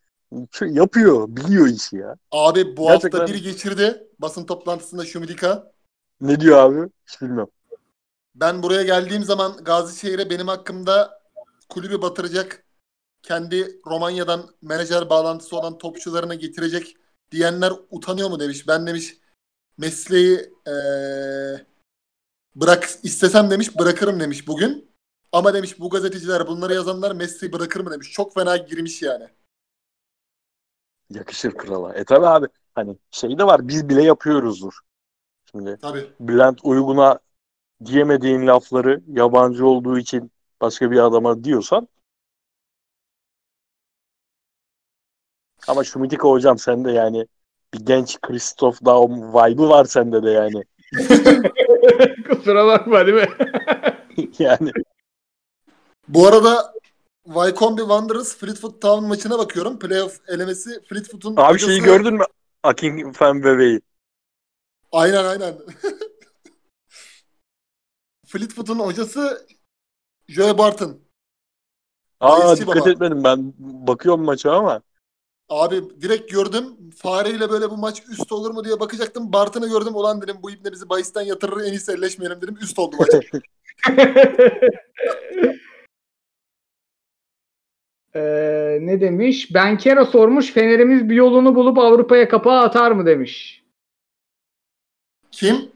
[0.61, 1.28] yapıyor.
[1.28, 2.16] Biliyor işi ya.
[2.31, 5.73] Abi bu Gerçekten- hafta biri geçirdi basın toplantısında Şumidika.
[6.20, 6.90] Ne diyor abi?
[7.07, 7.51] Hiç bilmiyorum.
[8.35, 11.23] Ben buraya geldiğim zaman Gazişehir'e benim hakkımda
[11.69, 12.65] kulübü batıracak,
[13.23, 16.97] kendi Romanya'dan menajer bağlantısı olan topçularını getirecek
[17.31, 18.69] diyenler utanıyor mu demiş.
[18.69, 19.16] Ben demiş
[19.78, 21.66] mesleği eee,
[22.55, 24.90] bırak istesem demiş bırakırım demiş bugün.
[25.32, 28.12] Ama demiş bu gazeteciler bunları yazanlar mesleği bırakır mı demiş.
[28.12, 29.28] Çok fena girmiş yani.
[31.11, 31.95] Yakışır krala.
[31.95, 32.47] E tabi abi.
[32.74, 33.69] Hani şey de var.
[33.69, 34.73] Biz bile yapıyoruzdur.
[35.51, 36.11] Şimdi Tabii.
[36.20, 37.19] Bülent Uygun'a
[37.85, 40.31] diyemediğin lafları yabancı olduğu için
[40.61, 41.89] başka bir adama diyorsan
[45.69, 47.27] ama Şumitika hocam sende yani
[47.74, 50.62] bir genç Christoph Daum vibe'ı var sende de yani.
[52.28, 53.28] Kusura bakma değil mi?
[54.39, 54.73] yani
[56.09, 56.73] Bu arada
[57.27, 59.78] Wycombe Wanderers Fleetwood Town maçına bakıyorum.
[59.78, 62.24] Playoff elemesi Fleetwood'un abi şeyi hocası- gördün mü?
[62.62, 63.81] Akin Fen bebeği.
[64.93, 65.55] Aynen aynen.
[68.27, 69.47] Fleetwood'un hocası
[70.28, 70.98] Joe Barton.
[72.20, 72.90] Aa Bayisi dikkat baba.
[72.90, 74.82] etmedim ben bakıyorum maça ama
[75.48, 76.65] Abi direkt gördüm.
[76.97, 79.32] Fareyle böyle bu maç üst olur mu diye bakacaktım.
[79.32, 79.94] Bartın'ı gördüm.
[79.94, 82.57] Ulan dedim bu ibne bizi bahisten yatırır en iyisi elleşmeyelim dedim.
[82.61, 83.09] Üst oldu maç.
[88.17, 89.55] Ee, ne demiş?
[89.55, 90.53] Benkera sormuş.
[90.53, 93.65] Fenerimiz bir yolunu bulup Avrupa'ya kapağı atar mı demiş.
[95.31, 95.73] Kim?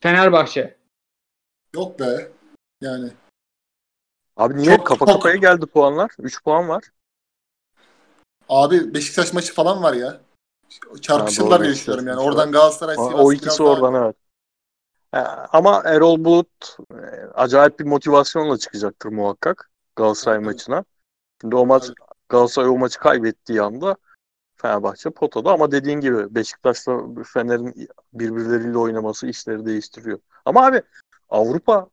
[0.00, 0.76] Fenerbahçe.
[1.74, 2.30] Yok be.
[2.80, 3.10] Yani.
[4.36, 6.10] Abi niye Çok- kafa çok- kafaya geldi puanlar?
[6.18, 6.84] 3 puan var.
[8.48, 10.20] Abi Beşiktaş maçı falan var ya.
[11.00, 12.20] Çarpışırlar diye düşünüyorum yani.
[12.20, 14.16] Oradan Galatasaray, Sivas o ikisi oradan evet.
[15.52, 16.96] Ama Erol Bulut e,
[17.34, 20.44] acayip bir motivasyonla çıkacaktır muhakkak Galatasaray Tabii.
[20.46, 20.84] maçına.
[21.44, 21.90] Şimdi o maç.
[22.28, 23.96] Galatasaray o maçı kaybettiği anda
[24.56, 30.18] Fenerbahçe potada ama dediğin gibi Beşiktaş'la Fener'in birbirleriyle oynaması işleri değiştiriyor.
[30.44, 30.82] Ama abi
[31.28, 31.90] Avrupa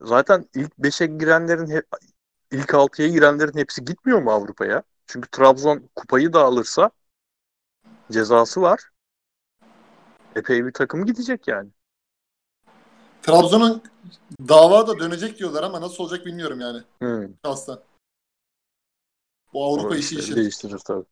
[0.00, 1.86] zaten ilk 5'e girenlerin hep
[2.50, 4.82] ilk 6'ya girenlerin hepsi gitmiyor mu Avrupa'ya?
[5.06, 6.90] Çünkü Trabzon kupayı da alırsa
[8.10, 8.90] cezası var.
[10.36, 11.70] Epey bir takım gidecek yani.
[13.22, 13.82] Trabzon'un
[14.48, 16.82] dava da dönecek diyorlar ama nasıl olacak bilmiyorum yani.
[16.98, 17.28] Hmm.
[17.44, 17.89] Şahsen.
[19.52, 20.36] Bu Avrupa işi işleri işi.
[20.36, 21.04] değiştirir tabii.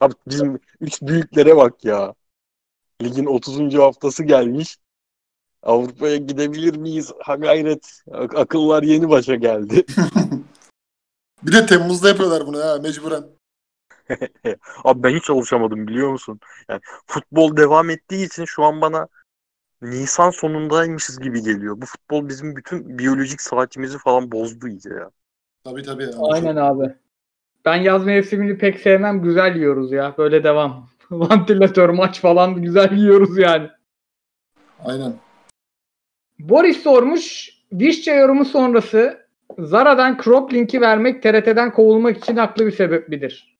[0.00, 2.14] Abi bizim üç büyüklere bak ya.
[3.02, 3.78] Ligin 30.
[3.78, 4.78] haftası gelmiş.
[5.62, 7.12] Avrupa'ya gidebilir miyiz?
[7.22, 8.02] Ha gayret.
[8.12, 9.84] Ak- akıllar yeni başa geldi.
[11.42, 13.24] Bir de Temmuz'da yapıyorlar bunu ha mecburen.
[14.84, 16.40] Abi ben hiç alışamadım biliyor musun?
[16.68, 19.08] Yani futbol devam ettiği için şu an bana
[19.82, 21.80] Nisan sonundaymışız gibi geliyor.
[21.80, 25.10] Bu futbol bizim bütün biyolojik saatimizi falan bozdu iyice ya.
[25.64, 26.06] Tabii tabii.
[26.20, 26.94] Aynen abi.
[27.64, 29.22] Ben yaz mevsimini pek sevmem.
[29.22, 30.14] Güzel yiyoruz ya.
[30.18, 30.88] Böyle devam.
[31.10, 33.68] Vantilatör maç falan güzel yiyoruz yani.
[34.84, 35.12] Aynen.
[36.38, 37.50] Boris sormuş.
[37.72, 39.28] Vişça yorumu sonrası
[39.58, 43.58] Zara'dan crop linki vermek TRT'den kovulmak için haklı bir sebep midir?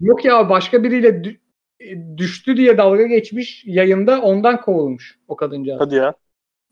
[0.00, 1.36] Yok ya başka biriyle dü-
[1.80, 5.80] e, düştü diye dalga geçmiş yayında ondan kovulmuş o kadıncağız.
[5.80, 6.14] Hadi ya.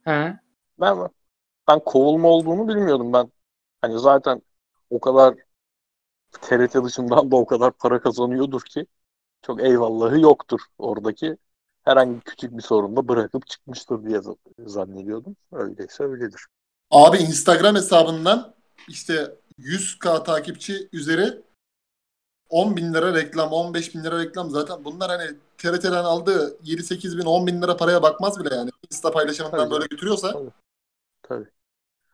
[0.05, 0.37] He.
[0.81, 0.99] Ben
[1.69, 3.33] ben kovulma olduğunu bilmiyordum ben.
[3.81, 4.43] Hani zaten
[4.93, 5.35] o kadar
[6.33, 8.87] TRT dışından da o kadar para kazanıyordur ki
[9.43, 11.37] çok eyvallahı yoktur oradaki.
[11.85, 14.21] Herhangi küçük bir sorunda bırakıp çıkmıştır diye
[14.67, 15.37] zannediyordum.
[15.53, 16.47] Öyleyse öyledir.
[16.91, 18.55] Abi Instagram hesabından
[18.89, 21.43] işte 100k takipçi üzeri
[22.49, 27.25] 10 bin lira reklam, 15 bin lira reklam zaten bunlar hani TRT'den aldığı 7-8 bin,
[27.25, 28.71] 10 bin lira paraya bakmaz bile yani.
[28.91, 30.33] Insta paylaşımından Tabii böyle götürüyorsa
[31.23, 31.51] Tabii.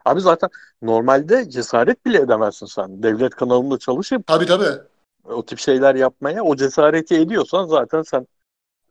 [0.05, 0.51] Abi zaten
[0.83, 3.03] normalde cesaret bile edemezsin sen.
[3.03, 4.83] Devlet kanalında çalışıp tabii tabii.
[5.25, 8.27] o tip şeyler yapmaya o cesareti ediyorsan zaten sen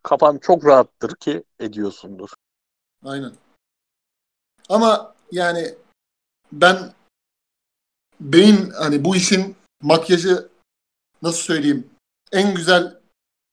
[0.02, 2.28] kafan çok rahattır ki ediyorsundur.
[3.04, 3.32] Aynen.
[4.68, 5.74] Ama yani
[6.52, 6.92] ben
[8.20, 10.48] beyin hani bu işin makyajı
[11.22, 11.90] nasıl söyleyeyim
[12.32, 12.98] en güzel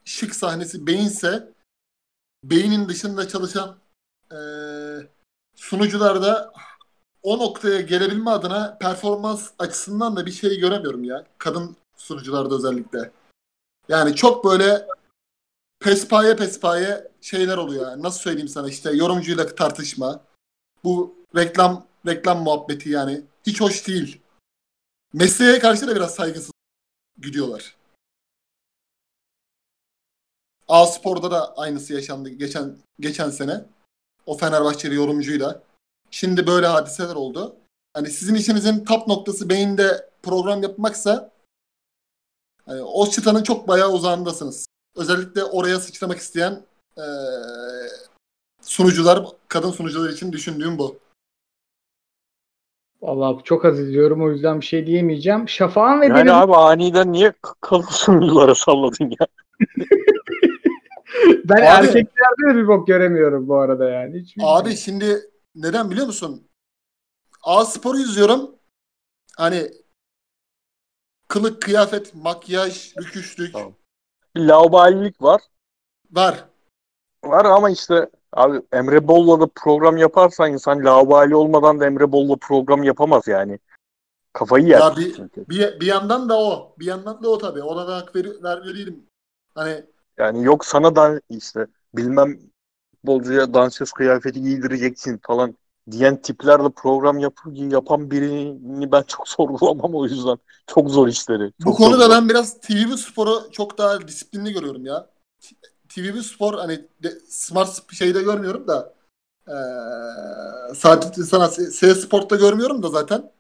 [0.05, 1.49] şık sahnesi beyinse
[2.43, 3.77] beynin dışında çalışan
[4.31, 5.07] eee
[5.55, 6.53] sunucular da
[7.25, 11.25] o noktaya gelebilme adına performans açısından da bir şey göremiyorum ya.
[11.37, 13.11] Kadın sunucularda özellikle.
[13.89, 14.87] Yani çok böyle
[15.79, 17.91] pespaye pespaye şeyler oluyor.
[17.91, 20.23] Yani nasıl söyleyeyim sana işte yorumcuyla tartışma.
[20.83, 24.21] Bu reklam reklam muhabbeti yani hiç hoş değil.
[25.13, 26.51] Mesleğe karşı da biraz saygısız
[27.21, 27.75] gidiyorlar.
[30.67, 33.65] A Spor'da da aynısı yaşandı geçen geçen sene.
[34.25, 35.63] O Fenerbahçeli yorumcuyla.
[36.11, 37.55] Şimdi böyle hadiseler oldu.
[37.93, 41.31] Hani sizin işinizin tap noktası beyinde program yapmaksa
[42.65, 44.65] hani o çıtanın çok bayağı uzağındasınız.
[44.95, 46.61] Özellikle oraya sıçramak isteyen
[46.97, 47.03] eee,
[48.61, 50.99] sunucular, kadın sunucular için düşündüğüm bu.
[53.01, 55.49] Vallahi çok az izliyorum o yüzden bir şey diyemeyeceğim.
[55.49, 59.27] Şafak'ın ve Yani Deniz abi aniden niye kadın sunuculara salladın ya?
[61.45, 64.19] ben Abi- erkeklerde de bir bok göremiyorum bu arada yani.
[64.19, 65.21] Hiç Abi şimdi
[65.55, 66.47] neden biliyor musun?
[67.43, 68.55] A Spor'u izliyorum.
[69.37, 69.71] Hani
[71.27, 73.73] kılık, kıyafet, makyaj, rüküşlük Tamam.
[74.37, 75.41] Laubalilik var.
[76.11, 76.45] var.
[77.23, 82.35] Var ama işte abi Emre Bol'la da program yaparsan insan laubali olmadan da Emre Bol'la
[82.35, 83.59] program yapamaz yani.
[84.33, 85.45] Kafayı yer Ya bir, çünkü.
[85.49, 86.75] bir, bir yandan da o.
[86.79, 87.61] Bir yandan da o tabii.
[87.61, 89.05] Ona da hak veri, ver, vereyim.
[89.55, 89.85] Hani
[90.17, 92.39] Yani yok sana da işte bilmem
[93.09, 95.55] futbolcuya dansöz kıyafeti giydireceksin falan
[95.91, 100.37] diyen tiplerle program yap yapan birini ben çok sorgulamam o yüzden.
[100.67, 101.51] Çok zor işleri.
[101.59, 102.09] bu Çok konuda zor.
[102.09, 105.09] ben biraz TV Spor'u çok daha disiplinli görüyorum ya.
[105.89, 108.93] TV Spor hani de, Smart şeyde görmüyorum da
[109.47, 113.31] eee sadece sana S Sport'ta görmüyorum da zaten.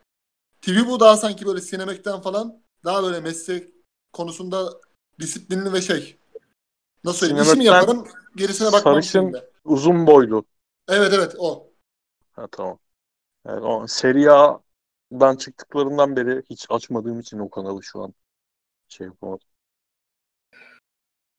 [0.61, 3.69] TV bu daha sanki böyle sinemekten falan daha böyle meslek
[4.13, 4.69] konusunda
[5.19, 6.17] disiplinli ve şey.
[7.03, 7.43] Nasıl söyleyeyim?
[7.43, 8.07] İşimi yaparım.
[8.35, 8.93] Gerisine bakmam.
[8.93, 9.54] Sarışın- şimdi.
[9.65, 10.45] Uzun boylu.
[10.89, 11.71] Evet evet o.
[12.31, 12.79] Ha tamam.
[13.47, 18.13] Yani o Serie A'dan çıktıklarından beri hiç açmadığım için o kanalı şu an
[18.87, 19.47] şey yapamadım.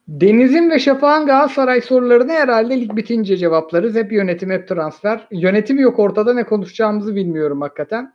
[0.09, 3.95] Deniz'in ve Şafak'ın Galatasaray sorularını herhalde lig bitince cevaplarız.
[3.95, 5.29] Hep yönetim, hep transfer.
[5.31, 8.15] Yönetim yok ortada ne konuşacağımızı bilmiyorum hakikaten.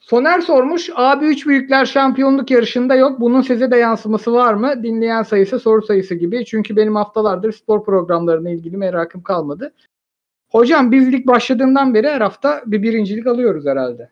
[0.00, 0.90] Soner sormuş.
[0.94, 3.20] Abi 3 büyükler şampiyonluk yarışında yok.
[3.20, 4.82] Bunun size de yansıması var mı?
[4.82, 6.44] Dinleyen sayısı soru sayısı gibi.
[6.44, 9.72] Çünkü benim haftalardır spor programlarına ilgili merakım kalmadı.
[10.48, 14.10] Hocam biz lig başladığından beri her hafta bir birincilik alıyoruz herhalde.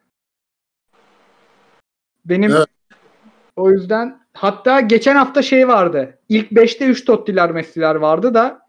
[2.24, 2.66] Benim Evet.
[3.56, 6.18] o yüzden hatta geçen hafta şey vardı.
[6.28, 8.60] İlk 5'te 3 Totti'ler Messi'ler vardı da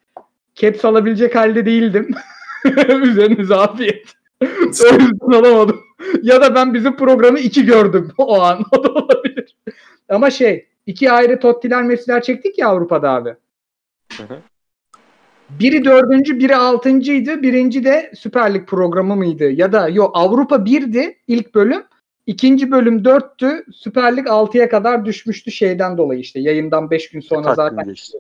[0.56, 2.16] caps alabilecek halde değildim.
[3.02, 4.19] Üzerinize afiyet.
[5.22, 5.80] alamadım.
[6.22, 8.66] ya da ben bizim programı iki gördüm o an.
[8.72, 9.56] O da olabilir.
[10.10, 13.36] Ama şey iki ayrı Totti'ler Messi'ler çektik ya Avrupa'da abi.
[14.18, 14.38] Hı hı.
[15.50, 17.42] Biri dördüncü, biri altıncıydı.
[17.42, 19.52] Birinci de Süper Lig programı mıydı?
[19.52, 21.84] Ya da yok Avrupa birdi ilk bölüm.
[22.26, 23.66] İkinci bölüm dörttü.
[23.74, 26.40] Süper Lig 6'ya kadar düşmüştü şeyden dolayı işte.
[26.40, 27.90] Yayından 5 gün sonra Takvim zaten.
[27.90, 28.20] geçti.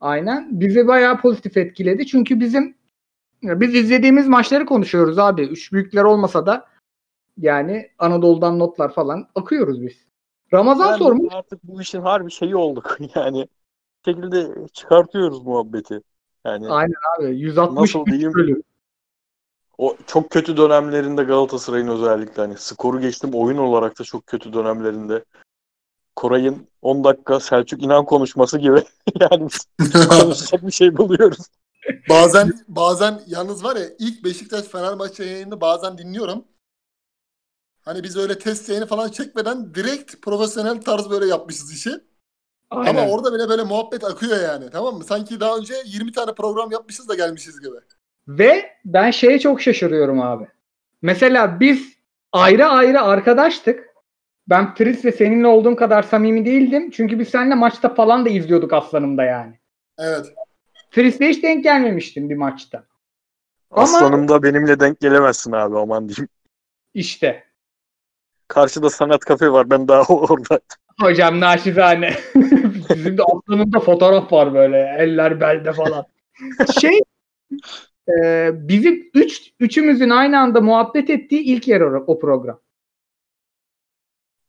[0.00, 0.60] Aynen.
[0.60, 2.06] Bizi bayağı pozitif etkiledi.
[2.06, 2.74] Çünkü bizim
[3.42, 5.42] biz izlediğimiz maçları konuşuyoruz abi.
[5.42, 6.66] Üç büyükler olmasa da
[7.38, 10.06] yani Anadolu'dan notlar falan akıyoruz biz.
[10.52, 11.34] Ramazan Yani sormuş.
[11.34, 12.98] Artık bu işin harbi şeyi olduk.
[13.14, 13.48] Yani
[14.04, 16.00] şekilde çıkartıyoruz muhabbeti.
[16.44, 17.26] Yani Aynen abi.
[17.38, 18.34] 163 Nasıl diyeyim?
[18.34, 18.62] bölüm.
[19.78, 25.24] o çok kötü dönemlerinde Galatasaray'ın özellikle hani skoru geçtim oyun olarak da çok kötü dönemlerinde
[26.16, 28.82] Koray'ın 10 dakika Selçuk İnan konuşması gibi
[29.20, 29.48] yani
[30.08, 31.46] konuşacak bir şey buluyoruz.
[32.08, 36.44] Bazen bazen yalnız var ya ilk Beşiktaş Fenerbahçe yayını bazen dinliyorum.
[37.84, 41.90] Hani biz öyle test yayını falan çekmeden direkt profesyonel tarz böyle yapmışız işi.
[42.70, 42.90] Aynen.
[42.90, 44.70] Ama orada bile böyle muhabbet akıyor yani.
[44.70, 45.04] Tamam mı?
[45.04, 47.76] Sanki daha önce 20 tane program yapmışız da gelmişiz gibi.
[48.28, 50.48] Ve ben şeye çok şaşırıyorum abi.
[51.02, 51.92] Mesela biz
[52.32, 53.92] ayrı ayrı arkadaştık.
[54.48, 56.90] Ben Tris ve seninle olduğum kadar samimi değildim.
[56.90, 59.58] Çünkü biz seninle maçta falan da izliyorduk aslanımda yani.
[59.98, 60.26] Evet.
[60.92, 62.84] Tris'le hiç denk gelmemiştim bir maçta.
[63.70, 66.28] Aslanım da benimle denk gelemezsin abi aman diyeyim.
[66.94, 67.44] İşte.
[68.48, 70.60] Karşıda sanat kafe var ben daha orada.
[71.00, 72.14] Hocam naşizane.
[72.90, 74.96] Bizim de aslanımda fotoğraf var böyle.
[74.98, 76.06] Eller belde falan.
[76.80, 77.00] Şey
[78.08, 82.60] e, bizim üç, üçümüzün aynı anda muhabbet ettiği ilk yer o, o program.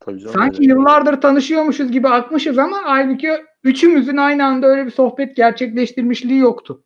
[0.06, 0.70] Tabii canım, Sanki öyle.
[0.70, 3.32] yıllardır tanışıyormuşuz gibi akmışız ama halbuki
[3.64, 6.84] üçümüzün aynı anda öyle bir sohbet gerçekleştirmişliği yoktu.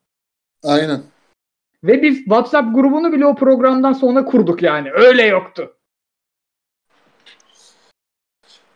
[0.63, 1.01] Aynen.
[1.83, 4.91] Ve biz WhatsApp grubunu bile o programdan sonra kurduk yani.
[4.91, 5.73] Öyle yoktu.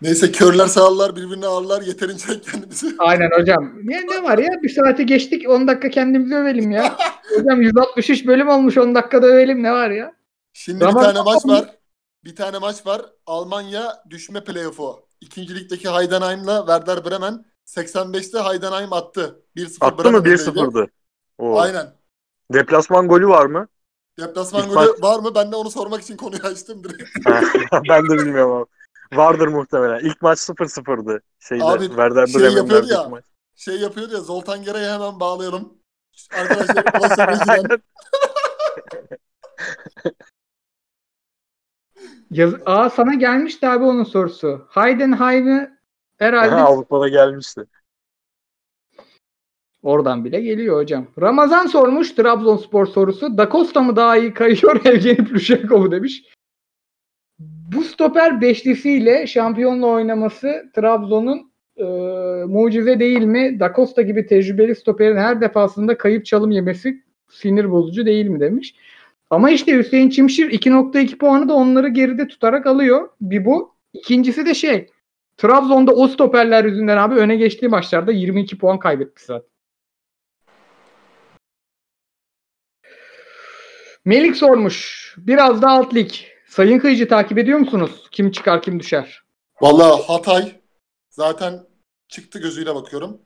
[0.02, 2.96] Neyse körler sağırlar birbirini ağırlar yeterince kendimizi.
[3.00, 3.74] Aynen hocam.
[3.84, 4.50] Ne, ne var ya?
[4.64, 6.98] Bir saate geçtik 10 dakika kendimizi övelim ya.
[7.38, 10.14] hocam 163 bölüm olmuş 10 dakikada övelim ne var ya?
[10.54, 11.81] Şimdi Ramazan- bir tane maç var.
[12.24, 13.02] Bir tane maç var.
[13.26, 15.08] Almanya düşme playoff'u.
[15.22, 19.44] İkinci ligdeki Heidenheim'la Werder Bremen 85'te Heidenheim attı.
[19.56, 20.42] 1-0 Attı mı Bremen'deydi.
[20.42, 20.88] 1-0'dı?
[21.38, 21.60] Oo.
[21.60, 21.94] Aynen.
[22.54, 23.68] Deplasman golü var mı?
[24.20, 25.36] Deplasman İlk golü maç- var mı?
[25.36, 27.10] Ben de onu sormak için konuyu açtım direkt.
[27.90, 28.66] ben de bilmiyorum abi.
[29.18, 30.00] Vardır muhtemelen.
[30.00, 31.22] İlk maç 0-0'dı.
[31.40, 33.10] Şeyde, Abi, Werder şey yapıyordu ya.
[33.10, 33.26] maç.
[33.56, 35.74] Şey yapıyordu ya Zoltan Gera'yı hemen bağlayalım.
[36.32, 36.86] Arkadaşlar.
[42.32, 44.68] Yaz Aa sana gelmişti abi onun sorusu.
[44.70, 45.70] Heidenheim'i
[46.18, 47.66] herhalde Aha, Avrupa'da gelmişti.
[49.84, 51.08] oradan bile geliyor hocam.
[51.22, 53.38] Ramazan sormuş Trabzonspor sorusu.
[53.38, 56.24] Da Costa mı daha iyi kayıyor Evgeni Plüşenko demiş.
[57.74, 61.84] Bu stoper beşlisiyle şampiyonla oynaması Trabzon'un e,
[62.46, 63.60] mucize değil mi?
[63.60, 68.76] Da Costa gibi tecrübeli stoperin her defasında kayıp çalım yemesi sinir bozucu değil mi demiş.
[69.32, 73.10] Ama işte Hüseyin Çimşir 2.2 puanı da onları geride tutarak alıyor.
[73.22, 73.76] Bir bu.
[73.94, 74.90] İkincisi de şey
[75.38, 79.50] Trabzon'da o stoperler yüzünden abi öne geçtiği maçlarda 22 puan kaybetmiş zaten.
[84.06, 85.16] Melik sormuş.
[85.18, 86.12] Biraz da alt lig.
[86.48, 88.08] Sayın Kıyıcı takip ediyor musunuz?
[88.12, 89.24] Kim çıkar kim düşer?
[89.62, 90.62] Valla Hatay
[91.10, 91.68] zaten
[92.08, 93.22] çıktı gözüyle bakıyorum.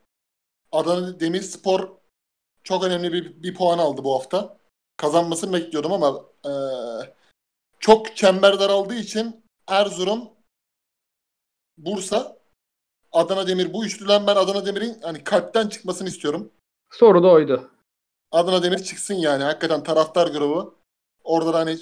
[0.71, 1.89] Adana Demirspor
[2.63, 4.64] çok önemli bir, bir puan aldı bu hafta.
[4.97, 7.13] Kazanmasını bekliyordum ama eee,
[7.79, 10.29] çok çember daraldığı için Erzurum,
[11.77, 12.37] Bursa,
[13.11, 16.51] Adana Demir bu üçlüden ben Adana Demir'in hani kalpten çıkmasını istiyorum.
[16.91, 17.71] Soru da oydu.
[18.31, 19.43] Adana Demir çıksın yani.
[19.43, 20.75] Hakikaten taraftar grubu.
[21.23, 21.77] Orada da hani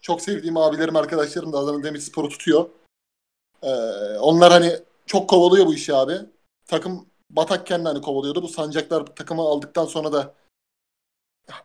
[0.00, 2.68] çok sevdiğim abilerim, arkadaşlarım da Adana Demirspor'u tutuyor.
[3.62, 3.68] Ee,
[4.18, 4.76] onlar hani
[5.06, 6.14] çok kovalıyor bu işi abi.
[6.66, 8.42] takım batakken de hani kovalıyordu.
[8.42, 10.34] Bu sancaklar takımı aldıktan sonra da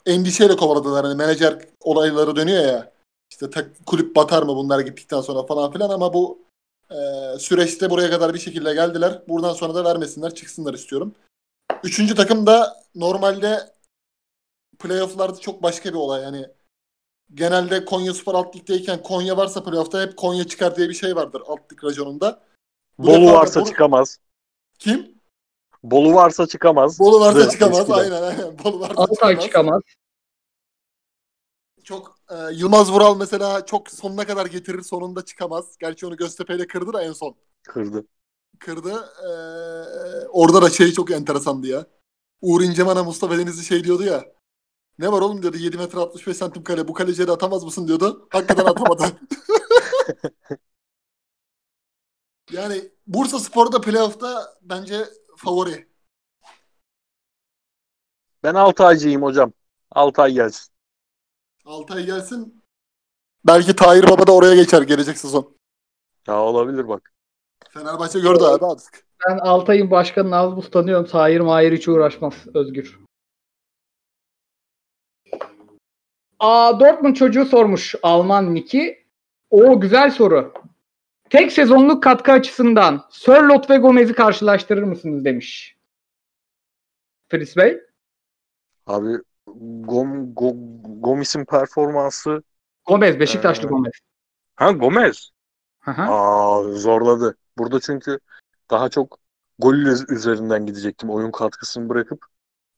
[0.06, 1.06] endişeyle kovaladılar.
[1.06, 2.94] Hani menajer olayları dönüyor ya.
[3.32, 6.40] İşte tak, kulüp batar mı bunlar gittikten sonra falan filan ama bu
[6.92, 6.96] e,
[7.40, 9.22] süreçte buraya kadar bir şekilde geldiler.
[9.28, 11.16] Buradan sonra da vermesinler çıksınlar istiyorum.
[11.84, 13.74] Üçüncü takım da normalde
[14.80, 16.24] playofflarda çok başka bir olay.
[16.24, 16.48] Yani
[17.34, 21.42] genelde Konya Spor alt ligdeyken Konya varsa playoff'ta hep Konya çıkar diye bir şey vardır
[21.48, 22.44] alt lig raconunda.
[22.98, 24.20] Bu Bolu varsa Bolu- çıkamaz.
[24.80, 25.12] Kim?
[25.84, 27.00] Bolu varsa çıkamaz.
[27.00, 27.80] Bolu varsa Evet, çıkamaz.
[27.80, 27.98] eskiden.
[27.98, 28.60] Aynen aynen.
[28.64, 29.82] Bolu varsa Altay çıkamaz.
[31.84, 35.78] Çok e, Yılmaz Vural mesela çok sonuna kadar getirir sonunda çıkamaz.
[35.80, 37.36] Gerçi onu Göztepe ile kırdı da en son.
[37.64, 38.06] Kırdı.
[38.60, 39.10] Kırdı.
[39.24, 39.30] E,
[40.28, 41.86] orada da şey çok enteresandı ya.
[42.42, 44.26] Uğur İnceman'a Mustafa Denizli şey diyordu ya.
[45.00, 46.88] Ne var oğlum diyordu 7 metre 65 santim kale.
[46.88, 48.28] Bu kalecileri atamaz mısın diyordu.
[48.30, 49.04] Hakikaten atamadı.
[52.52, 55.06] yani Bursa Spor'da playoff'ta bence
[55.38, 55.88] favori.
[58.44, 59.54] Ben Altaycıyım hocam.
[59.92, 60.74] Altay gelsin.
[61.66, 62.64] Altay gelsin.
[63.46, 65.58] Belki Tahir Baba da oraya geçer gelecek sezon.
[66.28, 67.14] Ya olabilir bak.
[67.70, 69.06] Fenerbahçe gördü abi artık.
[69.30, 71.06] Ben Altay'ın başkanını az buz tanıyorum.
[71.06, 72.34] Tahir Mahir hiç uğraşmaz.
[72.54, 73.00] Özgür.
[76.40, 79.08] Aa, Dortmund çocuğu sormuş Alman Niki.
[79.50, 80.54] O güzel soru.
[81.34, 85.78] Tek sezonluk katkı açısından Sörloth ve Gomez'i karşılaştırır mısınız demiş.
[87.30, 87.82] Fritz Bey.
[88.88, 89.18] Abi
[89.82, 90.54] Gom, Go,
[91.00, 92.44] Gomis'in performansı
[92.86, 93.92] Gomez, Beşiktaşlı Ee, Gomez.
[94.56, 95.30] ha Gomez.
[95.80, 95.92] Hı.
[95.92, 97.38] Aa zorladı.
[97.58, 98.20] Burada çünkü
[98.72, 99.20] daha çok
[99.60, 99.74] gol
[100.10, 101.10] üzerinden gidecektim.
[101.10, 102.26] Oyun katkısını bırakıp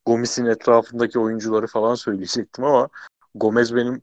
[0.05, 2.89] Gomis'in etrafındaki oyuncuları falan söyleyecektim ama
[3.35, 4.01] Gomez benim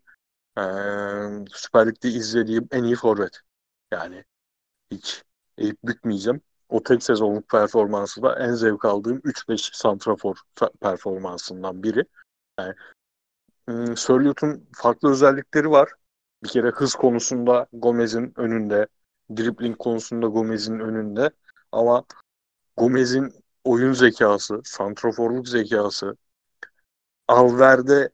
[0.58, 3.40] eee Süper Lig'de izlediğim en iyi forvet.
[3.92, 4.24] Yani
[4.92, 5.22] hiç
[5.58, 6.40] eğip bükmeyeceğim.
[6.68, 10.36] O tek sezonluk performansı da en zevk aldığım 3-5 santrafor
[10.80, 12.04] performansından biri.
[12.58, 12.74] Yani,
[13.68, 13.94] ım,
[14.72, 15.88] farklı özellikleri var.
[16.44, 18.86] Bir kere hız konusunda Gomez'in önünde,
[19.36, 21.30] dribbling konusunda Gomez'in önünde
[21.72, 22.04] ama
[22.76, 23.32] Gomez'in
[23.64, 26.16] oyun zekası, santraforluk zekası,
[27.28, 28.10] Alver'de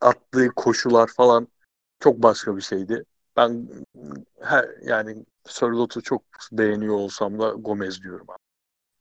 [0.00, 1.48] attığı koşular falan
[2.00, 3.04] çok başka bir şeydi.
[3.36, 3.68] Ben
[4.40, 8.38] her, yani Sörlot'u çok beğeniyor olsam da Gomez diyorum abi.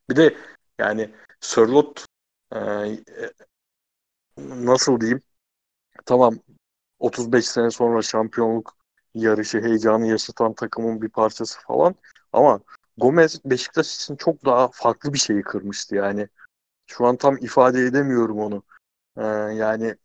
[0.10, 0.38] Bir de
[0.80, 1.12] yani
[1.42, 2.06] Sörlot
[2.52, 2.98] e, e,
[4.38, 5.22] nasıl diyeyim
[6.06, 6.40] tamam
[7.00, 8.78] 35 sene sonra şampiyonluk
[9.16, 11.96] yarışı heyecanı yaşatan takımın bir parçası falan
[12.34, 12.60] ama
[12.98, 16.28] Gomez Beşiktaş için çok daha farklı bir şeyi kırmıştı yani.
[16.88, 18.64] Şu an tam ifade edemiyorum onu.
[19.18, 19.24] Ee,
[19.56, 19.96] yani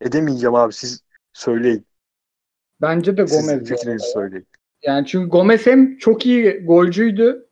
[0.00, 1.02] edemeyeceğim abi siz
[1.32, 1.86] söyleyin.
[2.84, 3.68] Bence de Gomez.
[3.68, 4.46] fikrinizi söyleyin.
[4.82, 7.48] Yani çünkü Gomez hem çok iyi golcüydü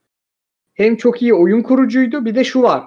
[0.74, 2.24] hem çok iyi oyun kurucuydu.
[2.24, 2.84] Bir de şu var.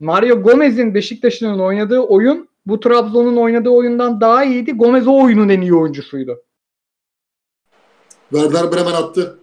[0.00, 4.72] Mario Gomez'in Beşiktaş'ın oynadığı oyun bu Trabzon'un oynadığı oyundan daha iyiydi.
[4.72, 6.44] Gomez o oyunun en iyi oyuncusuydu.
[8.30, 9.38] Werder Bremen attı.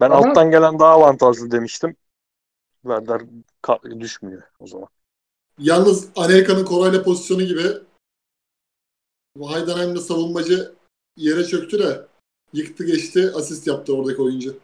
[0.00, 1.96] Ben Ama- alttan gelen daha avantajlı demiştim.
[2.82, 3.22] Werder
[4.00, 4.88] düşmüyor o zaman.
[5.58, 7.62] Yalnız Anelka'nın Koray'la pozisyonu gibi
[9.40, 10.74] Heidenheim'de savunmacı
[11.16, 12.06] yere çöktü de
[12.52, 14.60] yıktı geçti asist yaptı oradaki oyuncu.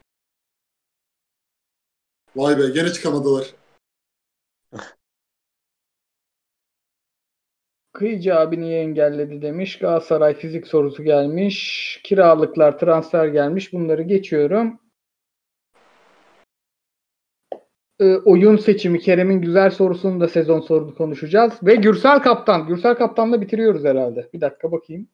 [2.37, 3.55] Vay be gene çıkamadılar.
[7.93, 9.79] Kıyıcı abi niye engelledi demiş.
[9.79, 12.01] Galatasaray fizik sorusu gelmiş.
[12.05, 13.73] Kiralıklar, transfer gelmiş.
[13.73, 14.81] Bunları geçiyorum.
[18.01, 21.53] Ee, oyun seçimi Kerem'in güzel sorusunu da sezon sorunu konuşacağız.
[21.63, 22.67] Ve Gürsel Kaptan.
[22.67, 24.29] Gürsel Kaptan'la bitiriyoruz herhalde.
[24.35, 25.09] Bir dakika bakayım.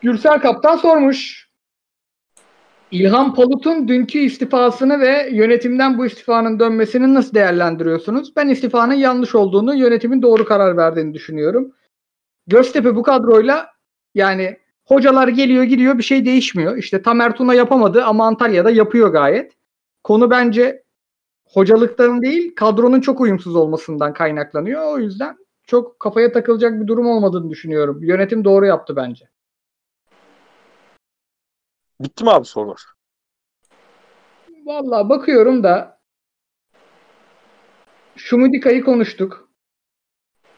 [0.00, 1.48] Gürsel Kaptan sormuş.
[2.90, 8.36] İlhan Palut'un dünkü istifasını ve yönetimden bu istifanın dönmesini nasıl değerlendiriyorsunuz?
[8.36, 11.72] Ben istifanın yanlış olduğunu, yönetimin doğru karar verdiğini düşünüyorum.
[12.46, 13.66] Göztepe bu kadroyla
[14.14, 16.76] yani hocalar geliyor gidiyor bir şey değişmiyor.
[16.76, 19.52] İşte Tamer Tuna yapamadı ama Antalya'da yapıyor gayet.
[20.04, 20.82] Konu bence
[21.52, 24.92] hocalıktan değil kadronun çok uyumsuz olmasından kaynaklanıyor.
[24.92, 27.98] O yüzden çok kafaya takılacak bir durum olmadığını düşünüyorum.
[28.02, 29.28] Yönetim doğru yaptı bence.
[32.00, 32.84] Bitti mi abi sorular?
[34.64, 35.98] Vallahi bakıyorum da
[38.16, 39.48] Şumudika'yı konuştuk.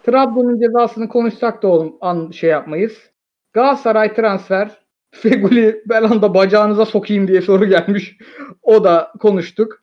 [0.02, 3.10] Trabzon'un cezasını konuşsak da oğlum an şey yapmayız.
[3.52, 4.80] Galatasaray transfer.
[5.10, 8.16] Feguli Belanda bacağınıza sokayım diye soru gelmiş.
[8.62, 9.79] O da konuştuk.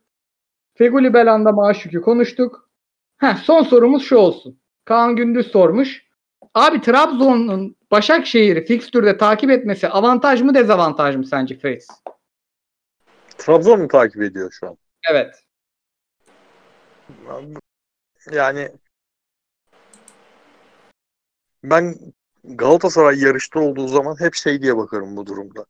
[0.78, 2.70] Feguli Belanda maaş yükü konuştuk.
[3.18, 4.60] Heh, son sorumuz şu olsun.
[4.86, 6.08] Kaan Gündüz sormuş.
[6.54, 11.88] Abi Trabzon'un Başakşehir'i fikstürde takip etmesi avantaj mı dezavantaj mı sence Fritz?
[13.38, 14.78] Trabzon mu takip ediyor şu an?
[15.12, 15.44] Evet.
[18.32, 18.72] Yani
[21.64, 21.96] ben
[22.44, 25.66] Galatasaray yarışta olduğu zaman hep şey diye bakarım bu durumda.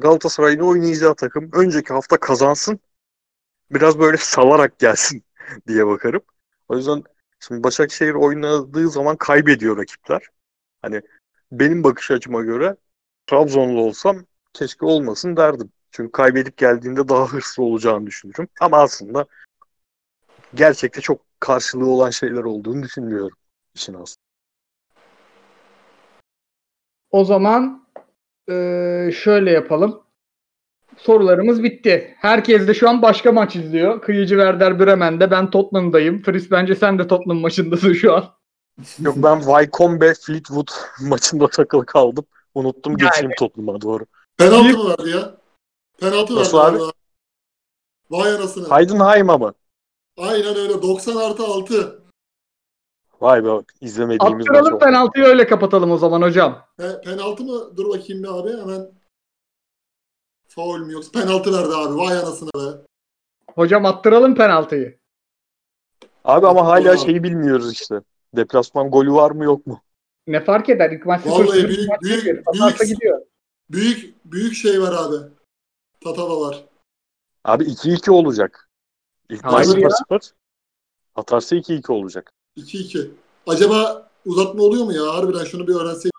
[0.00, 2.80] Galatasaray'ın oynayacağı takım önceki hafta kazansın.
[3.70, 5.24] Biraz böyle salarak gelsin
[5.68, 6.22] diye bakarım.
[6.68, 7.02] O yüzden
[7.40, 10.22] şimdi Başakşehir oynadığı zaman kaybediyor rakipler.
[10.82, 11.02] Hani
[11.52, 12.76] benim bakış açıma göre
[13.26, 14.16] Trabzonlu olsam
[14.52, 15.72] keşke olmasın derdim.
[15.90, 18.48] Çünkü kaybedip geldiğinde daha hırslı olacağını düşünürüm.
[18.60, 19.26] Ama aslında
[20.54, 23.36] gerçekte çok karşılığı olan şeyler olduğunu düşünmüyorum
[23.74, 24.26] işin aslında.
[27.10, 27.86] O zaman
[29.12, 30.05] şöyle yapalım.
[30.96, 32.14] Sorularımız bitti.
[32.18, 34.00] Herkes de şu an başka maç izliyor.
[34.02, 35.30] Kıyıcı Werder Bremen'de.
[35.30, 36.22] Ben Tottenham'dayım.
[36.22, 38.24] Fris bence sen de Tottenham maçındasın şu an.
[39.00, 40.68] Yok ben Wycombe Fleetwood
[41.08, 42.24] maçında takılı kaldım.
[42.54, 44.04] Unuttum geçeyim Tottenham'a doğru.
[44.38, 45.34] Penaltı mı verdi ya?
[46.00, 46.76] Penaltı Nasıl verdi.
[46.76, 46.92] abi?
[48.10, 48.76] Vay anasını.
[48.76, 49.54] Heidenheim'a mı?
[50.18, 50.82] Aynen öyle.
[50.82, 52.02] 90 artı 6.
[53.20, 53.48] Vay be
[53.80, 54.84] izlemediğimiz maç Attıralım oldu.
[54.84, 56.58] penaltıyı öyle kapatalım o zaman hocam.
[56.78, 57.76] Pe- penaltı mı?
[57.76, 58.50] Dur bakayım bir abi.
[58.60, 58.90] Hemen
[60.56, 61.96] faul mü yoksa penaltı verdi abi.
[61.96, 62.78] Vay anasını be.
[63.54, 64.98] Hocam attıralım penaltıyı.
[66.24, 67.04] Abi ama hala Doğru.
[67.06, 68.00] şeyi bilmiyoruz işte.
[68.36, 69.82] Deplasman golü var mı yok mu?
[70.26, 70.90] Ne fark eder?
[70.90, 72.48] İlk maç Vallahi 0-0 büyük- maç büyük-.
[72.48, 73.20] Atarsa büyük- gidiyor.
[73.70, 75.16] Büyük büyük şey var abi.
[76.04, 76.64] Tatava var.
[77.44, 78.68] Abi 2-2 olacak.
[79.30, 79.88] İlk maç Hayır ya.
[80.10, 80.32] 0-0.
[81.14, 82.32] Atarsa 2-2 olacak.
[82.56, 83.10] 2-2.
[83.46, 85.14] Acaba uzatma oluyor mu ya?
[85.14, 86.12] Harbiden şunu bir öğrensek.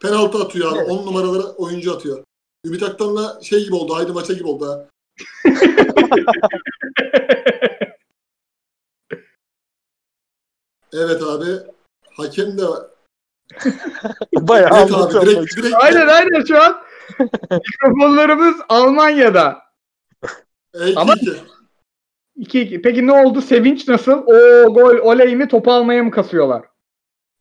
[0.00, 0.78] Penaltı atıyor abi.
[0.90, 2.24] 10 numaraları oyuncu atıyor.
[2.68, 3.94] Ümit Aktan'la şey gibi oldu.
[3.96, 4.86] Haydi maça gibi oldu ha.
[10.92, 11.46] Evet abi.
[12.10, 12.62] Hakem de
[14.34, 16.82] Bayağı Evet abi direkt, direkt aynen aynen şu an
[17.50, 19.58] mikrofonlarımız Almanya'da.
[20.74, 21.36] E, Ama- 2-2.
[22.38, 22.82] 2-2.
[22.82, 23.42] Peki ne oldu?
[23.42, 24.12] Sevinç nasıl?
[24.12, 24.34] O
[24.74, 25.48] gol oley mi?
[25.48, 26.64] Topu almaya mı kasıyorlar?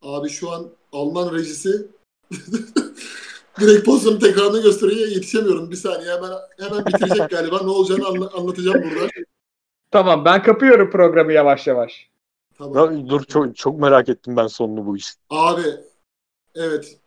[0.01, 1.87] Abi şu an Alman rejisi
[3.59, 5.07] direkt pozisyonu tekrarını gösteriyor.
[5.07, 5.71] Yetişemiyorum.
[5.71, 7.61] Bir saniye hemen hemen bitirecek galiba.
[7.63, 9.07] Ne olacağını anla- anlatacağım burada.
[9.91, 12.09] Tamam ben kapıyorum programı yavaş yavaş.
[12.57, 12.97] Tamam.
[12.97, 15.15] Ya, dur çok, çok merak ettim ben sonunu bu işin.
[15.29, 15.61] Abi
[16.55, 16.97] evet.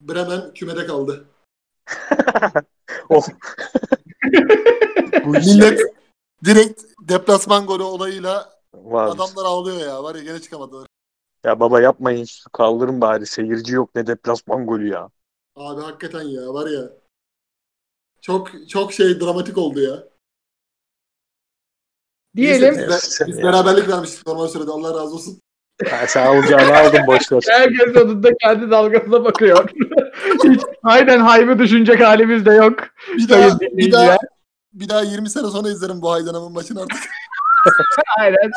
[0.00, 1.24] Bremen kümede kaldı.
[3.08, 3.28] Of.
[5.24, 5.80] bu Millet
[6.44, 9.06] direkt deplasman golü olayıyla var.
[9.06, 10.02] adamlar ağlıyor ya.
[10.04, 10.86] Var ya gene çıkamadılar.
[11.44, 15.08] Ya baba yapmayın kaldırın bari seyirci yok ne deplasman golü ya.
[15.56, 16.90] Abi hakikaten ya var ya.
[18.20, 20.04] Çok çok şey dramatik oldu ya.
[22.36, 23.44] Diyelim Neyse, biz, Sen biz ya.
[23.44, 24.70] beraberlik vermiştik normal sürede.
[24.70, 25.40] Allah razı olsun.
[25.90, 27.42] Ha, sen alacağını aldın boşver.
[27.48, 29.68] herkes odunda kendi dalgasına bakıyor.
[30.44, 32.78] Hiç aynen haybı düşünecek halimiz de yok.
[33.16, 34.16] Bir Sayın daha, bir daha,
[34.72, 36.98] bir daha 20 sene sonra izlerim bu Haydanam'ın maçını artık.
[38.20, 38.50] Aynen.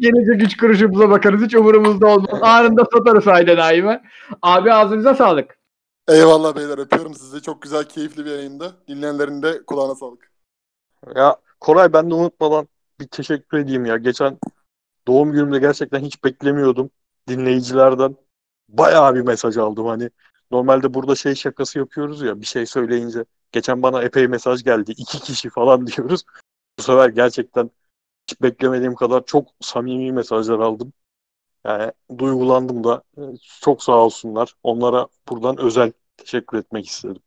[0.00, 1.42] Gelince güç kuruşumuza bakarız.
[1.42, 2.42] Hiç umurumuzda olmaz.
[2.42, 4.00] Anında satarız aynen haybı.
[4.42, 5.58] Abi ağzınıza sağlık.
[6.08, 7.42] Eyvallah beyler öpüyorum sizi.
[7.42, 8.72] Çok güzel keyifli bir yayında.
[8.88, 10.32] Dinleyenlerin de kulağına sağlık.
[11.16, 12.68] Ya Koray ben de unutmadan
[13.00, 13.96] bir teşekkür edeyim ya.
[13.96, 14.38] Geçen
[15.06, 16.90] doğum günümde gerçekten hiç beklemiyordum
[17.28, 18.16] dinleyicilerden.
[18.68, 20.10] Bayağı bir mesaj aldım hani.
[20.50, 23.24] Normalde burada şey şakası yapıyoruz ya bir şey söyleyince.
[23.52, 24.90] Geçen bana epey mesaj geldi.
[24.90, 26.24] iki kişi falan diyoruz.
[26.78, 27.70] Bu sefer gerçekten
[28.30, 30.92] hiç beklemediğim kadar çok samimi mesajlar aldım.
[31.66, 33.02] Yani duygulandım da.
[33.60, 34.52] Çok sağ olsunlar.
[34.62, 37.22] Onlara buradan özel teşekkür etmek istedim.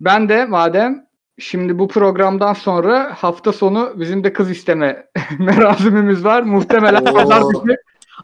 [0.00, 1.06] Ben de madem
[1.38, 5.06] şimdi bu programdan sonra hafta sonu bizim de kız isteme
[5.38, 6.42] merasimimiz var.
[6.42, 7.14] Muhtemelen Oo.
[7.14, 7.76] pazartesi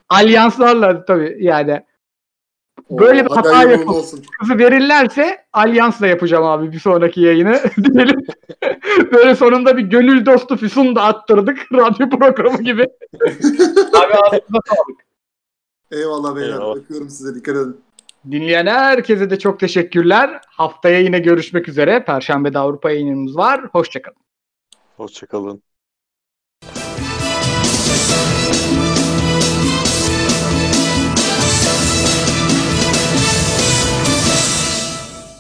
[0.09, 1.83] alyanslarla tabii yani
[3.01, 4.25] Böyle bir hata olsun.
[4.41, 8.21] kızı verirlerse alyansla yapacağım abi bir sonraki yayını diyelim.
[9.13, 12.83] Böyle sonunda bir gönül dostu Füsun da attırdık radyo programı gibi.
[13.93, 15.01] abi ağzınıza sağlık.
[15.91, 16.53] Eyvallah beyler.
[16.53, 16.77] Eyvallah.
[16.77, 17.35] Öpüyorum size.
[17.35, 17.81] Dikkat edin.
[18.31, 20.41] Dinleyen herkese de çok teşekkürler.
[20.49, 22.05] Haftaya yine görüşmek üzere.
[22.05, 23.61] Perşembe de Avrupa yayınımız var.
[23.73, 24.17] Hoşçakalın.
[24.97, 25.63] Hoşçakalın.